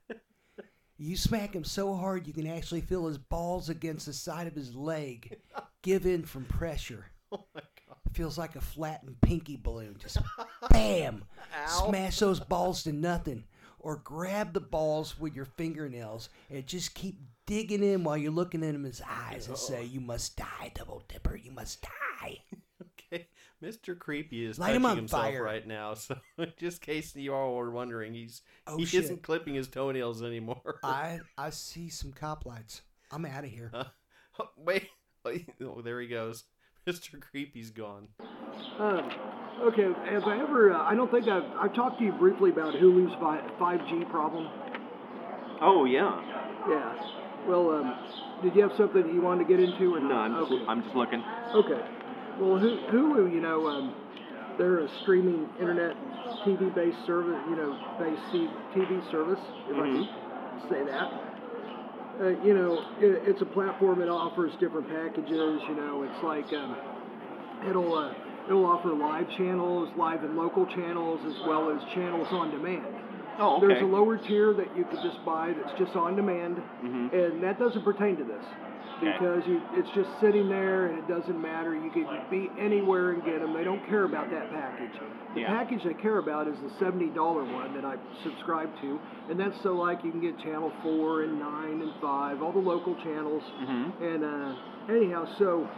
[0.98, 4.54] You smack him so hard you can actually feel his balls against the side of
[4.54, 5.40] his leg
[5.82, 7.06] give in from pressure.
[7.32, 7.96] oh my god.
[8.12, 9.96] Feels like a flattened pinky balloon.
[9.98, 10.18] Just
[10.70, 11.24] bam!
[11.66, 13.44] Smash those balls to nothing.
[13.80, 18.62] Or grab the balls with your fingernails and just keep digging in while you're looking
[18.62, 21.34] in his eyes and say, You must die, Double Dipper.
[21.36, 22.38] You must die.
[23.12, 23.28] Okay,
[23.62, 23.96] Mr.
[23.98, 25.42] Creepy is Light touching him on himself fire.
[25.42, 25.94] right now.
[26.02, 26.16] So,
[26.58, 29.04] just in case you all were wondering, he's Oh, he shit.
[29.04, 30.80] isn't clipping his toenails anymore.
[30.82, 32.82] I I see some cop lights.
[33.10, 33.70] I'm out of here.
[33.74, 34.88] Oh, wait.
[35.60, 36.42] Oh, there he goes.
[36.84, 37.20] Mr.
[37.20, 38.08] Creepy's gone.
[38.80, 39.08] Um,
[39.62, 40.72] okay, have I ever?
[40.72, 41.44] Uh, I don't think I've.
[41.60, 43.14] I've talked to you briefly about Hulu's
[43.60, 44.48] five G problem.
[45.60, 46.20] Oh yeah.
[46.68, 47.46] Yeah.
[47.46, 47.94] Well, um,
[48.42, 50.30] did you have something you wanted to get into or No, not?
[50.32, 50.64] I'm just okay.
[50.66, 51.22] I'm just looking.
[51.54, 51.80] Okay.
[52.42, 53.94] Well, Hu- Hulu, you know, um,
[54.58, 55.94] they're a streaming internet
[56.44, 58.20] TV-based service, you know, based
[58.74, 59.38] TV service,
[59.70, 60.08] if I can
[60.68, 61.08] say that.
[62.20, 65.62] Uh, you know, it, it's a platform that offers different packages.
[65.68, 66.76] You know, it's like um,
[67.68, 68.12] it'll uh,
[68.48, 72.84] it'll offer live channels, live and local channels, as well as channels on demand.
[73.38, 73.66] Oh, okay.
[73.68, 77.12] There's a lower tier that you could just buy that's just on demand, Mhm.
[77.14, 78.44] and that doesn't pertain to this
[79.02, 79.12] Okay.
[79.12, 81.74] because you, it's just sitting there and it doesn't matter.
[81.74, 83.52] You can be anywhere and get them.
[83.52, 84.92] They don't care about that package.
[85.34, 85.48] The Yeah.
[85.48, 89.00] package they care about is the seventy-dollar one that I subscribe to,
[89.30, 92.58] and that's so like you can get channel four and nine and five, all the
[92.60, 93.42] local channels.
[93.60, 93.92] Mhm.
[94.00, 94.54] And uh,
[94.88, 95.68] anyhow, so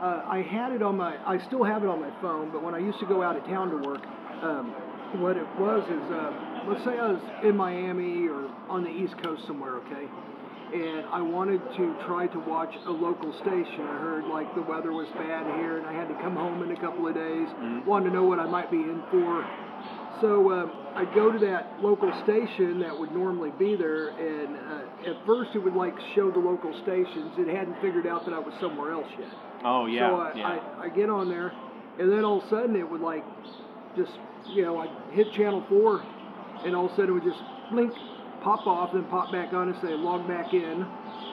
[0.00, 2.74] uh, I had it on my, I still have it on my phone, but when
[2.74, 4.02] I used to go out of town to work,
[4.42, 4.74] um,
[5.22, 6.32] what it was is, uh,
[6.68, 10.06] let's say I was in Miami or on the East Coast somewhere, okay,
[10.74, 13.80] and I wanted to try to watch a local station.
[13.80, 16.72] I heard like the weather was bad here, and I had to come home in
[16.72, 17.48] a couple of days.
[17.86, 19.46] Wanted to know what I might be in for.
[20.20, 25.10] So uh, I'd go to that local station that would normally be there, and uh,
[25.10, 27.32] at first it would like show the local stations.
[27.38, 29.28] It hadn't figured out that I was somewhere else yet.
[29.64, 30.08] Oh yeah.
[30.08, 30.46] So I, yeah.
[30.46, 31.52] I, I get on there,
[31.98, 33.24] and then all of a sudden it would like
[33.96, 34.12] just,
[34.48, 36.02] you know, I'd hit channel four,
[36.64, 37.92] and all of a sudden it would just blink,
[38.44, 40.84] pop off, then pop back on and say log back in.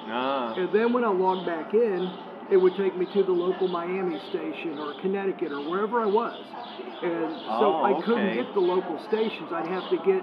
[0.07, 0.55] ah.
[0.55, 2.09] And then when I logged back in,
[2.49, 6.39] it would take me to the local Miami station or Connecticut or wherever I was.
[7.03, 9.49] And so Oh, I couldn't get the local stations.
[9.51, 10.21] I'd have to get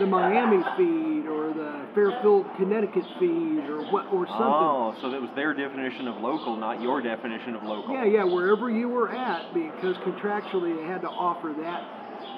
[0.00, 4.66] the Miami feed or the Fairfield, Connecticut feed or what or something.
[4.66, 7.94] Oh, so that was their definition of local, not your definition of local.
[7.94, 11.84] Yeah, yeah, wherever you were at, because contractually they had to offer that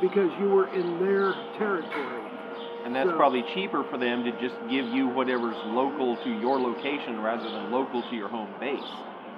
[0.02, 2.21] because you were in their territory.
[2.84, 7.20] And that's probably cheaper for them to just give you whatever's local to your location
[7.20, 8.80] rather than local to your home base.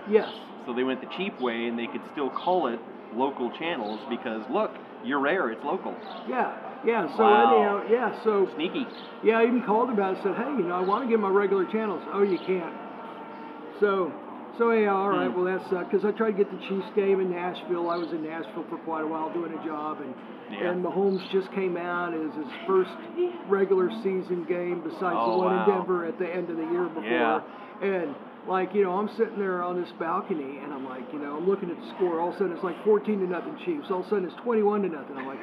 [0.08, 0.30] Yes.
[0.66, 2.80] So they went the cheap way and they could still call it
[3.14, 4.70] local channels because look,
[5.04, 5.94] you're rare, it's local.
[6.28, 6.56] Yeah,
[6.86, 7.06] yeah.
[7.16, 7.52] So Wow.
[7.52, 8.24] anyhow, yeah.
[8.24, 8.86] So Sneaky.
[9.22, 10.22] yeah, I even called about it.
[10.22, 12.02] Said, hey, you know, I want to get my regular channels.
[12.12, 12.72] Oh, you can't.
[13.80, 14.12] So,
[14.58, 15.30] so yeah, all right.
[15.30, 15.42] Hmm.
[15.44, 17.90] Well, that's because I tried to get the Chiefs game in Nashville.
[17.90, 20.14] I was in Nashville for quite a while doing a job, and
[20.50, 20.70] Yeah.
[20.70, 22.90] and Mahomes just came out as his first
[23.48, 25.64] regular season game besides Oh, the one wow.
[25.64, 27.04] in Denver at the end of the year before.
[27.04, 27.40] Yeah.
[27.82, 28.14] And
[28.46, 31.48] like you know, I'm sitting there on this balcony, and I'm like, you know, I'm
[31.48, 32.20] looking at the score.
[32.20, 33.90] All of a sudden, it's like 14 to nothing Chiefs.
[33.90, 35.16] All of a sudden, it's 21 to nothing.
[35.16, 35.40] I'm like,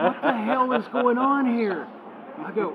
[0.00, 1.86] what the hell is going on here?
[2.38, 2.74] I go,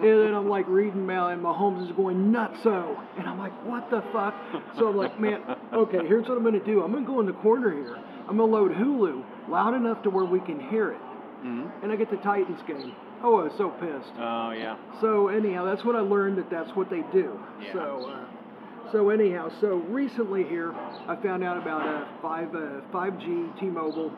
[0.00, 3.90] and then I'm like reading mail, and Mahomes is going nutso, and I'm like, what
[3.90, 4.34] the fuck?
[4.78, 6.82] So I'm like, man, okay, here's what I'm gonna do.
[6.82, 7.96] I'm gonna go in the corner here.
[8.28, 11.00] I'm gonna load Hulu loud enough to where we can hear it,
[11.42, 12.94] hmm and I get the Titans game.
[13.22, 14.12] Oh, I was so pissed.
[14.18, 14.76] Oh yeah.
[15.00, 17.38] So anyhow, that's what I learned that that's what they do.
[17.62, 17.72] Yeah.
[17.72, 20.72] So, uh, so anyhow, so recently here,
[21.08, 24.12] I found out about a five uh, 5G T-Mobile.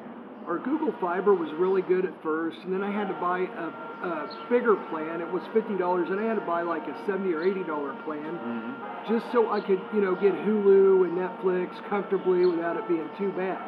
[0.47, 3.67] Or Google Fiber was really good at first, and then I had to buy a,
[4.07, 5.21] a bigger plan.
[5.21, 7.95] It was fifty dollars, and I had to buy like a seventy or eighty dollar
[8.05, 8.73] plan, hmm
[9.07, 13.31] just so I could, you know, get Hulu and Netflix comfortably without it being too
[13.39, 13.63] bad.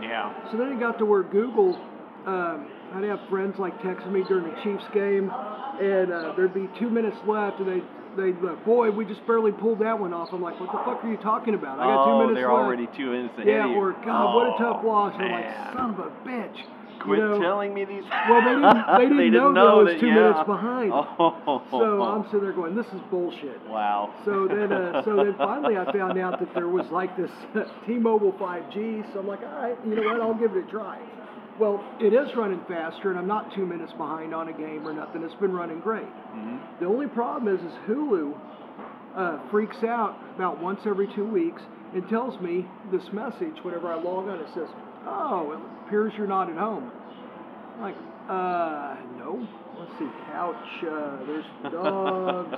[0.00, 0.32] Yeah.
[0.52, 1.74] So then it got to where Google,
[2.26, 5.32] um, I'd have friends like text me during the Chiefs game,
[5.82, 7.82] and uh, there'd be two minutes left, and they'd,
[8.16, 10.28] they'd like, boy, we just barely pulled that one off.
[10.32, 11.78] I'm like, what the fuck are you talking about?
[11.78, 12.64] I got oh, two minutes they're left.
[12.64, 15.14] already two minutes ahead yeah, or God, what a Oh, tough loss.
[15.18, 16.56] I'm like, son of a bitch.
[17.00, 17.40] Quit you know?
[17.40, 18.04] telling me these.
[18.30, 20.14] Well, they didn't, they didn't, know, that I was that- two yeah.
[20.14, 20.92] minutes behind.
[21.18, 21.62] Oh.
[21.70, 23.60] So I'm sitting there going, this is bullshit.
[23.68, 24.14] Wow.
[24.24, 27.30] So then, uh, so then finally, I found out that there was like this
[27.86, 29.12] T-Mobile 5G.
[29.12, 30.20] So I'm like, all right, you know what?
[30.20, 30.98] I'll give it a try.
[31.58, 34.92] Well, it is running faster, and I'm not two minutes behind on a game or
[34.92, 35.22] nothing.
[35.22, 36.06] It's been running great.
[36.34, 36.58] Mhm.
[36.80, 38.34] The only problem is, is Hulu
[39.14, 41.62] uh, freaks out about once every two weeks
[41.94, 44.40] and tells me this message whenever I log on.
[44.40, 44.68] It says,
[45.06, 46.90] "Oh, it appears you're not at home."
[47.76, 47.96] I'm like,
[48.28, 49.46] uh, no.
[49.78, 50.56] Let's see, couch.
[50.82, 52.56] Uh, there's dogs.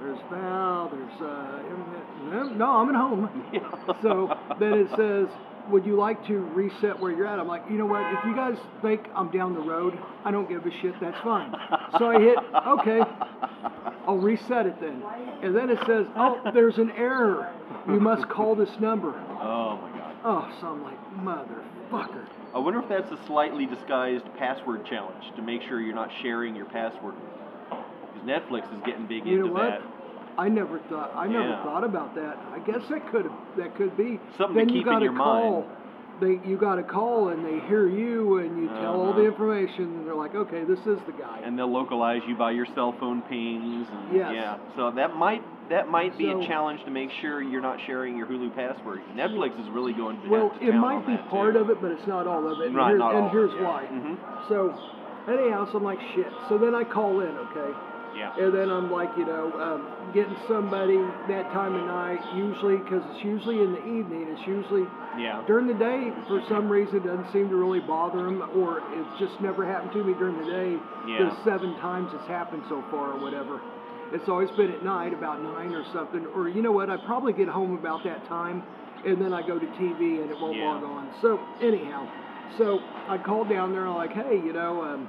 [0.00, 0.90] there's Val.
[0.92, 2.54] There's uh.
[2.56, 3.28] No, I'm at home.
[4.02, 5.28] So then it says,
[5.68, 7.38] would you like to reset where you're at?
[7.38, 8.02] I'm like, you know what?
[8.12, 10.94] If you guys think I'm down the road, I don't give a shit.
[11.00, 11.54] That's fine.
[11.98, 13.00] So I hit, okay,
[14.06, 15.02] I'll reset it then.
[15.42, 17.52] And then it says, oh, there's an error.
[17.86, 19.10] You must call this number.
[19.40, 20.16] Oh my God.
[20.24, 22.26] Oh, so I'm like, motherfucker.
[22.54, 26.54] I wonder if that's a slightly disguised password challenge to make sure you're not sharing
[26.54, 27.14] your password.
[27.70, 29.70] Because Netflix is getting big You know into what?
[29.70, 29.82] that.
[30.38, 31.12] I never thought.
[31.14, 31.62] I never Yeah.
[31.62, 32.38] thought about that.
[32.54, 34.18] I guess that could that could be.
[34.38, 35.52] Something to then you keep in got your call.
[35.60, 35.64] mind.
[36.20, 39.32] They you got to call and they hear you and you tell all the Uh-huh.
[39.32, 41.40] information and they're like, okay, this is the guy.
[41.42, 43.88] and they'll localize you by your cell phone pings.
[43.90, 44.30] And, Yes.
[44.34, 44.56] Yeah.
[44.76, 48.16] So that might that might be So- a challenge to make sure you're not sharing
[48.16, 49.00] your Hulu password.
[49.16, 51.60] Netflix is really going to well, to it might be part too.
[51.60, 52.66] of it, but it's not all of it.
[52.68, 53.30] And, Right, here- not and all.
[53.30, 53.62] here's Yeah.
[53.68, 53.84] why.
[53.90, 54.16] Mhm.
[54.48, 54.74] So,
[55.28, 56.30] anyhow, so I'm like, shit.
[56.48, 57.70] So then I call in, okay.
[58.16, 58.36] Yeah.
[58.38, 60.98] And then I'm like, you know, um, getting somebody
[61.28, 64.28] that time of night, usually, because it's usually in the evening.
[64.30, 64.86] It's usually
[65.18, 65.42] Yeah.
[65.46, 69.06] during the day, for some reason, it doesn't seem to really bother them, or it
[69.18, 70.78] just never happened to me during the day.
[71.06, 71.24] Yeah.
[71.24, 73.60] The seven times it's happened so far, or whatever.
[74.12, 76.26] It's always been at night, about nine or something.
[76.34, 76.90] Or you know what?
[76.90, 78.62] I probably get home about that time,
[79.06, 80.68] and then I go to TV and it won't Yeah.
[80.74, 81.08] log on.
[81.22, 82.06] So anyhow,
[82.58, 85.08] so I called down there and I'm like, hey, you know, um,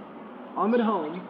[0.57, 1.21] I'm at home.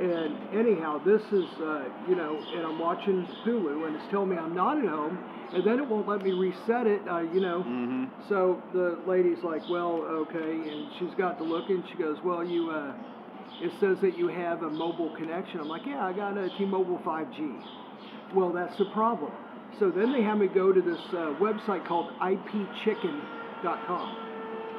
[0.00, 4.36] And anyhow, this is, uh, you know, and I'm watching Hulu, and it's telling me
[4.36, 5.18] I'm not at home,
[5.52, 7.64] and then it won't let me reset it, uh, you know.
[7.66, 8.04] Mm-hmm.
[8.28, 12.44] So the lady's like, well, okay, and she's got to look, and she goes, well,
[12.44, 12.94] you, uh,
[13.60, 15.58] it says that you have a mobile connection.
[15.58, 17.60] I'm like, yeah, I got a T-Mobile 5G.
[18.36, 19.32] Well, that's the problem.
[19.80, 24.28] So then they have me go to this uh, website called ipchicken.com.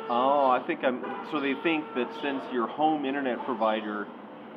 [0.09, 1.03] Oh, I think I'm.
[1.31, 4.07] So they think that since your home internet provider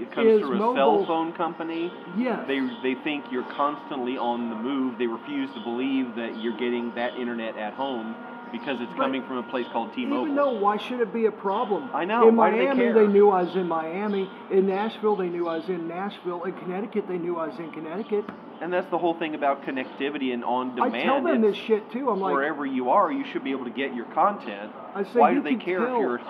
[0.00, 2.46] it comes through a mobile- cell phone company, Yes.
[2.46, 4.98] they they think you're constantly on the move.
[4.98, 8.14] They refuse to believe that you're getting that internet at home
[8.50, 10.24] because it's But coming from a place called T-Mobile.
[10.24, 11.88] Even though, why should it be a problem?
[11.94, 13.08] I know, In why do they Miami, care?
[13.08, 14.28] knew I was in Miami.
[14.50, 16.44] In Nashville, they knew I was in Nashville.
[16.44, 18.26] In Connecticut, they knew I was in Connecticut.
[18.60, 20.94] And that's the whole thing about connectivity and on demand.
[20.96, 22.10] I tell them this shit too.
[22.10, 24.70] I'm like, wherever you are, you should be able to get your content.
[24.94, 26.20] I say Why do they care tell, if you're?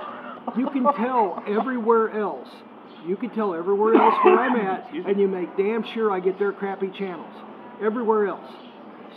[0.56, 2.48] you can tell everywhere else.
[3.06, 6.38] You can tell everywhere else where I'm at, and you make damn sure I get
[6.38, 7.32] their crappy channels.
[7.82, 8.52] Everywhere else.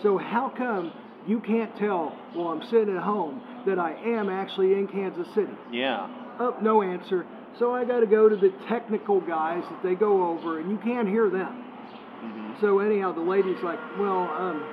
[0.01, 0.91] So how come
[1.27, 5.53] you can't tell while I'm sitting at home that I am actually in Kansas City?
[5.71, 6.07] Yeah.
[6.39, 7.25] Oh, no answer.
[7.59, 10.77] So I got to go to the technical guys that they go over, and you
[10.77, 11.63] can't hear them.
[12.21, 14.65] hmm So anyhow, the lady's like, well, um,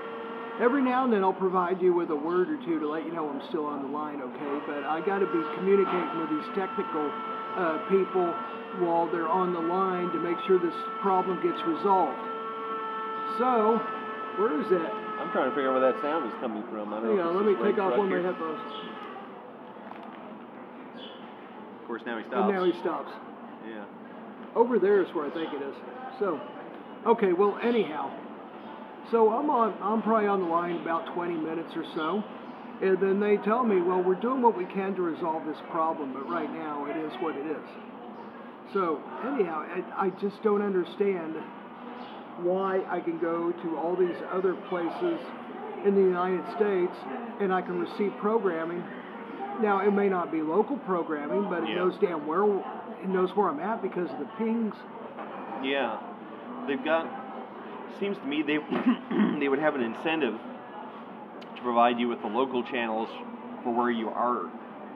[0.61, 3.13] every now and then I'll provide you with a word or two to let you
[3.13, 4.67] know I'm still on the line, okay?
[4.67, 7.13] But I got to be communicating with these technical
[7.57, 8.27] uh, people
[8.81, 12.17] while they're on the line to make sure this problem gets resolved.
[13.39, 13.81] So,
[14.41, 14.93] where is that?
[15.21, 16.93] I'm trying to figure out where that sound is coming from.
[16.93, 17.33] I don't Hang know.
[17.33, 18.61] let me take off one of my headphones.
[21.81, 22.37] Of course, now he stops.
[22.37, 22.53] And stops.
[22.53, 23.13] now he stops.
[23.69, 23.85] Yeah.
[24.57, 25.75] Over there is where I think it is.
[26.19, 26.41] So,
[27.07, 28.11] okay, well, anyhow.
[29.11, 32.25] So I'm on, I'm probably on the line about 20 minutes or so.
[32.83, 36.13] And then they tell me, well, we're doing what we can to resolve this problem,
[36.13, 37.69] but right now it is what it is.
[38.73, 41.37] So, anyhow, I, I just don't understand
[42.41, 45.21] why I can go to all these other places
[45.87, 46.93] in the United States
[47.41, 48.83] and I can receive programming.
[49.61, 51.77] Now, it may not be local programming, but it Yeah.
[51.77, 54.75] knows damn where it knows where I'm at because of the pings.
[55.63, 55.99] Yeah,
[56.67, 57.07] they've got.
[58.01, 58.59] Seems to me they
[59.39, 60.35] they would have an incentive
[61.63, 63.09] to provide you with the local channels
[63.63, 64.51] for where you are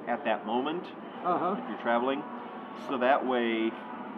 [0.09, 0.85] at that moment
[1.25, 1.57] Uh huh.
[1.59, 2.23] if you're traveling.
[2.89, 3.71] So that way,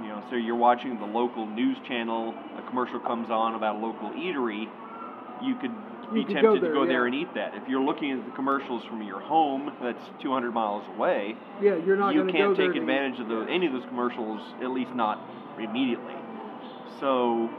[0.03, 3.79] you know, so you're watching the local news channel, a commercial comes on about a
[3.79, 4.69] local eatery,
[5.43, 5.73] you could
[6.13, 7.55] be You tempted go to there, go there and eat that.
[7.55, 11.37] If you're looking at the commercials from your home, that's 200 miles away.
[11.61, 14.41] Yeah, you're not you to can't take to advantage of those, any of those commercials,
[14.63, 15.21] at least not
[15.59, 16.15] immediately.
[16.99, 17.51] So,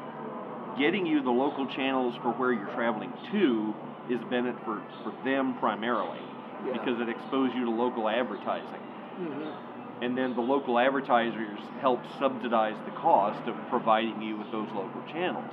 [0.78, 3.76] getting you the local channels for where you're traveling to
[4.10, 6.19] is Bennett for, for them primarily
[6.65, 6.73] Yeah.
[6.73, 8.81] because it exposes you to local advertising.
[9.19, 9.53] Mhm.
[10.02, 15.02] And then the local advertisers help subsidize the cost of providing you with those local
[15.11, 15.52] channels.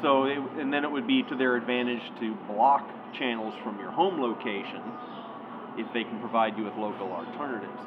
[0.00, 3.90] So, it, and then it would be to their advantage to block channels from your
[3.92, 4.82] home location
[5.78, 7.80] if they can provide you with local alternatives.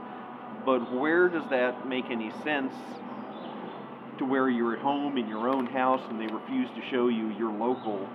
[0.65, 2.73] But where does that make any sense
[4.17, 7.29] to where you're at home in your own house and they refuse to show you
[7.37, 8.07] your local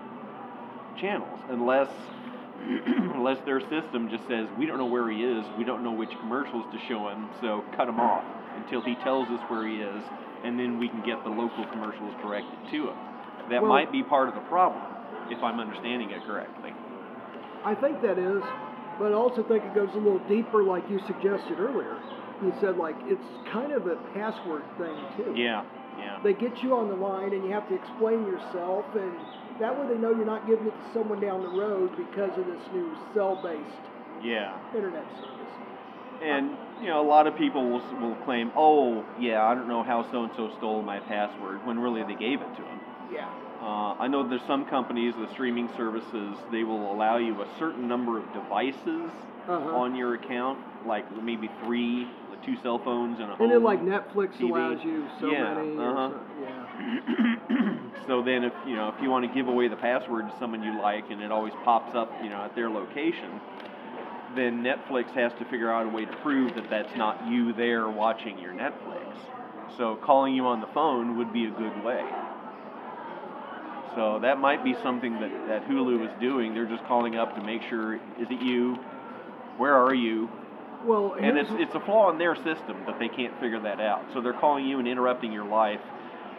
[0.98, 1.88] channels unless
[3.14, 6.10] unless their system just says we don't know where he is, we don't know which
[6.20, 8.24] commercials to show him, so cut him off
[8.56, 10.02] until he tells us where he is,
[10.44, 12.96] and then we can get the local commercials directed to him.
[13.48, 14.82] That Well- might be part of the problem,
[15.30, 16.74] if I'm understanding it correctly.
[17.64, 18.42] I think that is,
[18.98, 21.96] but I also think it goes a little deeper, like you suggested earlier.
[22.42, 25.34] You said like it's kind of a password thing too.
[25.36, 25.62] Yeah,
[25.98, 26.18] yeah.
[26.22, 29.12] They get you on the line and you have to explain yourself, and
[29.60, 32.46] that way they know you're not giving it to someone down the road because of
[32.46, 33.84] this new cell-based
[34.22, 34.52] Yeah.
[34.74, 35.54] internet service.
[36.22, 39.82] And you know, a lot of people will, will claim, "Oh, yeah, I don't know
[39.82, 42.80] how so and so stole my password," when really they gave it to them.
[43.12, 43.28] Yeah.
[43.62, 47.86] Uh, I know there's some companies, the streaming services, they will allow you a certain
[47.88, 49.10] number of devices
[49.48, 49.76] Uh-huh.
[49.76, 53.44] on your account, like maybe three, like two cell phones and a home.
[53.46, 54.50] And then like Netflix TV.
[54.50, 55.76] allows you so Yeah, many.
[55.76, 56.08] uh-huh.
[56.10, 56.59] so- yeah.
[58.07, 60.62] so then, if you know, if you want to give away the password to someone
[60.62, 63.40] you like, and it always pops up, you know, at their location,
[64.35, 67.89] then Netflix has to figure out a way to prove that that's not you there
[67.89, 69.16] watching your Netflix.
[69.77, 72.05] So calling you on the phone would be a good way.
[73.94, 76.55] So that might be something that, that Hulu is doing.
[76.55, 78.77] They're just calling up to make sure, is it you?
[79.57, 80.31] Where are you?
[80.85, 84.05] Well, And it's, it's a flaw in their system that they can't figure that out.
[84.15, 85.81] So they're calling you and interrupting your life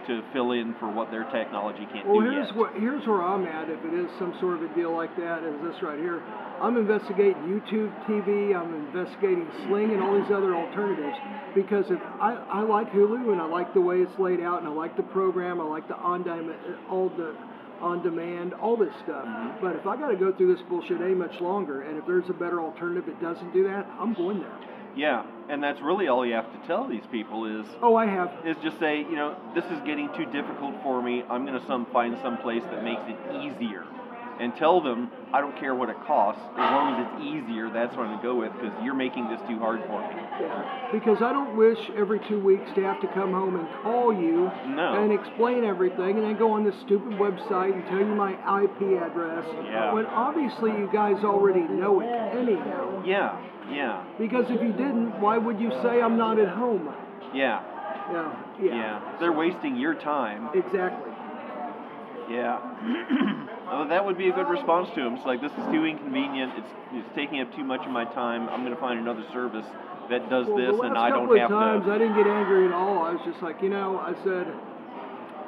[0.07, 2.55] to fill in for what their technology can't Well, do here's yet.
[2.55, 3.69] what here's where I'm at.
[3.69, 6.21] If it is some sort of a deal like that, is this right here?
[6.61, 8.55] I'm investigating YouTube TV.
[8.55, 11.17] I'm investigating Sling and all these other alternatives
[11.55, 14.67] because if I, I like Hulu and I like the way it's laid out and
[14.67, 15.59] I like the program.
[15.59, 16.53] I like the on demand,
[16.89, 17.35] all the
[17.81, 19.25] on demand, all this stuff.
[19.25, 19.65] Mm-hmm.
[19.65, 22.29] But if I got to go through this bullshit any much longer, and if there's
[22.29, 24.55] a better alternative that doesn't do that, I'm going there.
[24.95, 28.31] Yeah, and that's really all you have to tell these people is Oh, I have.
[28.45, 31.23] is just say, you know, this is getting too difficult for me.
[31.29, 33.85] I'm going to some find some place that makes it easier.
[34.39, 37.69] And tell them I don't care what it costs as long as it's easier.
[37.69, 40.15] That's what I'm going to go with because you're making this too hard for me.
[40.41, 44.11] Yeah, because I don't wish every two weeks to have to come home and call
[44.13, 44.93] you No.
[45.03, 48.31] and explain everything and then go on this stupid website and tell you my
[48.63, 49.45] IP address.
[49.65, 49.93] Yeah.
[49.93, 53.03] When obviously you guys already know it anyhow.
[53.05, 53.37] Yeah,
[53.71, 56.89] yeah, Because if you didn't, why would you say I'm not at home?
[57.33, 57.61] yeah,
[58.11, 58.33] Yeah.
[58.59, 58.75] yeah.
[58.75, 59.17] Yeah.
[59.19, 60.49] They're wasting your time.
[60.55, 61.11] Exactly.
[62.29, 62.59] Yeah.
[63.71, 65.15] well, that would be a good response to him.
[65.15, 66.53] It's like this is too inconvenient.
[66.57, 68.49] It's it's taking up too much of my time.
[68.49, 69.65] I'm going to find another service
[70.09, 71.91] that does Well, this, and I don't have times to.
[71.91, 73.03] I didn't get angry at all.
[73.03, 74.45] I was just like, you know, I said,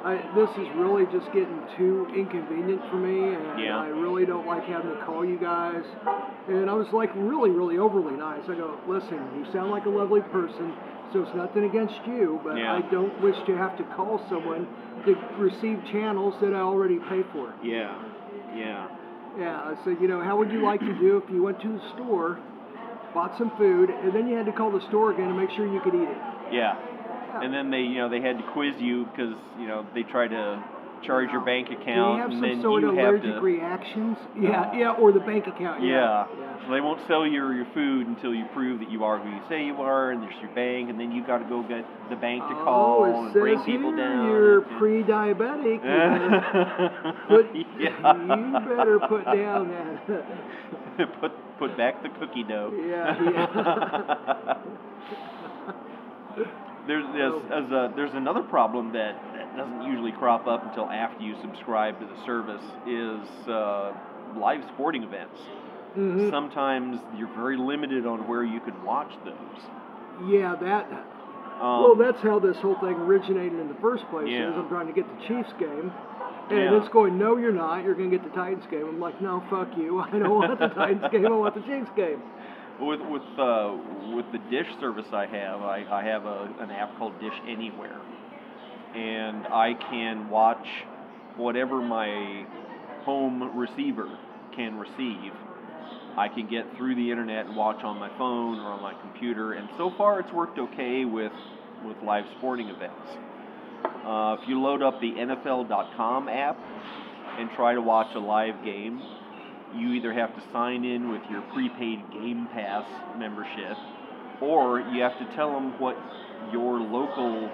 [0.04, 3.78] I, this is really just getting too inconvenient for me, and Yeah.
[3.78, 5.84] I really don't like having to call you guys.
[6.48, 8.42] And I was like, really, really overly nice.
[8.48, 10.72] I go, listen, you sound like a lovely person,
[11.12, 12.74] so it's nothing against you, but Yeah.
[12.74, 14.66] I don't wish to have to call someone
[15.06, 17.54] to receive channels that I already pay for.
[17.62, 18.00] Yeah,
[18.56, 18.88] yeah,
[19.38, 21.68] Yeah, I said, you know, how would you like to do if you went to
[21.68, 22.38] the store,
[23.12, 25.66] bought some food, and then you had to call the store again to make sure
[25.66, 26.18] you could eat it?
[26.52, 26.78] yeah.
[27.34, 30.28] And then they, you know, they had to quiz you because you know they try
[30.28, 30.62] to
[31.06, 33.34] charge your bank Do account, you have and some then sort you of have allergic
[33.34, 33.40] to.
[33.40, 34.16] reactions?
[34.20, 35.82] Uh, yeah, yeah, or the bank account.
[35.82, 36.26] yeah.
[36.38, 36.66] Yeah.
[36.66, 39.40] So they won't sell you your food until you prove that you are who you
[39.48, 42.16] say you are, and there's your bank, and then you got to go get the
[42.16, 44.28] bank to oh, call oh, and bring people here down.
[44.30, 45.80] you're pre-diabetic.
[45.84, 47.46] You better put,
[47.78, 48.14] yeah.
[48.14, 51.20] you better put down that.
[51.20, 52.72] put put back the cookie dough.
[52.74, 54.54] Yeah, yeah.
[56.86, 59.14] there's there's, there's, a, there's another problem that
[59.56, 63.92] doesn't usually crop up until after you subscribe to the service is uh,
[64.36, 65.38] live sporting events.
[65.96, 66.30] Mhm.
[66.30, 70.28] Sometimes you're very limited on where you can watch those.
[70.28, 70.86] yeah, that.
[71.60, 74.26] Um, well, that's how this whole thing originated in the first place.
[74.28, 74.50] Yeah.
[74.50, 75.92] Is I'm trying to get the Chiefs game,
[76.50, 76.76] and Yeah.
[76.78, 77.84] it's going, no, you're not.
[77.84, 78.86] You're going to get the Titans game.
[78.88, 80.00] I'm like, no, fuck you.
[80.12, 81.26] I don't want the Titans game.
[81.26, 82.20] I want the Chiefs game.
[82.80, 83.72] With with uh,
[84.16, 88.00] with the Dish service I have, I, I have a, an app called Dish Anywhere,
[88.94, 90.66] and I can watch
[91.36, 92.46] whatever my
[93.04, 94.08] home receiver
[94.54, 95.32] can receive.
[96.16, 99.54] I can get through the internet and watch on my phone or on my computer,
[99.54, 101.32] and so far it's worked okay with
[101.84, 103.10] with live sporting events.
[104.06, 106.58] Uh, if you load up the NFL.com app
[107.38, 109.02] and try to watch a live game,
[109.76, 112.86] you either have to sign in with your prepaid Game Pass
[113.18, 113.76] membership,
[114.40, 115.96] or you have to tell them what
[116.52, 117.50] your local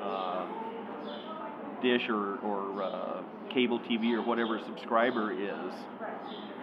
[0.00, 0.33] uh,
[1.84, 5.72] dish or, or uh, cable TV or whatever subscriber is.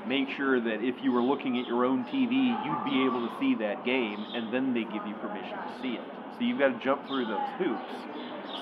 [0.08, 2.34] Make sure that if you were looking at your own TV,
[2.66, 5.94] you'd be able to see that game, and then they give you permission to see
[5.94, 6.04] it.
[6.38, 7.94] So you've got to jump through those hoops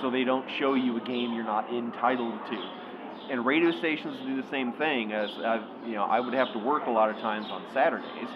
[0.02, 2.80] so they don't show you a game you're not entitled to
[3.30, 5.14] and radio stations do the same thing.
[5.14, 8.30] As I've, you know, I would have to work a lot of times on Saturdays,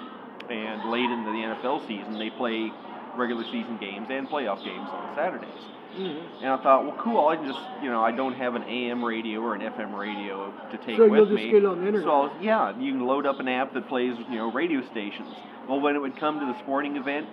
[0.49, 2.71] and late into the NFL season, they play
[3.17, 5.49] regular season games and playoff games on Saturdays.
[5.93, 6.43] Mm-hmm.
[6.43, 7.27] And I thought, well, cool.
[7.27, 10.51] I can just, you know, I don't have an AM radio or an FM radio
[10.71, 11.51] to take So with you'll just me.
[11.51, 12.05] get it on the internet.
[12.07, 15.29] So I'll- yeah, you can load up an app that plays, you know, radio stations.
[15.69, 17.27] Well, when it would come to the sporting event,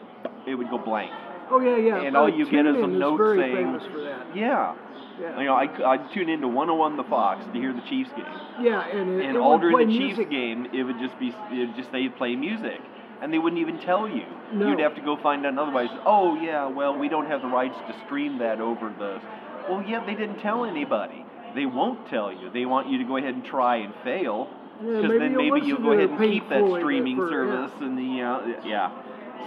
[0.47, 1.11] it would go blank.
[1.51, 2.03] Oh yeah, yeah.
[2.03, 4.37] And all you get is a note very saying- for that.
[4.37, 4.74] Yeah.
[5.20, 5.39] Yeah.
[5.39, 8.24] You know, I, I'd tune into 101 The Fox to hear the Chiefs game.
[8.62, 10.16] Yeah, and it, And it all during the music.
[10.16, 12.81] Chiefs game, it would just be, it would just they'd play music,
[13.22, 14.24] and they wouldn't even tell you.
[14.52, 14.68] No.
[14.68, 15.90] You'd have to go find out otherwise.
[16.05, 19.20] Oh yeah, well we don't have the rights to stream that over the.
[19.68, 21.24] Well, yeah, they didn't tell anybody.
[21.55, 22.51] they won't tell you.
[22.51, 24.48] They want you to go ahead and try and fail,
[24.80, 27.30] because maybe then maybe you'll go ahead and keep that streaming for- yeah.
[27.30, 28.90] service and the know, yeah.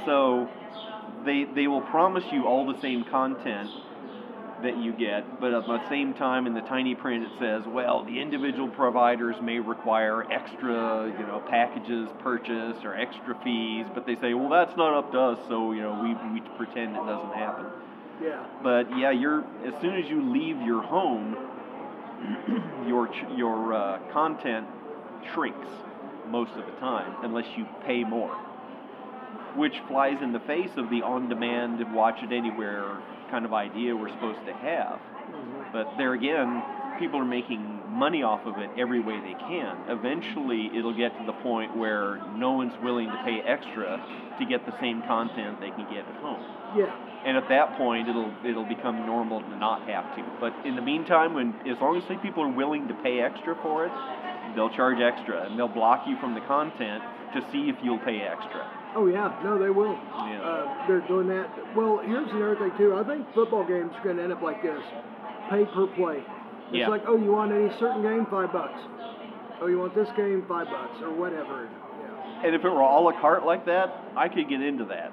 [0.06, 0.50] So
[1.26, 3.70] they they will promise you all the same content
[4.64, 8.04] that you get, but at the same time, in the tiny print, it says, well,
[8.04, 14.16] the individual providers may require extra, you know, packages purchased or extra fees, but they
[14.16, 17.34] say, well, that's not up to us, so you know, we we pretend it doesn't
[17.34, 17.66] happen.
[18.22, 18.46] Yeah.
[18.64, 21.36] But yeah, you're as soon as you leave your home,
[22.88, 24.68] your your uh, content
[25.34, 25.68] shrinks
[26.28, 28.36] most of the time unless you pay more,
[29.56, 33.02] which flies in the face of the on-demand, watch it anywhere
[33.34, 35.00] kind of idea we're supposed to have.
[35.74, 36.62] But there again,
[37.00, 39.76] people are making money off of it every way they can.
[39.90, 43.98] Eventually, it'll get to the point where no one's willing to pay extra
[44.38, 46.42] to get the same content they can get at home
[46.78, 46.90] Yeah.
[47.26, 50.22] and at that point it'll it'll become normal to not have to.
[50.40, 53.86] But in the meantime, when as long as people are willing to pay extra for
[53.86, 53.92] it,
[54.56, 57.02] they'll charge extra and they'll block you from the content
[57.34, 58.62] to see if you'll pay extra.
[58.96, 59.94] Oh yeah, no, they will.
[59.94, 60.42] Yeah.
[60.44, 61.50] Uh, they're doing that.
[61.76, 62.96] Well, here's the other thing too.
[62.96, 64.82] I think football games are going to end up like this:
[65.50, 66.18] pay per play.
[66.68, 66.88] It's Yeah.
[66.90, 68.80] like, oh, you want any certain game, five bucks.
[69.62, 71.68] Oh, you want this game, five bucks, or whatever.
[72.02, 72.46] Yeah.
[72.48, 75.12] And if it were a la carte like that, I could get into that.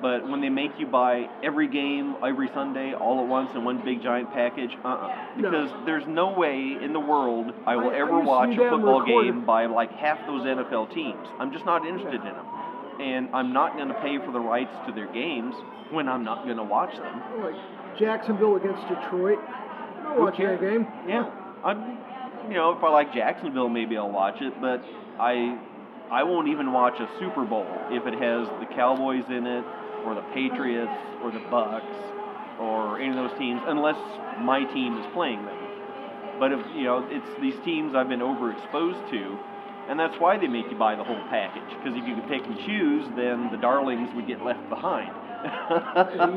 [0.00, 3.82] But when they make you buy every game every Sunday all at once in one
[3.84, 5.12] big giant package, uh-uh.
[5.36, 5.50] No.
[5.50, 8.70] Because there's no way in the world I will I- I ever to watch a
[8.70, 11.26] football game by like half those NFL teams.
[11.40, 12.30] I'm just not interested Yeah.
[12.30, 12.46] in them.
[13.00, 15.54] And I'm not going to pay for the rights to their games
[15.90, 17.22] when I'm not going to watch them.
[17.40, 17.54] Like
[17.98, 19.38] Jacksonville against Detroit.
[20.04, 20.86] I'll Who watch that game.
[21.06, 21.30] Yeah,
[21.64, 21.98] I'm.
[22.48, 24.58] You know, if I like Jacksonville, maybe I'll watch it.
[24.60, 24.82] But
[25.20, 25.58] I,
[26.10, 29.64] I won't even watch a Super Bowl if it has the Cowboys in it,
[30.04, 30.90] or the Patriots,
[31.22, 31.84] or the Bucs,
[32.58, 33.98] or any of those teams, unless
[34.40, 35.58] my team is playing them.
[36.38, 39.38] But if you know, it's these teams I've been overexposed to,
[39.88, 41.68] and that's why they make you buy the whole package.
[41.78, 45.12] Because if you could pick and choose, then the darlings would get left behind.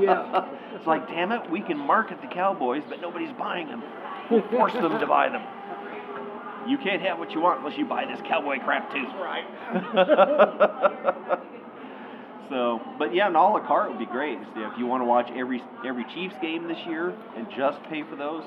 [0.01, 0.47] Yeah.
[0.71, 3.83] It's like, damn it, we can market the Cowboys, but nobody's buying them.
[4.31, 5.43] We'll force them to buy them.
[6.67, 9.03] You can't have what you want unless you buy this cowboy crap too.
[9.19, 9.45] Right.
[12.49, 14.37] so, but yeah, an a la carte would be great.
[14.53, 18.03] So if you want to watch every every Chiefs game this year and just pay
[18.03, 18.43] for those,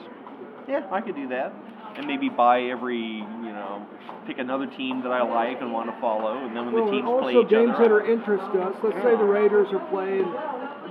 [0.69, 1.53] yeah, I could do that.
[1.97, 3.87] And maybe buy every, you know,
[4.27, 6.91] pick another team that I like and want to follow, and then when Well, the
[6.93, 8.75] teams play also each games other, that are interest us.
[8.83, 10.25] Let's say the Raiders are playing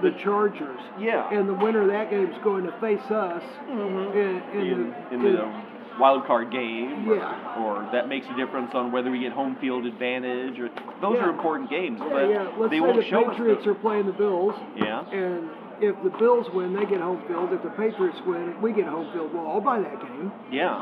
[0.02, 0.80] the Chargers.
[1.00, 1.30] Yeah.
[1.32, 4.18] And the winner of that game is going to face us mm-hmm.
[4.18, 5.64] in, in, in, the, in the
[6.00, 7.60] wild card game, or- Yeah.
[7.60, 10.70] or, that makes a difference on whether we get home field advantage, or
[11.02, 11.26] those Yeah.
[11.26, 12.48] are important games, yeah, but yeah.
[12.58, 13.68] Let's they say won't the show Patriots us.
[13.68, 14.56] are playing the Bills.
[14.76, 15.50] Yeah, And
[15.84, 17.51] if the Bills win, they get home field.
[17.53, 19.34] If the Patriots win, we get home field.
[19.34, 20.31] Well, I'll buy that game.
[20.51, 20.80] yeah,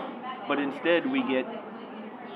[0.48, 1.46] but instead we get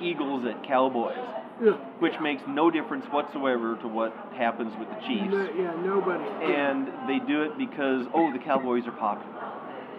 [0.02, 1.18] Eagles at Cowboys,
[1.64, 1.74] Yeah.
[2.00, 5.32] which makes no difference whatsoever to what happens with the Chiefs.
[5.34, 6.24] No, yeah, nobody.
[6.54, 9.32] and they do it because oh the Cowboys are popular.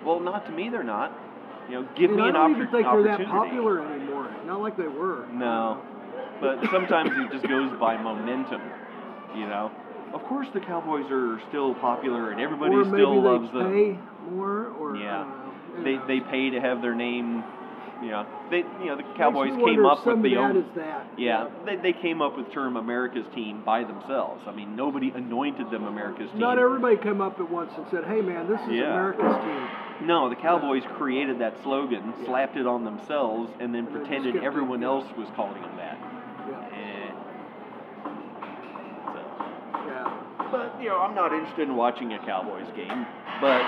[0.05, 1.13] Well, not to me, they're not.
[1.69, 4.31] You know, give And me I an don't oppor- even think they're that popular anymore.
[4.47, 5.27] Not like they were.
[5.33, 5.81] No,
[6.41, 8.61] but sometimes it just goes by momentum.
[9.35, 9.73] You know,
[10.13, 13.73] of course the Cowboys are still popular and everybody or maybe still they loves them.
[13.73, 13.99] pay
[14.31, 16.07] more, or Yeah, don't they know.
[16.07, 17.43] they pay to have their name.
[18.03, 20.67] You know, they you know the Cowboys came up with the own.
[20.77, 21.07] that.
[21.17, 24.43] Yeah, they, they came up with term America's team by themselves.
[24.47, 26.41] I mean, nobody anointed them America's team.
[26.41, 28.93] Not everybody came up at once and said, "Hey, man, this is Yeah.
[28.93, 33.95] America's team." No, the Cowboys created that slogan, slapped it on themselves, and then And
[33.95, 34.89] pretended it, everyone yeah.
[34.89, 35.97] else was calling them that.
[36.51, 36.77] Yeah.
[36.77, 37.11] Eh.
[39.15, 39.21] So,
[39.89, 40.13] Yeah.
[40.51, 43.07] But you know, I'm not interested in watching a Cowboys game.
[43.41, 43.63] But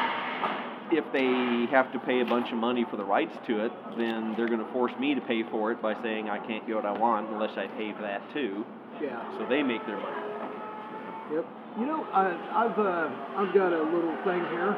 [0.90, 4.34] if they have to pay a bunch of money for the rights to it, then
[4.36, 6.86] they're going to force me to pay for it by saying I can't get what
[6.86, 8.64] I want unless I pay for that too.
[9.00, 9.20] Yeah.
[9.38, 10.16] So they make their money.
[11.34, 11.46] Yep.
[11.78, 14.76] You know, I, I've uh, I've got a little thing here.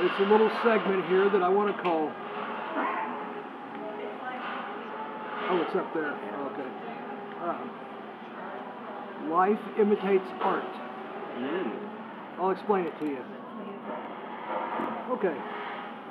[0.00, 2.12] It's a little segment here that I want to call.
[5.46, 6.12] Oh, it's up there.
[6.52, 6.68] Okay.
[7.42, 7.70] Um,
[9.30, 10.64] life imitates art.
[11.36, 12.38] Mm.
[12.38, 13.18] I'll explain it to you.
[15.10, 15.36] Okay.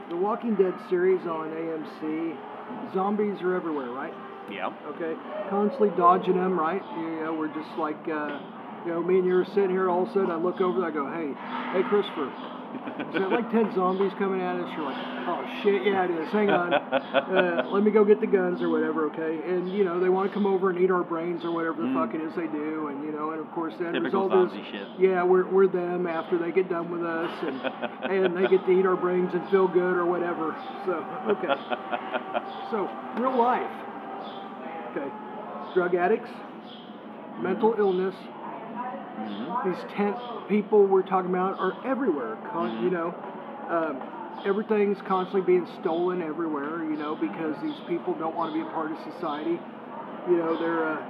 [0.10, 2.94] The Walking Dead series on AMC.
[2.94, 4.14] Zombies are everywhere, right?
[4.52, 4.70] Yeah.
[4.96, 5.16] Okay,
[5.50, 6.82] constantly dodging them, right?
[6.98, 8.40] You know, we're just like, uh,
[8.86, 9.90] you know, me and you are sitting here.
[9.90, 11.32] All of a sudden, I look over, I go, "Hey,
[11.72, 12.28] hey, Christopher,
[12.74, 14.70] Is there like 10 zombies coming at us?
[14.76, 14.98] You're like,
[15.28, 16.32] oh shit, yeah, it is.
[16.32, 16.74] Hang on.
[17.24, 19.40] Uh, let me go get the guns or whatever, okay?
[19.48, 21.92] And, you know, they want to come over and eat our brains or whatever the
[21.94, 22.88] fuck it is they do.
[22.90, 23.94] And, you know, and of course, Mm.
[23.94, 24.88] Typical result is, shit.
[25.00, 27.32] yeah, we're, we're them after they get done with us.
[27.42, 27.62] And,
[28.12, 30.56] and they get to eat our brains and feel good or whatever.
[30.86, 30.94] So,
[31.34, 31.54] okay.
[32.70, 33.72] So, real life.
[34.92, 35.10] Okay.
[35.74, 36.30] Drug addicts,
[37.42, 38.16] mental illness,
[39.66, 40.16] these tent
[40.50, 42.38] people we're talking about are everywhere.
[42.52, 43.16] Con- You know,
[43.70, 44.02] um,
[44.46, 46.84] everything's constantly being stolen everywhere.
[46.84, 49.60] You know, because these people don't want to be a part of society.
[50.30, 51.02] You know, they're uh,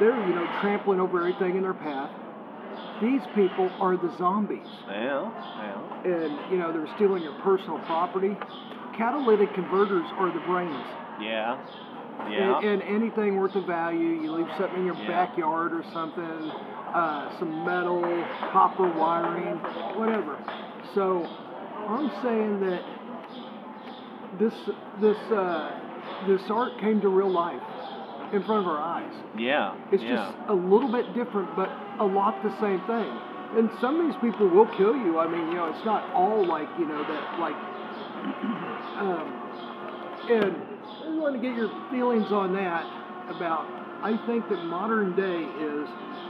[0.00, 2.10] they're you know trampling over everything in their path.
[3.02, 5.28] These people are the zombies, Yeah,
[5.58, 6.04] yeah.
[6.04, 8.36] and you know they're stealing your personal property.
[8.96, 10.86] Catalytic converters are the brains.
[11.20, 11.58] Yeah.
[12.30, 12.58] Yeah.
[12.62, 15.08] And, and anything worth of value, you leave something in your Yeah.
[15.26, 16.52] backyard or something,
[16.94, 18.02] uh, some metal,
[18.52, 19.56] copper wiring,
[19.98, 20.38] whatever.
[20.94, 22.82] So I'm saying that
[24.38, 24.54] this
[25.00, 25.80] this uh,
[26.28, 27.60] this art came to real life
[28.32, 29.12] in front of our eyes.
[29.38, 29.76] yeah.
[29.92, 30.32] It's yeah.
[30.32, 31.68] just a little bit different, but
[32.00, 33.10] a lot the same thing.
[33.58, 35.18] And some of these people will kill you.
[35.18, 37.54] I mean, you know, it's not all like you know that like.
[38.94, 39.26] Um,
[40.30, 40.54] and
[41.04, 42.86] I want to get your feelings on that
[43.34, 43.83] about.
[44.04, 45.88] I think that modern day is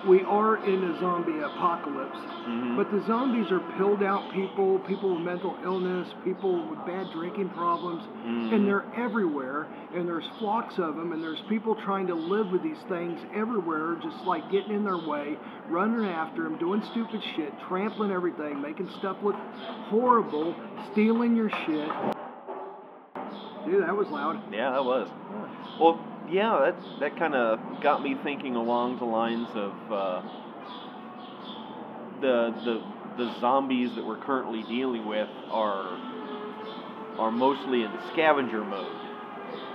[0.08, 2.76] we are in a zombie apocalypse, Mm-hmm.
[2.76, 7.48] but the zombies are pilled out people, people with mental illness, people with bad drinking
[7.50, 8.54] problems, Mm-hmm.
[8.54, 9.66] and they're everywhere.
[9.94, 13.96] And there's flocks of them, and there's people trying to live with these things everywhere,
[14.02, 15.36] just like getting in their way,
[15.68, 19.36] running after them, doing stupid shit, trampling everything, making stuff look
[19.88, 20.54] horrible,
[20.92, 21.88] stealing your shit.
[23.66, 24.42] Dude, that was loud.
[24.52, 25.08] Yeah, that was.
[25.80, 25.98] Well,
[26.28, 30.22] yeah, that that kind of got me thinking along the lines of uh,
[32.20, 32.82] the the
[33.16, 35.98] the zombies that we're currently dealing with are
[37.18, 38.96] are mostly in scavenger mode.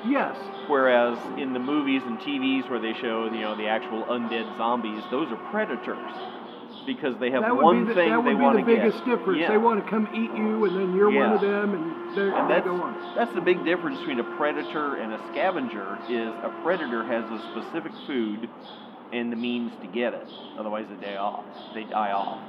[0.07, 0.35] Yes.
[0.67, 5.03] Whereas in the movies and TVs where they show you know the actual undead zombies,
[5.11, 6.11] those are predators
[6.85, 8.65] because they have that would one be the, thing that they would want be to
[8.69, 8.83] the get.
[8.85, 9.39] biggest difference.
[9.41, 9.49] Yeah.
[9.49, 12.49] They want to come eat you, and then you're one of them, and they're, And
[12.49, 13.15] they that's, go on.
[13.15, 17.39] that's the big difference between a predator and a scavenger is a predator has a
[17.51, 18.49] specific food
[19.11, 20.27] and the means to get it.
[20.57, 21.43] Otherwise they die off.
[21.73, 22.39] They die off.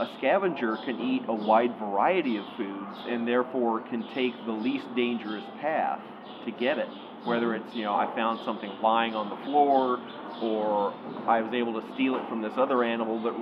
[0.00, 4.86] A scavenger can eat a wide variety of foods and therefore can take the least
[4.96, 6.00] dangerous path
[6.46, 6.88] to get it.
[7.24, 10.00] Whether it's, you know, I found something lying on the floor
[10.40, 10.94] or
[11.28, 13.34] I was able to steal it from this other animal, but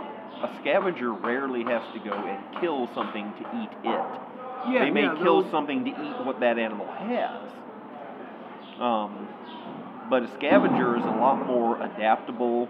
[0.42, 4.04] a scavenger rarely has to go and kill something to eat it
[4.70, 7.50] Yeah, they may yeah, kill they'll- something to eat what that animal has.
[8.80, 9.28] Um,
[10.08, 12.68] but a scavenger is a lot more adaptable.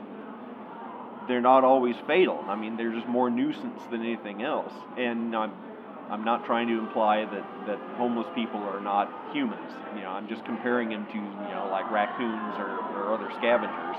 [1.28, 2.42] They're not always fatal.
[2.48, 4.72] I mean, they're just more nuisance than anything else.
[4.96, 5.52] And I'm,
[6.10, 9.70] I'm not trying to imply that, that homeless people are not humans.
[9.94, 13.96] You know, I'm just comparing them to, you know, like raccoons or, or other scavengers.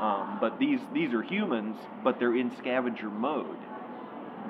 [0.00, 3.58] Um, but these, these are humans, but they're in scavenger mode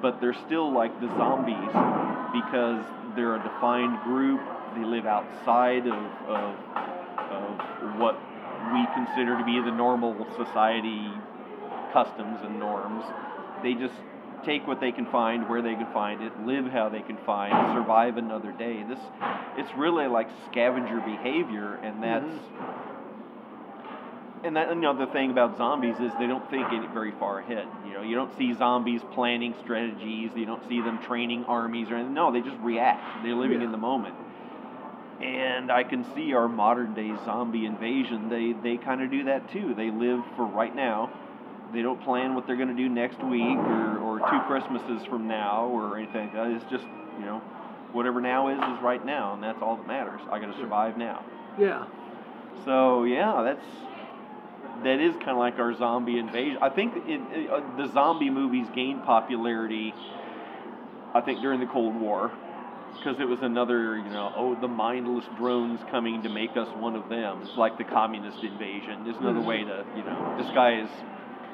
[0.02, 1.72] but they're still like the zombies
[2.32, 2.84] because
[3.16, 4.40] they're a defined group.
[4.74, 6.54] They live outside of, of,
[7.30, 8.16] of what
[8.72, 11.10] we consider to be the normal society
[11.92, 13.04] customs and norms.
[13.62, 13.94] They just
[14.44, 17.52] take what they can find where they can find it, live how they can find,
[17.74, 18.82] survive another day.
[18.88, 18.98] This
[19.58, 22.32] it's really like scavenger behavior and that's
[24.44, 27.66] and that another thing about zombies is they don't think very far ahead.
[27.86, 30.30] You know, you don't see zombies planning strategies.
[30.34, 32.14] You don't see them training armies or anything.
[32.14, 33.22] No, they just react.
[33.22, 33.66] They're living Yeah.
[33.66, 34.14] in the moment.
[35.20, 38.30] And I can see our modern day zombie invasion.
[38.30, 39.74] They they kind of do that too.
[39.74, 41.10] They live for right now.
[41.74, 45.28] They don't plan what they're going to do next week or, or two Christmases from
[45.28, 46.30] now or anything.
[46.34, 46.84] It's just
[47.18, 47.38] you know,
[47.92, 50.20] whatever now is is right now, and that's all that matters.
[50.30, 51.22] I got to survive now.
[51.58, 51.84] Yeah.
[52.64, 53.66] So yeah, that's
[54.84, 56.58] that is kind of like our zombie invasion.
[56.62, 59.94] I think it, it, uh, the zombie movies gained popularity.
[61.14, 62.32] I think during the Cold War,
[62.98, 66.96] because it was another you know oh the mindless drones coming to make us one
[66.96, 67.42] of them.
[67.42, 69.04] It's like the communist invasion.
[69.04, 70.88] There's another way to you know disguise.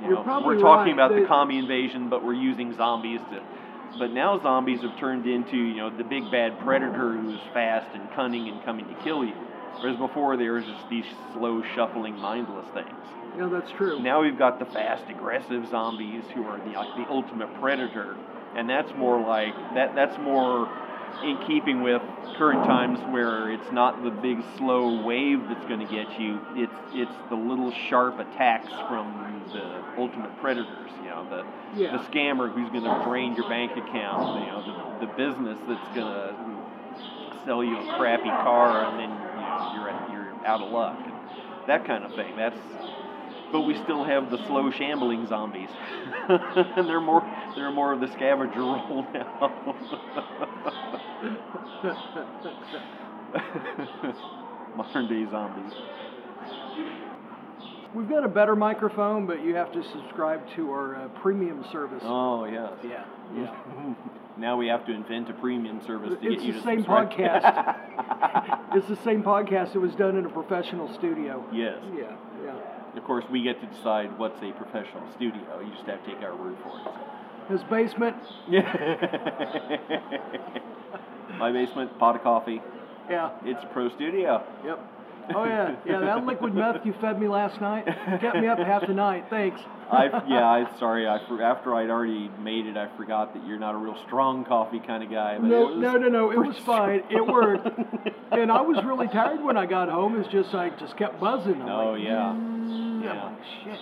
[0.02, 1.06] You You're know, we're talking right.
[1.06, 3.42] about the commie invasion, but we're using zombies to.
[3.98, 8.10] But now zombies have turned into you know the big bad predator who's fast and
[8.14, 9.34] cunning and coming to kill you.
[9.80, 12.88] Whereas before there was just these slow shuffling mindless things.
[13.38, 14.00] Yeah, that's true.
[14.00, 18.16] Now we've got the fast, aggressive zombies who are the, like the ultimate predator,
[18.54, 19.94] and that's more like that.
[19.94, 20.68] That's more
[21.22, 22.02] in keeping with
[22.36, 26.40] current times where it's not the big slow wave that's going to get you.
[26.54, 30.90] It's it's the little sharp attacks from the ultimate predators.
[31.02, 31.96] You know, the Yeah.
[31.96, 34.40] the scammer who's going to drain your bank account.
[34.40, 36.34] You know, the, the business that's going to
[37.44, 39.12] sell you a crappy car and then
[39.74, 40.98] you're at, you're out of luck.
[41.66, 42.36] That kind of thing.
[42.36, 42.58] That's
[43.52, 45.68] but we still have the slow shambling zombies,
[46.28, 47.22] and they're more
[47.54, 49.74] they're more of the scavenger role now.
[54.76, 55.72] Modern day zombies.
[57.96, 62.02] We've got a better microphone, but you have to subscribe to our uh, premium service.
[62.04, 62.68] Oh yeah.
[62.84, 63.04] Yeah,
[63.34, 63.94] yeah.
[64.36, 67.10] Now we have to invent a premium service to It's get you the same subscribe.
[67.10, 67.76] podcast.
[68.76, 71.42] it's the same podcast It was done in a professional studio.
[71.52, 71.78] yes.
[71.96, 72.14] Yeah,
[72.44, 72.98] yeah.
[72.98, 75.60] Of course, we get to decide what's a professional studio.
[75.60, 77.52] You just have to take our word for it.
[77.52, 78.16] His basement.
[78.48, 78.72] Yeah.
[81.38, 82.60] My basement, pot of coffee.
[83.08, 83.30] Yeah.
[83.44, 84.42] It's a pro studio.
[84.64, 84.78] Yep.
[85.34, 86.00] Oh yeah, yeah.
[86.00, 87.84] That liquid meth you fed me last night
[88.20, 89.24] kept me up half the night.
[89.30, 89.60] Thanks.
[89.90, 91.06] I yeah, I sorry.
[91.06, 94.80] I after I'd already made it, I forgot that you're not a real strong coffee
[94.80, 95.38] kind of guy.
[95.38, 96.30] But No, no, no, no.
[96.30, 97.02] It was fine.
[97.10, 97.68] It worked.
[98.32, 100.20] And I was really tired when I got home.
[100.20, 101.62] It's just I just kept buzzing.
[101.62, 103.10] I'm Oh like, yeah, "Mm," yeah.
[103.12, 103.78] I'm like, shit.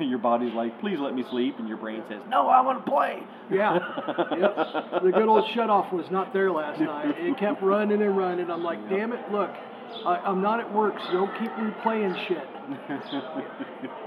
[0.00, 2.90] your body's like, please let me sleep, and your brain says, no, I want to
[2.90, 3.22] play.
[3.50, 3.78] Yeah.
[4.36, 5.02] Yep.
[5.04, 7.14] The good old shut off was not there last night.
[7.18, 8.50] It kept running and running.
[8.50, 9.50] I'm like, damn it, look,
[10.04, 12.46] I, I'm not at work, so don't keep replaying shit.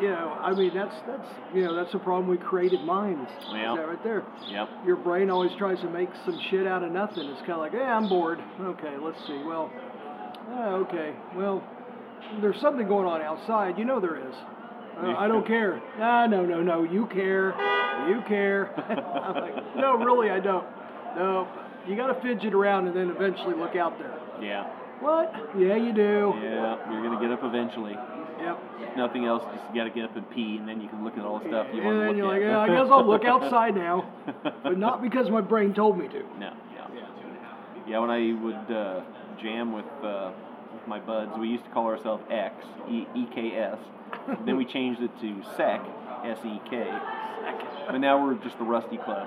[0.00, 3.30] You know, I mean, that's that's you know that's the problem with creative minds.
[3.30, 4.24] Is that right there?
[4.48, 4.68] Yep.
[4.86, 7.28] Your brain always tries to make some shit out of nothing.
[7.28, 8.40] It's kind of like, yeah, I'm bored.
[8.60, 9.42] Okay, let's see.
[9.44, 9.70] Well,
[10.48, 11.14] ah, okay.
[11.36, 11.62] Well,
[12.40, 13.78] there's something going on outside.
[13.78, 14.34] You know there is.
[14.98, 15.80] Uh, I don't care.
[15.98, 16.82] Ah, no, no, no.
[16.82, 17.54] You care.
[18.08, 18.74] You care.
[19.30, 20.66] Like, no, really, I don't.
[21.16, 21.46] No,
[21.86, 24.18] you got to fidget around and then eventually look out there.
[24.42, 24.68] Yeah.
[25.00, 25.32] What?
[25.58, 26.34] Yeah, you do.
[26.42, 26.76] Yeah.
[26.90, 27.96] You're gonna get up eventually.
[28.40, 28.58] Yep.
[28.80, 31.04] If nothing else, just you got to get up and pee, and then you can
[31.04, 32.32] look at all the stuff you want and to look you're at.
[32.32, 34.10] like, yeah, I guess I'll look outside now,
[34.62, 36.20] but not because my brain told me to.
[36.38, 36.86] No, yeah.
[37.86, 39.02] Yeah, when I would uh,
[39.42, 40.32] jam with, uh,
[40.72, 42.54] with my buds, we used to call ourselves X,
[42.88, 43.78] E E K S.
[44.46, 45.80] then we changed it to SEC,
[46.24, 46.86] S E K.
[47.90, 49.26] But now we're just the Rusty Club.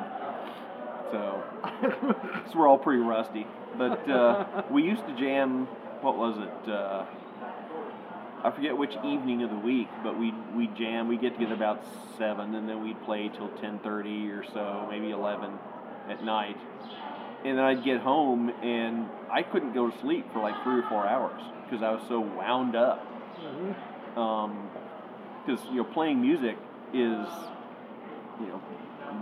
[1.13, 1.43] So,
[2.51, 3.45] so we're all pretty rusty.
[3.77, 5.67] But uh, we used to jam,
[6.01, 6.71] what was it?
[6.71, 7.05] Uh,
[8.43, 11.07] I forget which evening of the week, but we we jam.
[11.07, 11.85] We get together about
[12.17, 15.51] seven, and then we'd play till ten thirty or so, maybe eleven
[16.09, 16.57] at night.
[17.45, 20.89] And then I'd get home, and I couldn't go to sleep for like three or
[20.89, 23.05] four hours because I was so wound up.
[25.45, 26.57] Because you know, playing music
[26.91, 27.27] is
[28.39, 28.61] you know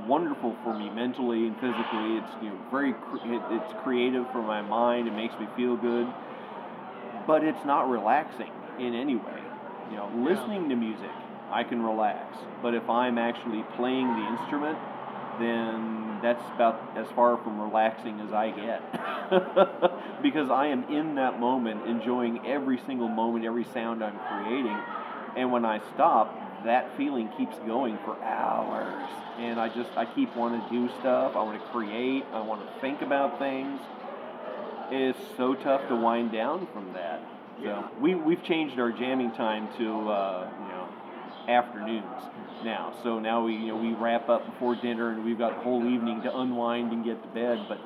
[0.08, 2.18] wonderful for me mentally and physically.
[2.18, 5.08] It's you know very it, it's creative for my mind.
[5.08, 6.08] It makes me feel good,
[7.28, 9.44] but it's not relaxing in any way.
[9.90, 11.12] You know, listening to music,
[11.52, 14.78] I can relax, but if I'm actually playing the instrument,
[15.40, 18.82] then that's about as far from relaxing as I get.
[20.22, 24.78] because I am in that moment, enjoying every single moment, every sound I'm creating.
[25.36, 26.36] And when I stop,
[26.66, 29.10] that feeling keeps going for hours.
[29.38, 31.36] And I just, I keep wanting to do stuff.
[31.36, 32.24] I want to create.
[32.34, 33.80] I want to think about things.
[34.92, 37.22] It's so tough to wind down from that.
[37.64, 40.90] So we, we've changed our jamming time to, uh, you know,
[41.48, 42.06] afternoons
[42.64, 42.94] now.
[43.04, 45.86] So now we you know we wrap up before dinner and we've got the whole
[45.88, 47.66] evening to unwind and get to bed.
[47.68, 47.80] But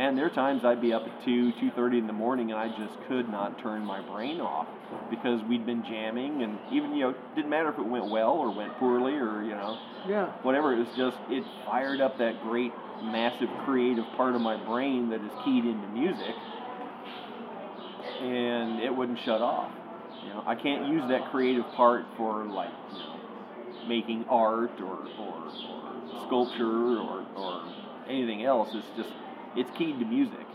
[0.00, 2.58] man, there are times I'd be up at two, two thirty in the morning and
[2.58, 4.66] I just could not turn my brain off
[5.10, 8.50] because we'd been jamming and even you know didn't matter if it went well or
[8.50, 9.76] went poorly or you know
[10.08, 10.32] Yeah.
[10.40, 10.72] whatever.
[10.72, 12.72] It was just it fired up that great
[13.02, 16.34] massive creative part of my brain that is keyed into music
[18.22, 19.70] and it wouldn't shut off.
[20.24, 23.20] You know, I can't use that creative part for like you know,
[23.86, 25.92] making art or, or, or
[26.26, 27.62] sculpture or, or
[28.08, 28.70] anything else.
[28.72, 29.10] It's just
[29.56, 30.46] it's keyed to music.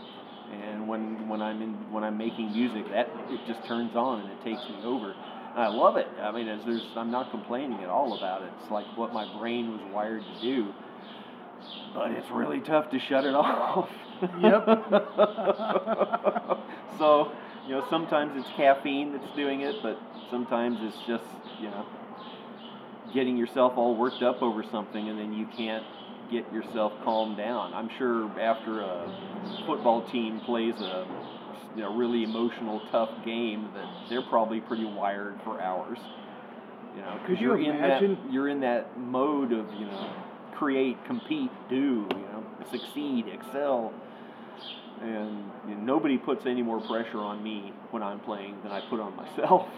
[0.52, 4.30] And when when I'm in when I'm making music, that it just turns on and
[4.30, 5.10] it takes me over.
[5.10, 6.06] And I love it.
[6.20, 8.50] I mean, as there's I'm not complaining at all about it.
[8.62, 10.72] It's like what my brain was wired to do.
[11.94, 13.88] But it's really tough to shut it off.
[14.22, 14.66] Yep.
[16.98, 17.32] so,
[17.66, 19.98] you know, sometimes it's caffeine that's doing it, but
[20.30, 21.24] sometimes it's just,
[21.60, 21.84] you know,
[23.12, 25.84] getting yourself all worked up over something and then you can't
[26.30, 27.74] get yourself calmed down.
[27.74, 31.06] I'm sure after a football team plays a
[31.74, 35.98] you know really emotional tough game that they're probably pretty wired for hours.
[36.94, 40.12] You know, because you you're in that you're in that mode of, you know,
[40.54, 43.92] create, compete, do, you know, succeed, excel.
[45.02, 48.80] And you know, nobody puts any more pressure on me when I'm playing than I
[48.88, 49.68] put on myself.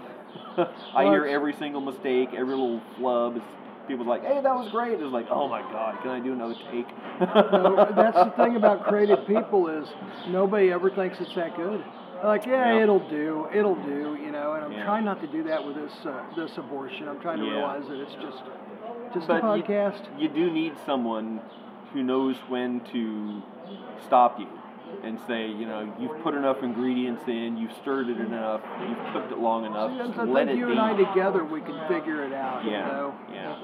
[0.95, 3.37] I hear every single mistake, every little flub.
[3.37, 3.45] It's,
[3.89, 6.55] people's like, "Hey, that was great." It's like, "Oh my God, can I do another
[6.71, 6.87] take?"
[7.21, 9.89] No, that's the thing about creative people is
[10.29, 11.83] nobody ever thinks it's that good.
[12.23, 12.83] Like, yeah, Yeah.
[12.83, 14.53] it'll do, it'll do, you know.
[14.55, 14.85] And I'm Yeah.
[14.85, 17.09] trying not to do that with this uh, this abortion.
[17.09, 17.53] I'm trying to Yeah.
[17.53, 18.43] realize that it's just
[19.15, 20.03] just But a you- podcast.
[20.19, 21.41] you do need someone
[21.93, 23.41] who knows when to
[24.05, 24.47] stop you
[25.05, 29.33] and say, you know, you've put enough ingredients in, you've stirred it enough, you've cooked
[29.33, 30.73] it long enough, See, I let it you be.
[30.73, 32.65] and I together we can figure it out.
[32.65, 33.15] yeah, You know?
[33.33, 33.59] yeah.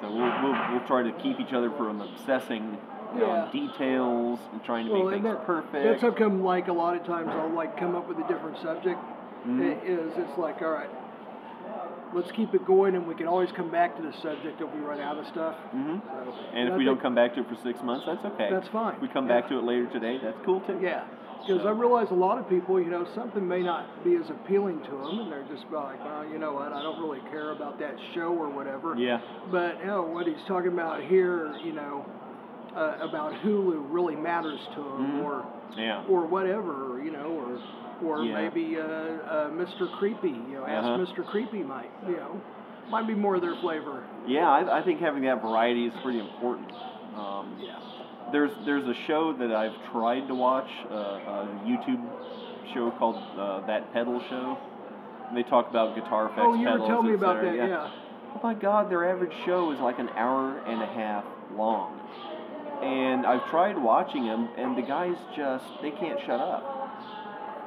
[0.00, 2.76] So we'll, we'll, we'll try to keep each other from obsessing
[3.14, 3.42] you know, Yeah.
[3.44, 5.72] on details and trying to Well, make things that, perfect.
[5.84, 8.58] that's how come like a lot of times I'll like come up with a different
[8.58, 8.98] subject.
[9.46, 9.60] Mhm.
[9.60, 10.90] It is it's like all right,
[12.14, 14.80] let's keep it going, and we can always come back to the subject if we
[14.80, 15.54] run out of stuff.
[15.70, 18.24] hmm So, And if I we don't come back to it for six months, that's
[18.24, 18.48] okay.
[18.50, 18.94] That's fine.
[18.96, 19.40] If we come Yeah.
[19.40, 20.78] back to it later today, that's cool too.
[20.80, 21.04] Yeah,
[21.46, 24.80] because I realize a lot of people, you know, something may not be as appealing
[24.82, 27.78] to them, and they're just like, well, you know what, I don't really care about
[27.78, 28.96] that show or whatever.
[28.96, 29.20] Yeah.
[29.50, 32.04] But you know what he's talking about here, you know,
[32.74, 35.24] uh, about Hulu really matters to him, Mhm.
[35.24, 35.44] or
[35.76, 36.02] Yeah.
[36.08, 37.58] or whatever, you know, or
[38.04, 38.34] or Yeah.
[38.48, 39.90] maybe uh, uh, Mr.
[39.98, 40.98] Creepy, you know, Ask Uh-huh.
[41.22, 41.26] Mr.
[41.26, 42.40] Creepy might, you know,
[42.90, 44.04] might be more their flavor.
[44.26, 46.70] Yeah, I, I think having that variety is pretty important.
[47.16, 47.78] Um, Yeah.
[48.32, 52.00] there's there's a show that I've tried to watch, uh, a YouTube
[52.74, 54.58] show called uh, That Pedal Show.
[55.28, 56.40] And they talk about guitar effects.
[56.42, 57.90] Oh, you were pedals, telling me about that, yeah.
[58.34, 61.24] Oh my God, their average show is like an hour and a half
[61.56, 61.98] long.
[62.82, 66.79] And I've tried watching them, and the guys just they can't shut up.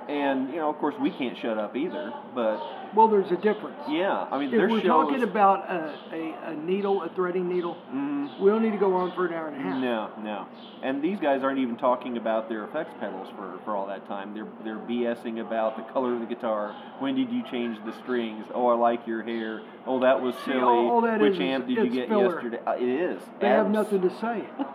[0.09, 2.13] And you know, of course, we can't shut up either.
[2.35, 2.59] But
[2.95, 3.77] Well, there's a difference.
[3.87, 8.39] yeah, I mean, if we're talking about a, a, a needle, a threading needle, Mhm.
[8.39, 9.81] we don't need to go on for an hour and a half.
[9.81, 10.45] No, no.
[10.83, 14.33] And these guys aren't even talking about their effects pedals for, for all that time.
[14.33, 16.75] They're they're BSing about the color of the guitar.
[16.99, 18.45] When did you change the strings?
[18.53, 19.61] Oh, I like your hair.
[19.87, 20.61] Oh, that was See, silly.
[20.61, 22.33] all- all that Which is- amp did you get filler.
[22.35, 22.59] yesterday?
[22.65, 23.21] Uh, it is.
[23.39, 24.43] They have nothing to say.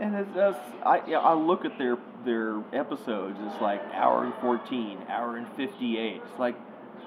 [0.00, 1.96] And it's just, I yeah, I look at their
[2.28, 3.38] their episodes.
[3.46, 6.20] It's like hour and fourteen, hour and fifty eight.
[6.28, 6.56] It's like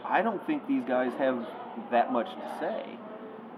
[0.04, 1.48] I don't think these guys have
[1.92, 2.98] that much to say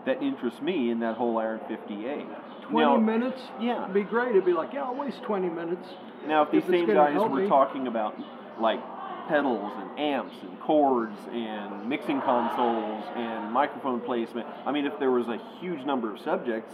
[0.06, 2.28] that interests me in that whole hour and fifty eight.
[2.70, 3.42] 20 minutes?
[3.60, 3.84] Yeah.
[3.84, 4.30] It'd be great.
[4.30, 5.86] It'd be like, yeah, I'll waste 20 minutes.
[6.26, 7.48] Now, if these If same guys were me.
[7.48, 8.18] talking about
[8.60, 8.80] like
[9.28, 15.12] pedals and amps and chords and mixing consoles and microphone placement, I mean, if there
[15.12, 16.74] was a huge number of subjects,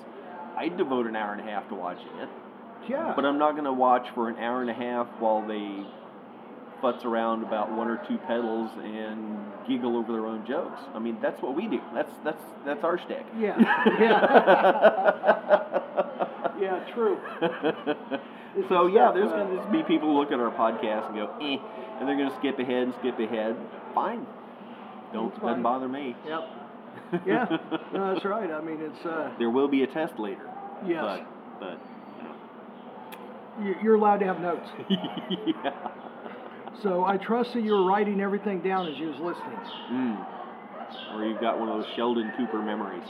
[0.56, 2.30] I'd devote an hour and a half to watching it.
[2.90, 3.14] Yeah.
[3.16, 5.86] But I'm not going to watch for an hour and a half while they
[6.82, 9.38] futz around about one or two pedals and
[9.68, 10.80] giggle over their own jokes.
[10.95, 11.80] I mean, that's what we do.
[11.94, 13.26] That's that's that's our shtick.
[13.38, 13.56] Yeah.
[16.60, 16.80] Yeah.
[16.82, 17.18] yeah, true.
[18.70, 21.16] so yeah, stuff, there's uh, going to be people who look at our podcast and
[21.16, 21.57] go, eh,
[21.99, 23.56] and they're going to skip ahead and skip ahead.
[23.94, 24.26] Fine.
[25.14, 26.16] Don't That's doesn't bother me.
[26.28, 26.41] Yep.
[27.26, 27.45] Yeah.
[27.94, 28.52] No, that's right.
[28.52, 30.48] I mean, it's, uh, there will be a test later.
[30.86, 31.03] Yes.
[31.03, 31.98] But, but you-
[33.81, 34.68] you're allowed to have notes.
[34.90, 35.88] yeah.
[36.81, 39.60] So I trust that you're writing everything down as you was listening.
[39.91, 40.26] Mm.
[41.14, 43.07] Or you've got one of those Sheldon Cooper memories.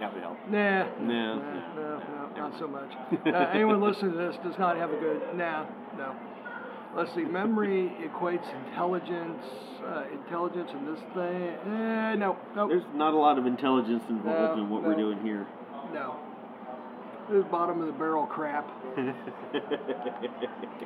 [0.00, 0.36] That would help.
[0.50, 0.84] Nah.
[1.00, 1.36] No.
[1.38, 2.90] Nah, no, no, not so much.
[3.26, 5.20] Uh, anyone listening to this does not have a good.
[5.34, 5.64] Nah,
[5.96, 6.14] no.
[6.94, 7.24] Let's see.
[7.24, 9.42] Memory equates intelligence,
[9.86, 11.48] uh, intelligence, and this thing.
[11.74, 15.18] Eh, no, no, There's not a lot of intelligence involved No, in what we're doing
[15.22, 15.46] here.
[15.92, 16.16] no.
[17.30, 18.68] This bottom of the barrel crap.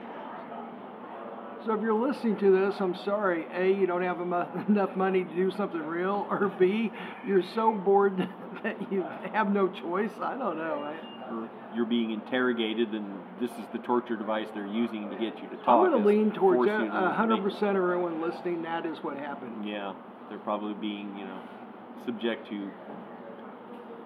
[1.67, 3.45] So if you're listening to this, I'm sorry.
[3.53, 4.19] A, you don't have
[4.69, 6.91] enough money to do something real, or B,
[7.27, 8.17] you're so bored
[8.63, 9.05] that you
[9.35, 10.11] have no choice.
[10.23, 10.95] I don't know.
[11.31, 13.07] Or you're being interrogated, and
[13.41, 15.69] this is the torture device they're using to get you to talk.
[15.69, 16.81] I'm going to lean towards that.
[16.81, 18.63] you to A 100% of everyone listening.
[18.63, 19.69] That is what happened.
[19.69, 19.93] Yeah,
[20.31, 21.41] they're probably being, you know,
[22.07, 22.71] subject to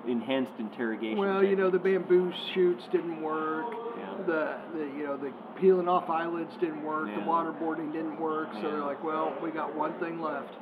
[0.08, 1.18] enhanced interrogation.
[1.18, 3.66] Well, you know the bamboo shoots didn't work.
[3.98, 4.26] Yeah.
[4.26, 7.06] The, the you know the peeling off eyelids didn't work.
[7.06, 8.48] The waterboarding didn't work.
[8.54, 10.52] So they're like, well, we got one thing left.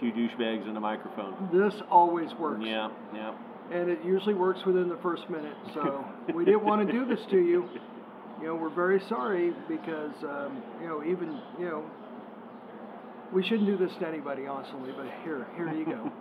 [0.00, 1.48] two douchebags and a microphone.
[1.52, 2.62] This always works.
[2.64, 3.34] Yeah, yeah.
[3.72, 5.56] And it usually works within the first minute.
[5.74, 6.04] So
[6.34, 7.68] we didn't want to do this to you.
[8.40, 11.84] You know, we're very sorry because um, you know even you know
[13.32, 14.92] we shouldn't do this to anybody, honestly.
[14.96, 16.12] But here, here you go.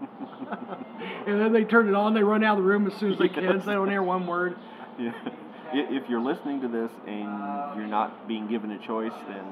[1.28, 2.14] and then they turn it on.
[2.14, 3.60] They run out of the room as soon as they can.
[3.62, 4.56] So they don't hear one word.
[5.00, 5.12] Yeah.
[5.74, 9.46] If you're listening to this and you're not being given a choice, then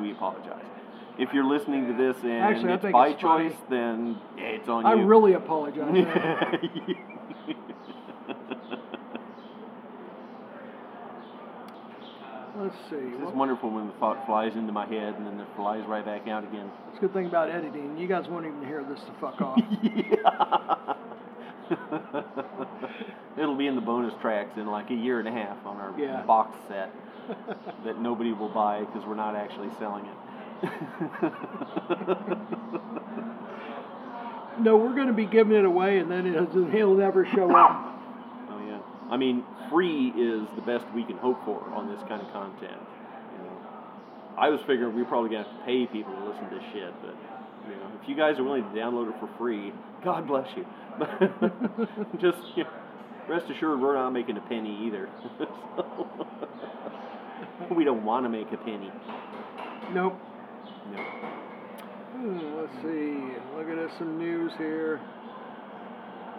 [0.00, 0.64] we apologize.
[1.18, 4.94] If you're listening to this and Actually, it's by it's choice, then it's on I
[4.94, 5.02] you.
[5.02, 6.06] I really apologize.
[12.60, 12.96] Let's see.
[12.96, 16.04] It's What- wonderful when the thought flies into my head and then it flies right
[16.04, 16.70] back out again.
[16.88, 17.96] It's a good thing about editing.
[17.98, 19.58] You guys won't even hear this to fuck off.
[23.38, 25.92] It'll be in the bonus tracks in like a year and a half on our
[25.98, 26.22] Yeah.
[26.22, 26.90] box set
[27.84, 30.14] that nobody will buy because we're not actually selling it.
[34.60, 38.00] no, we're going to be giving it away, and then it, he'll never show up.
[38.50, 38.78] Oh yeah.
[39.10, 42.80] I mean, free is the best we can hope for on this kind of content.
[43.36, 43.56] You know,
[44.36, 46.64] I was figuring we are probably gonna have to pay people to listen to this
[46.72, 47.14] shit, but
[47.68, 49.72] you know, if you guys are willing to download it for free,
[50.04, 50.64] God bless you.
[52.20, 52.70] Just you know,
[53.28, 55.08] rest assured, we're not making a penny either.
[55.38, 55.46] So,
[57.76, 58.90] we don't want to make a penny.
[59.92, 60.18] Nope.
[60.92, 61.02] No.
[62.14, 63.36] Hmm, let's see.
[63.56, 65.00] Looking at us some news here.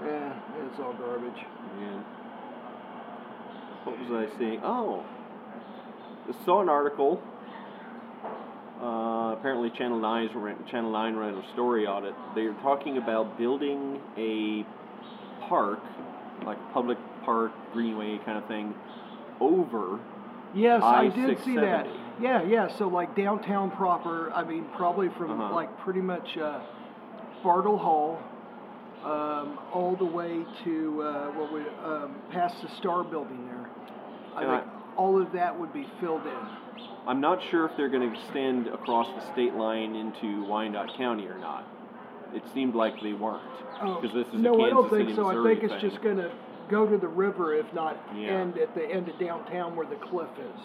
[0.04, 0.34] Yeah,
[0.66, 1.46] it's all garbage.
[1.80, 2.02] Yeah.
[3.84, 4.60] What was I seeing?
[4.64, 5.04] Oh,
[6.28, 7.22] I saw an article.
[8.82, 12.14] Uh, apparently, Channel 9's ran, Channel 9 ran a story on it.
[12.36, 14.66] They're talking about building a
[15.48, 15.80] park,
[16.46, 18.74] like public park, greenway kind of thing,
[19.42, 20.00] over.
[20.54, 21.88] Yes, I did see that.
[22.22, 22.76] Yeah, yeah.
[22.78, 24.32] So like downtown proper.
[24.32, 25.54] I mean, probably from Uh-huh.
[25.54, 26.60] like pretty much uh,
[27.44, 28.20] Bartle Hall,
[29.90, 33.70] all the way to uh, what would um, past the Star Building there.
[34.36, 36.88] I And I- think all of that would be filled in.
[37.08, 41.26] I'm not sure if they're going to extend across the state line into Wyandotte County
[41.28, 41.66] or not.
[42.36, 43.42] It seemed like they weren't,
[43.82, 45.28] Oh, because this is no, I don't think City, so.
[45.28, 45.90] I think it's thing.
[45.90, 46.32] just going to
[46.70, 48.28] go to the river, if not Yeah.
[48.42, 50.62] end at the end of downtown where the cliff is.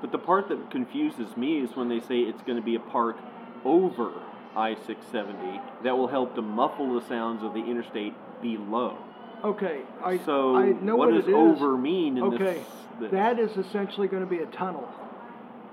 [0.00, 2.80] But the part that confuses me is when they say it's going to be a
[2.80, 3.16] park
[3.64, 4.10] over
[4.56, 8.98] I 670 that will help to muffle the sounds of the interstate below.
[9.44, 11.34] Okay, I so, I know what what, does is.
[11.34, 12.66] over mean in okay, this,
[13.00, 13.10] this?
[13.12, 14.88] that is essentially going to be a tunnel,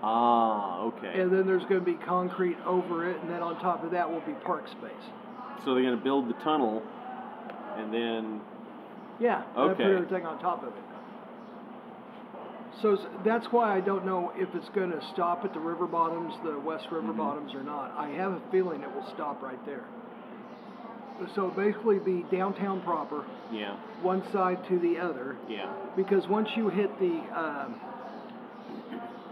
[0.03, 1.19] Ah, okay.
[1.19, 4.07] and then there's going to be concrete over it, and then on top of that
[4.11, 4.91] will be park space.
[5.63, 6.83] so they're going to build the tunnel
[7.77, 8.39] and then.
[9.19, 9.83] Yeah, Okay.
[9.83, 10.83] put everything on top of it.
[12.81, 16.33] So that's why I don't know if it's going to stop at the river bottoms,
[16.43, 17.17] the west river Mm-hmm.
[17.17, 17.95] bottoms, or not.
[17.97, 19.85] I have a feeling it will stop right there.
[21.35, 25.71] So basically, be downtown proper, Yeah, one side to the other, yeah.
[25.95, 27.75] because once you hit the, um,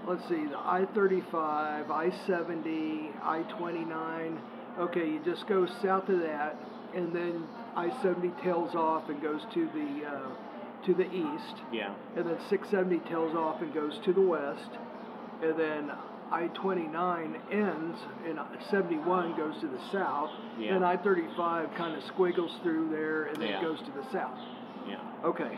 [0.08, 4.38] let's see, the I-35, I-70, I-29,
[4.80, 6.56] okay, you just go south of that,
[6.96, 7.44] and then
[7.76, 10.30] I-70 tails off and goes to the uh,
[10.86, 11.94] to the east, Yeah.
[12.18, 14.70] and then 670 tails off and goes to the west,
[15.42, 15.92] and then
[16.34, 18.40] I-29 ends and
[18.72, 20.32] 71 goes to the south.
[20.58, 20.74] Yeah.
[20.74, 23.62] Then I-35 kind of squiggles through there and then Yeah.
[23.62, 24.38] goes to the south.
[24.88, 24.98] Yeah.
[25.24, 25.58] Okay,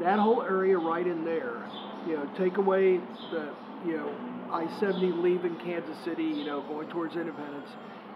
[0.00, 1.62] that whole area right in there,
[2.06, 2.98] you know, take away
[3.30, 3.48] the,
[3.86, 4.10] you know,
[4.52, 7.68] I-70 leaving Kansas City, you know, going towards Independence,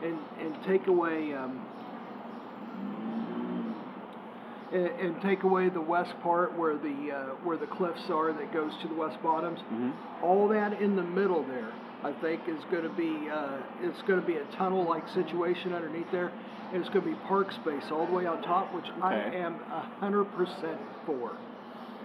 [0.03, 1.65] and and take away, um,
[4.73, 8.53] and, and take away the west part where the uh, where the cliffs are that
[8.53, 9.59] goes to the west bottoms.
[9.73, 9.93] Mhm.
[10.23, 11.73] All that in the middle there,
[12.05, 16.11] I think, is going to be uh, it's going to be a tunnel-like situation underneath
[16.13, 16.31] there,
[16.73, 19.55] and it's going to be park space all the way on top, which I am
[20.01, 21.33] hundred percent for.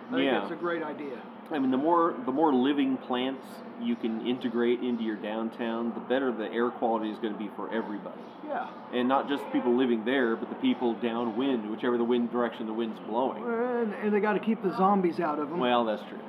[0.09, 0.39] I think Yeah.
[0.39, 1.21] that's a great idea.
[1.51, 3.45] I mean, the more the more living plants
[3.81, 7.49] you can integrate into your downtown, the better the air quality is going to be
[7.55, 8.21] for everybody.
[8.47, 8.67] Yeah.
[8.93, 12.73] And not just people living there, but the people downwind, whichever the wind direction the
[12.73, 13.43] wind's blowing.
[13.43, 15.59] And, and they got to keep the zombies out of them.
[15.59, 16.19] Well, that's true.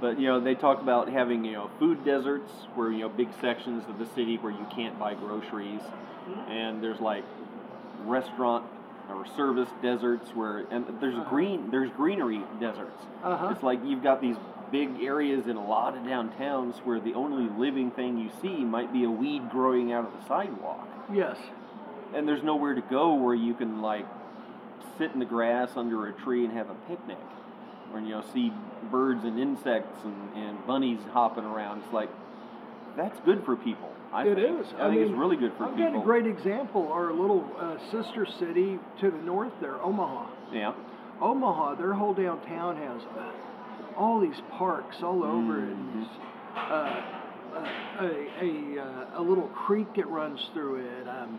[0.00, 3.28] But you know, they talk about having you know food deserts where you know big
[3.40, 5.80] sections of the city where you can't buy groceries,
[6.48, 7.24] and there's like
[8.04, 8.64] restaurant
[9.10, 13.02] or service deserts where and there's green there's greenery deserts.
[13.22, 13.48] Uh-huh.
[13.50, 14.36] It's like you've got these
[14.70, 18.92] big areas in a lot of downtowns where the only living thing you see might
[18.92, 21.36] be a weed growing out of the sidewalk, Yes.
[22.14, 24.06] and there's nowhere to go where you can like
[24.96, 27.18] sit in the grass under a tree and have a picnic,
[27.92, 28.52] or you see
[28.90, 31.82] birds and insects and, and bunnies hopping around.
[31.84, 32.08] It's like
[32.96, 33.88] that's good for people.
[34.12, 34.60] I It think.
[34.60, 34.66] is.
[34.78, 35.92] I, think it's really good for I've people.
[35.92, 36.90] got a great example.
[36.92, 40.26] Our little uh, sister city to the north there, Omaha.
[40.52, 40.72] yeah.
[41.20, 43.30] Omaha, their whole downtown has uh,
[43.96, 45.68] all these parks all over it.
[45.68, 45.98] Mm-hmm.
[45.98, 46.10] And these,
[46.56, 47.02] uh,
[47.54, 47.68] uh,
[48.00, 51.06] a, a, a little creek that runs through it.
[51.08, 51.38] Um,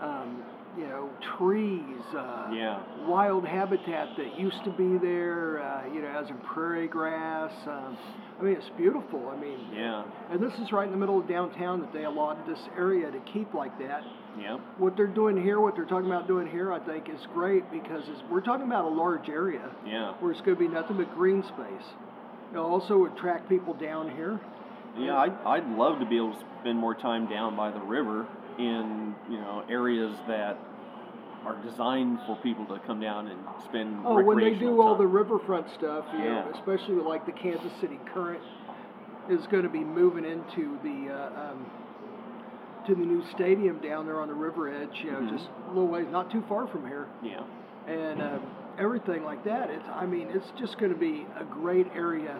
[0.00, 0.42] um,
[0.78, 2.02] you know, trees.
[2.16, 2.80] Uh, Yeah.
[3.06, 5.62] Wild habitat that used to be there.
[5.62, 7.52] Uh, you know, as in prairie grass.
[7.66, 7.96] Um,
[8.40, 9.28] I mean, it's beautiful.
[9.30, 10.02] I mean, Yeah.
[10.30, 13.18] and this is right in the middle of downtown that they allotted this area to
[13.32, 14.02] keep like that.
[14.38, 14.58] Yeah.
[14.78, 18.02] What they're doing here, what they're talking about doing here, I think is great because
[18.08, 20.14] it's, we're talking about a large area Yeah.
[20.18, 21.86] where it's going to be nothing but green space.
[22.52, 24.40] It'll also attract people down here.
[24.96, 28.26] Yeah, I'd, I'd love to be able to spend more time down by the river
[28.58, 30.58] in you know areas that
[31.44, 33.98] are designed for people to come down and spend.
[34.04, 36.48] Oh, when they do all the riverfront stuff, you know, Yeah.
[36.58, 38.40] especially with like the Kansas City Current
[39.28, 41.66] is going to be moving into the uh, um,
[42.86, 45.02] to the new stadium down there on the river edge.
[45.04, 45.30] You know, Mhm.
[45.30, 47.42] just a little ways, not too far from here, Yeah.
[47.86, 48.40] and um,
[48.78, 49.70] everything like that.
[49.70, 52.36] It's, I mean, it's just going to be a great area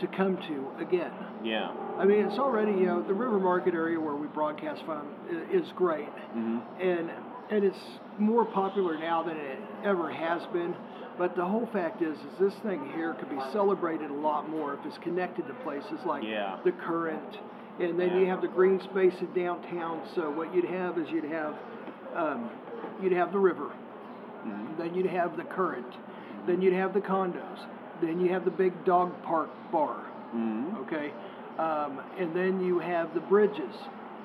[0.00, 1.12] to come to again.
[1.42, 1.70] Yeah.
[1.98, 5.08] I mean, it's already you know the River Market area where we broadcast from
[5.52, 7.10] is great, hmm and
[7.50, 7.78] and it's
[8.18, 10.74] more popular now than it ever has been.
[11.16, 14.74] But the whole fact is, is this thing here could be celebrated a lot more
[14.74, 16.58] if it's connected to places like Yeah.
[16.64, 17.38] the Current,
[17.80, 18.18] and then Yeah.
[18.18, 20.02] you have the green space in downtown.
[20.14, 21.54] So what you'd have is you'd have
[22.14, 22.50] um,
[23.02, 23.70] you'd have the river,
[24.44, 25.92] hmm then you'd have the Current,
[26.46, 27.66] then you'd have the condos,
[28.00, 29.96] then you have the big dog park bar
[30.32, 31.12] hmm okay
[31.58, 33.74] um, and then you have the bridges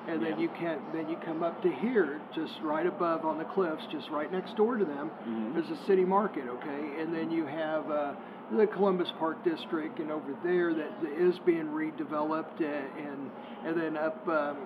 [0.06, 0.38] and then Yeah.
[0.38, 4.10] you can then you come up to here just right above on the cliffs just
[4.10, 5.54] right next door to them Mhm.
[5.54, 8.12] there's a city market okay and then you have uh,
[8.52, 13.30] the columbus park district and over there that, is being redeveloped uh, and
[13.64, 14.58] and then up um,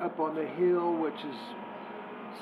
[0.00, 1.36] up on the hill which is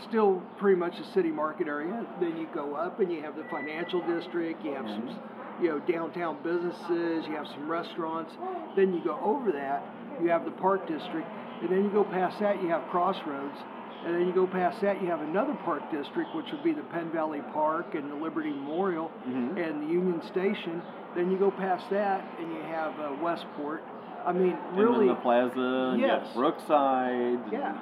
[0.09, 2.07] still pretty much a city market area.
[2.21, 5.19] Then you go up and you have the financial district, you have some,
[5.61, 8.33] you know, downtown businesses, you have some restaurants.
[8.77, 9.83] Then you go over that,
[10.23, 11.27] you have the park district,
[11.61, 13.59] and then you go past that, you have Crossroads.
[14.05, 16.83] And then you go past that, you have another park district, which would be the
[16.85, 19.57] Penn Valley Park and the Liberty Memorial Mhm.
[19.59, 20.81] and the Union Station.
[21.17, 23.83] Then you go past that, and you have uh, Westport.
[24.25, 25.61] I mean, And really, then the plaza,
[25.93, 26.33] and you Yes.
[26.35, 27.73] Brookside, Yeah.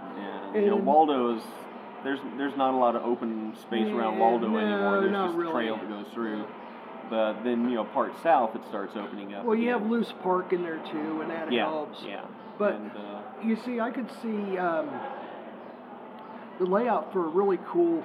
[0.55, 1.43] and, you know Waldo's.
[2.03, 5.01] There's there's not a lot of open space around Waldo no, anymore.
[5.01, 5.51] There's just really.
[5.51, 6.44] a trail that goes through.
[7.09, 9.45] But then you know part south it starts opening up.
[9.45, 9.81] well, you again.
[9.83, 11.99] have Loose Park in there too, and that yeah, helps.
[12.05, 12.24] Yeah.
[12.59, 14.89] But- and, uh, You see, I could see um,
[16.59, 18.03] the layout for a really cool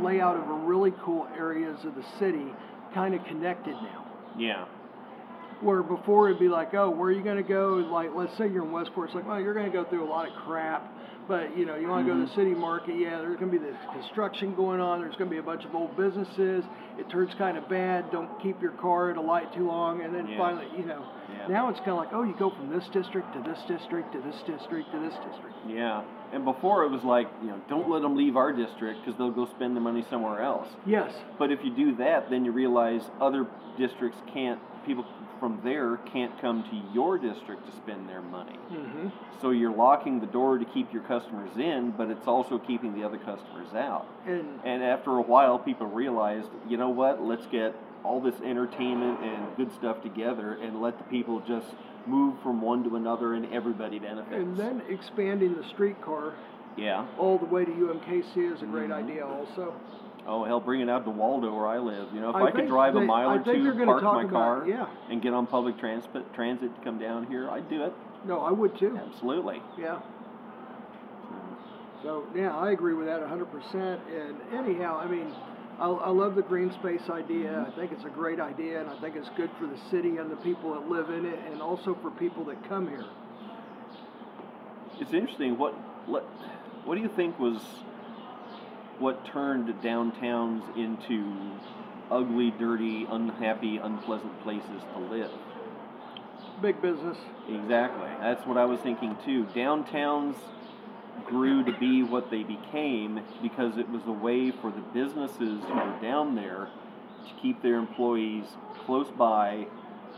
[0.00, 2.46] layout of a really cool areas of the city
[2.94, 4.06] kind of connected now.
[4.38, 4.64] yeah.
[5.60, 7.74] Where before it'd be like, oh, where are you going to go?
[7.90, 9.08] Like, let's say you're in Westport.
[9.08, 10.88] It's like, well, you're going to go through a lot of crap.
[11.28, 12.40] But, you know, you want to go to the mm-hmm.
[12.40, 12.96] city market.
[12.98, 15.00] Yeah, there's going to be this construction going on.
[15.00, 16.64] There's going to be a bunch of old businesses.
[16.98, 18.10] It turns kind of bad.
[18.10, 20.00] Don't keep your car at a light too long.
[20.00, 20.38] And then Yeah.
[20.38, 21.46] finally, you know, Yeah.
[21.48, 24.20] now it's kind of like, oh, you go from this district to this district to
[24.20, 25.54] this district to this district.
[25.66, 26.02] Yeah.
[26.32, 29.30] And before it was like, you know, don't let them leave our district because they'll
[29.30, 30.68] go spend their money somewhere else.
[30.86, 31.12] Yes.
[31.38, 33.46] But if you do that, then you realize other
[33.76, 35.04] districts can't, people
[35.38, 38.56] from there can't come to your district to spend their money.
[38.72, 39.08] Mm-hmm.
[39.40, 43.04] So you're locking the door to keep your customers in, but it's also keeping the
[43.04, 44.06] other customers out.
[44.26, 47.74] And And after a while, people realized, you know what, let's get
[48.04, 51.66] all this entertainment and good stuff together and let the people just
[52.06, 54.34] move from one to another and everybody benefits.
[54.34, 56.32] and then expanding the streetcar
[56.76, 57.04] yeah.
[57.18, 58.94] all the way to UMKC is a great Mhm.
[59.04, 59.74] idea also.
[60.28, 62.12] Oh, hell, bring it out to Waldo where I live.
[62.12, 64.68] You know, if I I, could drive a mile or two, park my about- car,
[64.68, 64.86] yeah.
[65.10, 67.94] and get on public transit, transit to come down here, I'd do it.
[68.26, 68.98] No, I would too.
[69.08, 69.62] Absolutely.
[69.78, 70.00] Yeah.
[72.02, 73.74] So yeah, I agree with that 100%.
[73.74, 75.32] And anyhow, I mean,
[75.78, 77.66] I, I love the green space idea.
[77.66, 80.30] I think it's a great idea, and I think it's good for the city and
[80.30, 83.06] the people that live in it, and also for people that come here.
[85.00, 85.56] It's interesting.
[85.56, 85.72] What,
[86.06, 86.24] what,
[86.84, 87.62] what do you think was
[88.98, 91.34] what turned downtowns into
[92.10, 95.30] ugly, dirty, unhappy, unpleasant places to live?
[96.60, 97.16] Big business.
[97.48, 98.08] Exactly.
[98.20, 99.44] That's what I was thinking too.
[99.54, 100.34] Downtowns
[101.26, 105.74] grew to be what they became because it was a way for the businesses who
[105.74, 106.68] were down there
[107.26, 108.44] to keep their employees
[108.86, 109.66] close by,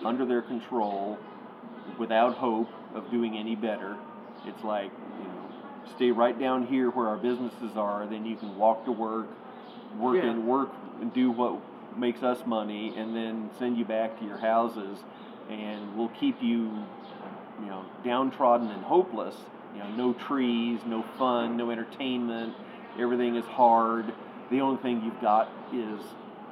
[0.05, 1.19] under their control,
[1.99, 3.97] without hope of doing any better.
[4.47, 4.93] It's like,
[5.97, 9.27] stay right down here where our businesses are, then you can walk to work,
[9.99, 10.31] work Yeah.
[10.31, 10.71] and work
[11.01, 11.57] and do what
[11.97, 14.99] makes us money, and then send you back to your houses,
[15.49, 16.71] and we'll keep you,
[17.61, 19.35] you know, downtrodden and hopeless.
[19.75, 22.55] You know, no trees, no fun, no entertainment.
[22.99, 24.13] Everything is hard.
[24.51, 26.01] The only thing you've got is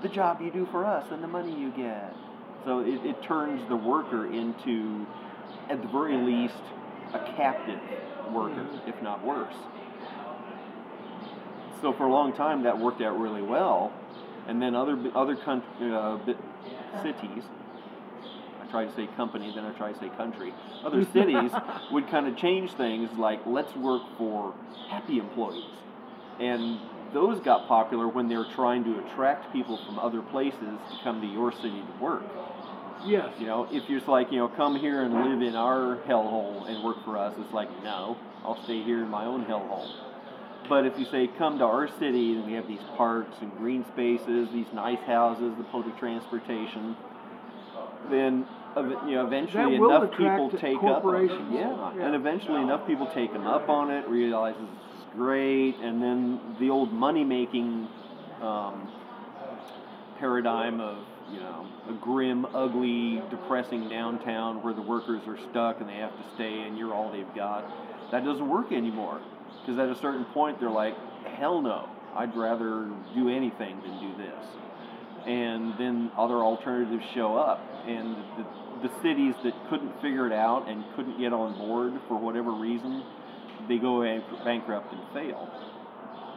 [0.03, 2.15] the job you do for us and the money you get.
[2.65, 5.07] So it, it turns the worker into,
[5.69, 6.63] at the very least,
[7.13, 7.81] a captive
[8.33, 9.55] worker, if not worse.
[11.81, 13.93] So for a long time, that worked out really well,
[14.49, 16.19] and then other other country, uh,
[17.03, 17.45] cities.
[18.61, 20.53] I try to say company, then I try to say country.
[20.85, 21.53] Other cities
[21.93, 24.55] would kind of change things, like let's work for
[24.91, 25.65] happy employees,
[26.41, 26.81] and
[27.15, 31.21] those got popular when they were trying to attract people from other places to come
[31.21, 32.23] to your city to work.
[33.07, 33.29] Yes.
[33.39, 36.69] You know, if you're just like, you know, come here and live in our hellhole
[36.69, 39.89] and work for us, it's like, no, I'll stay here in my own hellhole.
[40.69, 43.87] But if you say, come to our city, and we have these parks and green
[43.87, 46.95] spaces, these nice houses, the public transportation,
[48.11, 48.47] then
[49.07, 51.31] you know, eventually enough people take up on it.
[51.53, 52.07] Yeah, Yeah.
[52.07, 56.69] and eventually enough people take them up on it, realize it's great, and then the
[56.71, 57.89] old money making
[58.43, 58.89] um,
[60.19, 60.99] paradigm of
[61.33, 66.17] you know a grim, ugly, depressing downtown where the workers are stuck and they have
[66.17, 67.65] to stay and you're all they've got.
[68.11, 69.21] That doesn't work anymore
[69.61, 70.95] because at a certain point they're like,
[71.25, 74.45] hell no, I'd rather do anything than do this.
[75.27, 80.69] And then other alternatives show up, and the, the cities that couldn't figure it out
[80.69, 83.03] and couldn't get on board for whatever reason,
[83.69, 84.01] they go
[84.45, 85.51] bankrupt and fail.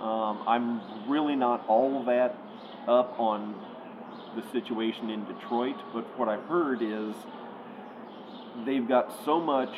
[0.01, 2.35] Um, I'm really not all that
[2.87, 3.55] up on
[4.35, 7.15] the situation in Detroit, but what I've heard is
[8.65, 9.75] they've got so much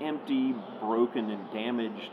[0.00, 2.10] empty, broken, and damaged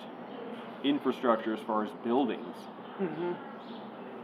[0.83, 2.55] infrastructure as far as buildings.
[2.97, 3.33] hmm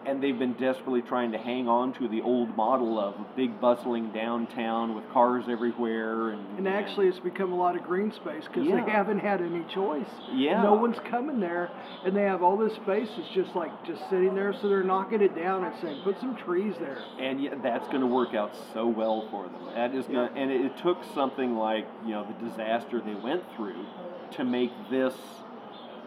[0.07, 3.59] And they've been desperately trying to hang on to the old model of a big
[3.59, 8.45] bustling downtown with cars everywhere and And actually, it's become a lot of green space
[8.47, 8.83] because Yeah.
[8.83, 10.07] they haven't had any choice.
[10.31, 10.63] Yeah.
[10.63, 11.69] No one's coming there,
[12.05, 14.53] and they have all this space that's just like just sitting there.
[14.53, 18.01] So they're knocking it down and saying, "Put some trees there." and yet that's going
[18.01, 19.61] to work out so well for them.
[19.75, 23.15] That is going, to and it, it took something like you know the disaster they
[23.15, 23.85] went through
[24.31, 25.13] to make this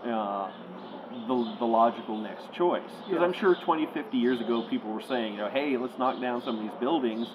[0.04, 0.50] uh,
[1.10, 2.82] the, the logical next choice.
[3.06, 6.20] Because I'm sure 20, 50 years ago, people were saying, you know, hey, let's knock
[6.20, 7.26] down some of these buildings,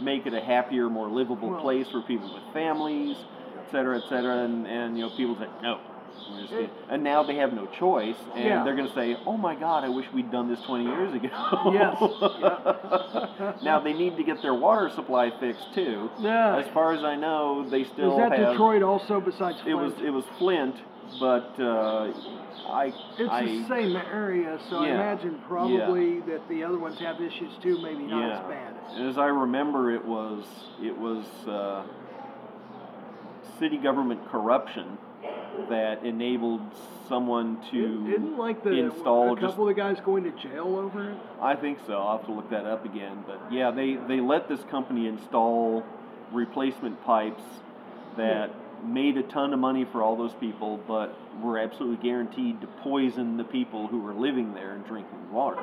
[0.00, 3.16] make it a happier, more livable Well- place for people with families,
[3.58, 4.44] et cetera, et cetera.
[4.44, 5.80] And, and you know, people said, no.
[6.50, 8.62] It- and now they have no choice, and Yeah.
[8.64, 11.28] they're going to say, "Oh my God, I wish we'd done this 20 years ago."
[11.72, 12.00] Yes.
[13.62, 16.08] now they need to get their water supply fixed too.
[16.20, 16.56] Yeah.
[16.58, 18.50] As far as I know, they still Is that have.
[18.52, 20.76] Detroit also besides It was it was Flint,
[21.20, 22.12] but uh,
[22.68, 27.20] I It's I the same area, so I imagine probably that the other ones have
[27.20, 27.80] issues too.
[27.82, 28.40] Maybe not yeah.
[28.40, 28.74] as bad.
[28.96, 30.44] And as I remember, it was
[30.82, 31.84] it was uh,
[33.58, 34.98] city government corruption
[35.68, 36.62] that enabled
[37.08, 41.12] someone to Isn't like the install a just couple of guys going to jail over
[41.12, 41.18] it?
[41.40, 41.94] I think so.
[41.94, 43.24] I'll have to look that up again.
[43.26, 45.84] But yeah, they, they let this company install
[46.32, 47.42] replacement pipes
[48.16, 48.50] that
[48.84, 53.36] made a ton of money for all those people, but were absolutely guaranteed to poison
[53.36, 55.62] the people who were living there and drinking water.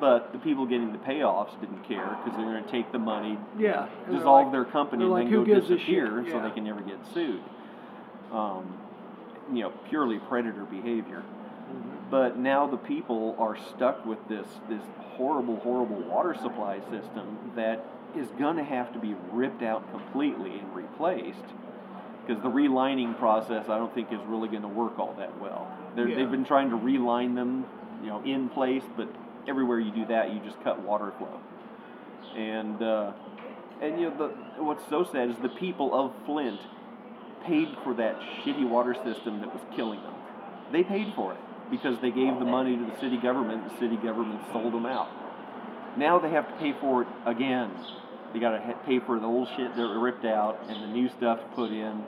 [0.00, 3.38] But the people getting the payoffs didn't care because they're going to take the money,
[3.58, 3.86] Yeah.
[4.10, 6.50] dissolve like- their company, and like, then "Who go gives a shit?" disappear so they
[6.50, 7.40] can never get sued.
[8.32, 8.74] Um,
[9.52, 11.22] you know, purely predator behavior.
[12.10, 14.82] But now the people are stuck with this this
[15.16, 17.84] horrible, horrible water supply system that
[18.16, 21.44] is going to have to be ripped out completely and replaced.
[22.26, 25.70] Because the relining process, I don't think, is really going to work all that well.
[25.94, 26.16] They're, Yeah.
[26.16, 27.66] They've been trying to reline them,
[28.02, 29.08] you know, in place, but
[29.46, 31.40] everywhere you do that, you just cut water flow.
[32.36, 33.12] And uh,
[33.80, 36.60] and you know, the what's so sad is the people of Flint
[37.46, 40.14] paid for that shitty water system that was killing them.
[40.72, 41.40] They paid for it
[41.70, 43.70] because they gave the money to the city government.
[43.70, 45.08] The city government sold them out.
[45.96, 47.70] Now they have to pay for it again.
[48.34, 51.08] They got to pay for the old shit that was ripped out and the new
[51.08, 52.02] stuff put in.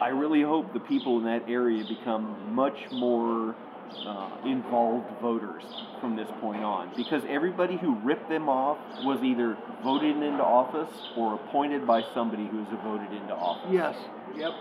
[0.00, 3.56] I really hope the people in that area become much more
[4.06, 5.64] uh, involved voters
[6.00, 10.94] from this point on because everybody who ripped them off was either voted into office
[11.16, 13.68] or appointed by somebody who was voted into office.
[13.72, 13.96] Yes.
[14.36, 14.52] Yep.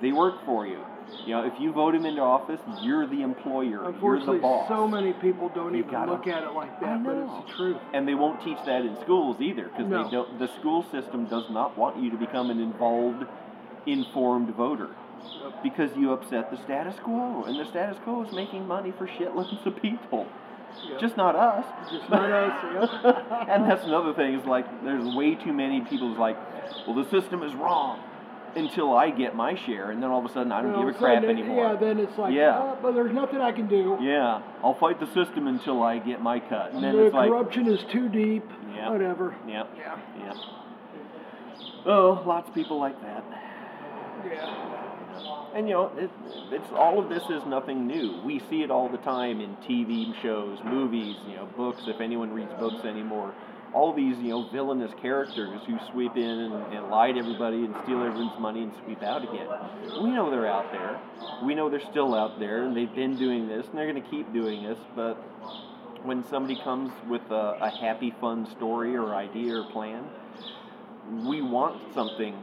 [0.00, 0.82] They work for you.
[1.26, 3.64] You know, if you vote him into office, you're the employer.
[3.68, 4.68] You're the Unfortunately, boss.
[4.68, 7.52] so many people don't You even gotta- look at it like that, but it's the
[7.56, 7.76] truth.
[7.92, 10.04] and they won't teach that in schools either because No.
[10.04, 10.38] they don't.
[10.38, 13.24] The school system does not want you to become an involved,
[13.86, 14.88] informed voter
[15.62, 19.64] because you upset the status quo, and the status quo is making money for shitloads
[19.64, 20.26] of people.
[20.88, 21.00] Yep.
[21.00, 21.66] Just not us.
[21.90, 23.26] Just not us, yep.
[23.48, 26.36] and that's another thing is like there's way too many people who's like,
[26.86, 28.00] well, the system is wrong
[28.56, 30.94] until I get my share, and then all of a sudden I don't all give
[30.94, 31.64] a crap it- anymore.
[31.72, 32.58] Yeah, then it's like, Yeah.
[32.60, 33.96] "Oh, but there's nothing I can do.
[34.00, 37.28] Yeah, I'll fight the system until I get my cut, and then the it's like,
[37.30, 38.44] corruption is too deep.
[38.74, 38.90] Yeah.
[38.90, 39.34] Whatever.
[39.46, 39.96] yeah, Yeah.
[40.18, 40.32] yeah.
[41.86, 43.24] Oh, lots of people like that.
[44.24, 44.54] Yeah.
[45.54, 46.10] And you know, it,
[46.50, 48.20] it's all of this is nothing new.
[48.24, 51.82] We see it all the time in TV shows, movies, you know, books.
[51.86, 53.34] If anyone reads books anymore,
[53.74, 57.74] all these you know villainous characters who sweep in and, and lie to everybody and
[57.84, 59.48] steal everyone's money and sweep out again.
[60.02, 61.00] We know they're out there.
[61.44, 64.10] We know they're still out there, and they've been doing this, and they're going to
[64.10, 64.78] keep doing this.
[64.94, 65.14] But
[66.04, 70.04] when somebody comes with a, a happy, fun story or idea or plan,
[71.26, 72.36] we want something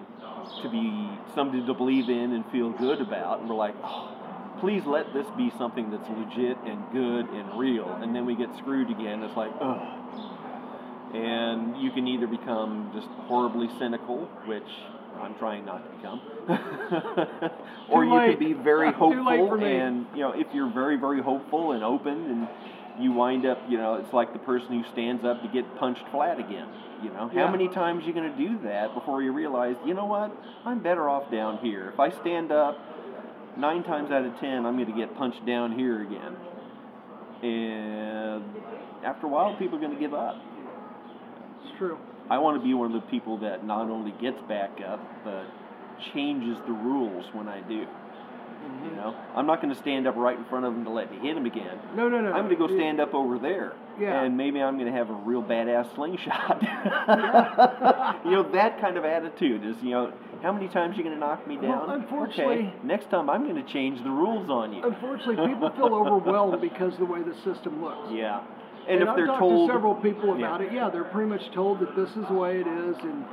[0.61, 4.15] to be something to believe in and feel good about, and we're like, oh,
[4.59, 7.89] please let this be something that's legit and good and real.
[8.01, 9.23] And then we get screwed again.
[9.23, 10.28] It's like, ugh.
[11.13, 14.63] And you can either become just horribly cynical, which
[15.19, 16.21] I'm trying not to become,
[17.89, 18.37] or you late.
[18.37, 19.55] can be very hopeful.
[19.63, 22.47] And you know, if you're very, very hopeful and open, and
[23.03, 26.03] you wind up, you know, it's like the person who stands up to get punched
[26.11, 26.67] flat again.
[27.03, 27.45] You know, Yeah.
[27.45, 30.31] how many times are you going to do that before you realize, you know what,
[30.65, 31.89] I'm better off down here.
[31.93, 32.77] If I stand up,
[33.57, 36.35] nine times out of ten, I'm going to get punched down here again.
[37.41, 38.43] And
[39.03, 40.35] after a while, people are going to give up.
[41.79, 41.97] True.
[42.29, 45.45] I want to be one of the people that not only gets back up, but
[46.13, 47.85] changes the rules when I do.
[47.85, 48.85] Mm-hmm.
[48.85, 51.09] You know, I'm not going to stand up right in front of him to let
[51.09, 51.79] me hit him again.
[51.95, 52.33] No, no, no.
[52.33, 53.73] I'm going to go stand up over there.
[53.99, 54.21] Yeah.
[54.23, 56.61] And maybe I'm going to have a real badass slingshot.
[58.25, 61.15] you know, that kind of attitude is, you know, how many times are you going
[61.15, 62.01] to knock me Well, down?
[62.01, 64.83] unfortunately- okay, next time I'm going to change the rules on you.
[64.83, 68.11] Unfortunately, people feel overwhelmed because of the way the system looks.
[68.11, 68.41] Yeah.
[68.87, 70.47] And, if I've they're talked told to several people Yeah.
[70.47, 73.25] about it, yeah, they're pretty much told that this is the way it is, and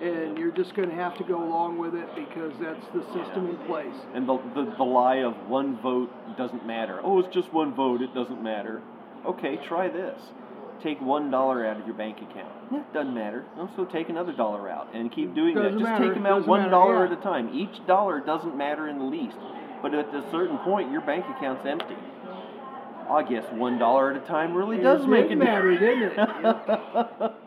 [0.00, 3.48] and you're just going to have to go along with it because that's the system
[3.48, 3.94] in place.
[4.14, 6.98] And the, the, the lie of one vote doesn't matter.
[7.04, 8.82] Oh, it's just one vote, it doesn't matter.
[9.24, 10.20] Okay, try this.
[10.82, 12.52] Take one dollar out of your bank account.
[12.72, 13.44] Yeah, doesn't matter.
[13.56, 15.78] Also, take another dollar out and keep doing Doesn't that.
[15.78, 17.04] Just matter, take them out one yeah.
[17.04, 17.54] at a time.
[17.54, 19.36] Each dollar doesn't matter in the least.
[19.82, 21.96] But at a certain point, your bank account's empty.
[23.10, 26.14] I guess one dollar at a time really It does make a matter, difference.
[26.16, 27.32] didn't it?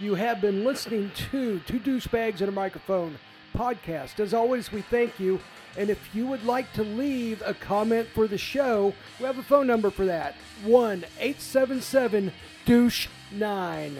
[0.00, 3.18] You have been listening to Two Douchebags and a Microphone
[3.52, 4.20] podcast.
[4.20, 5.40] As always, we thank you.
[5.76, 9.42] And if you would like to leave a comment for the show, we have a
[9.42, 12.32] phone number for that 1 877
[12.64, 13.96] Douche 9.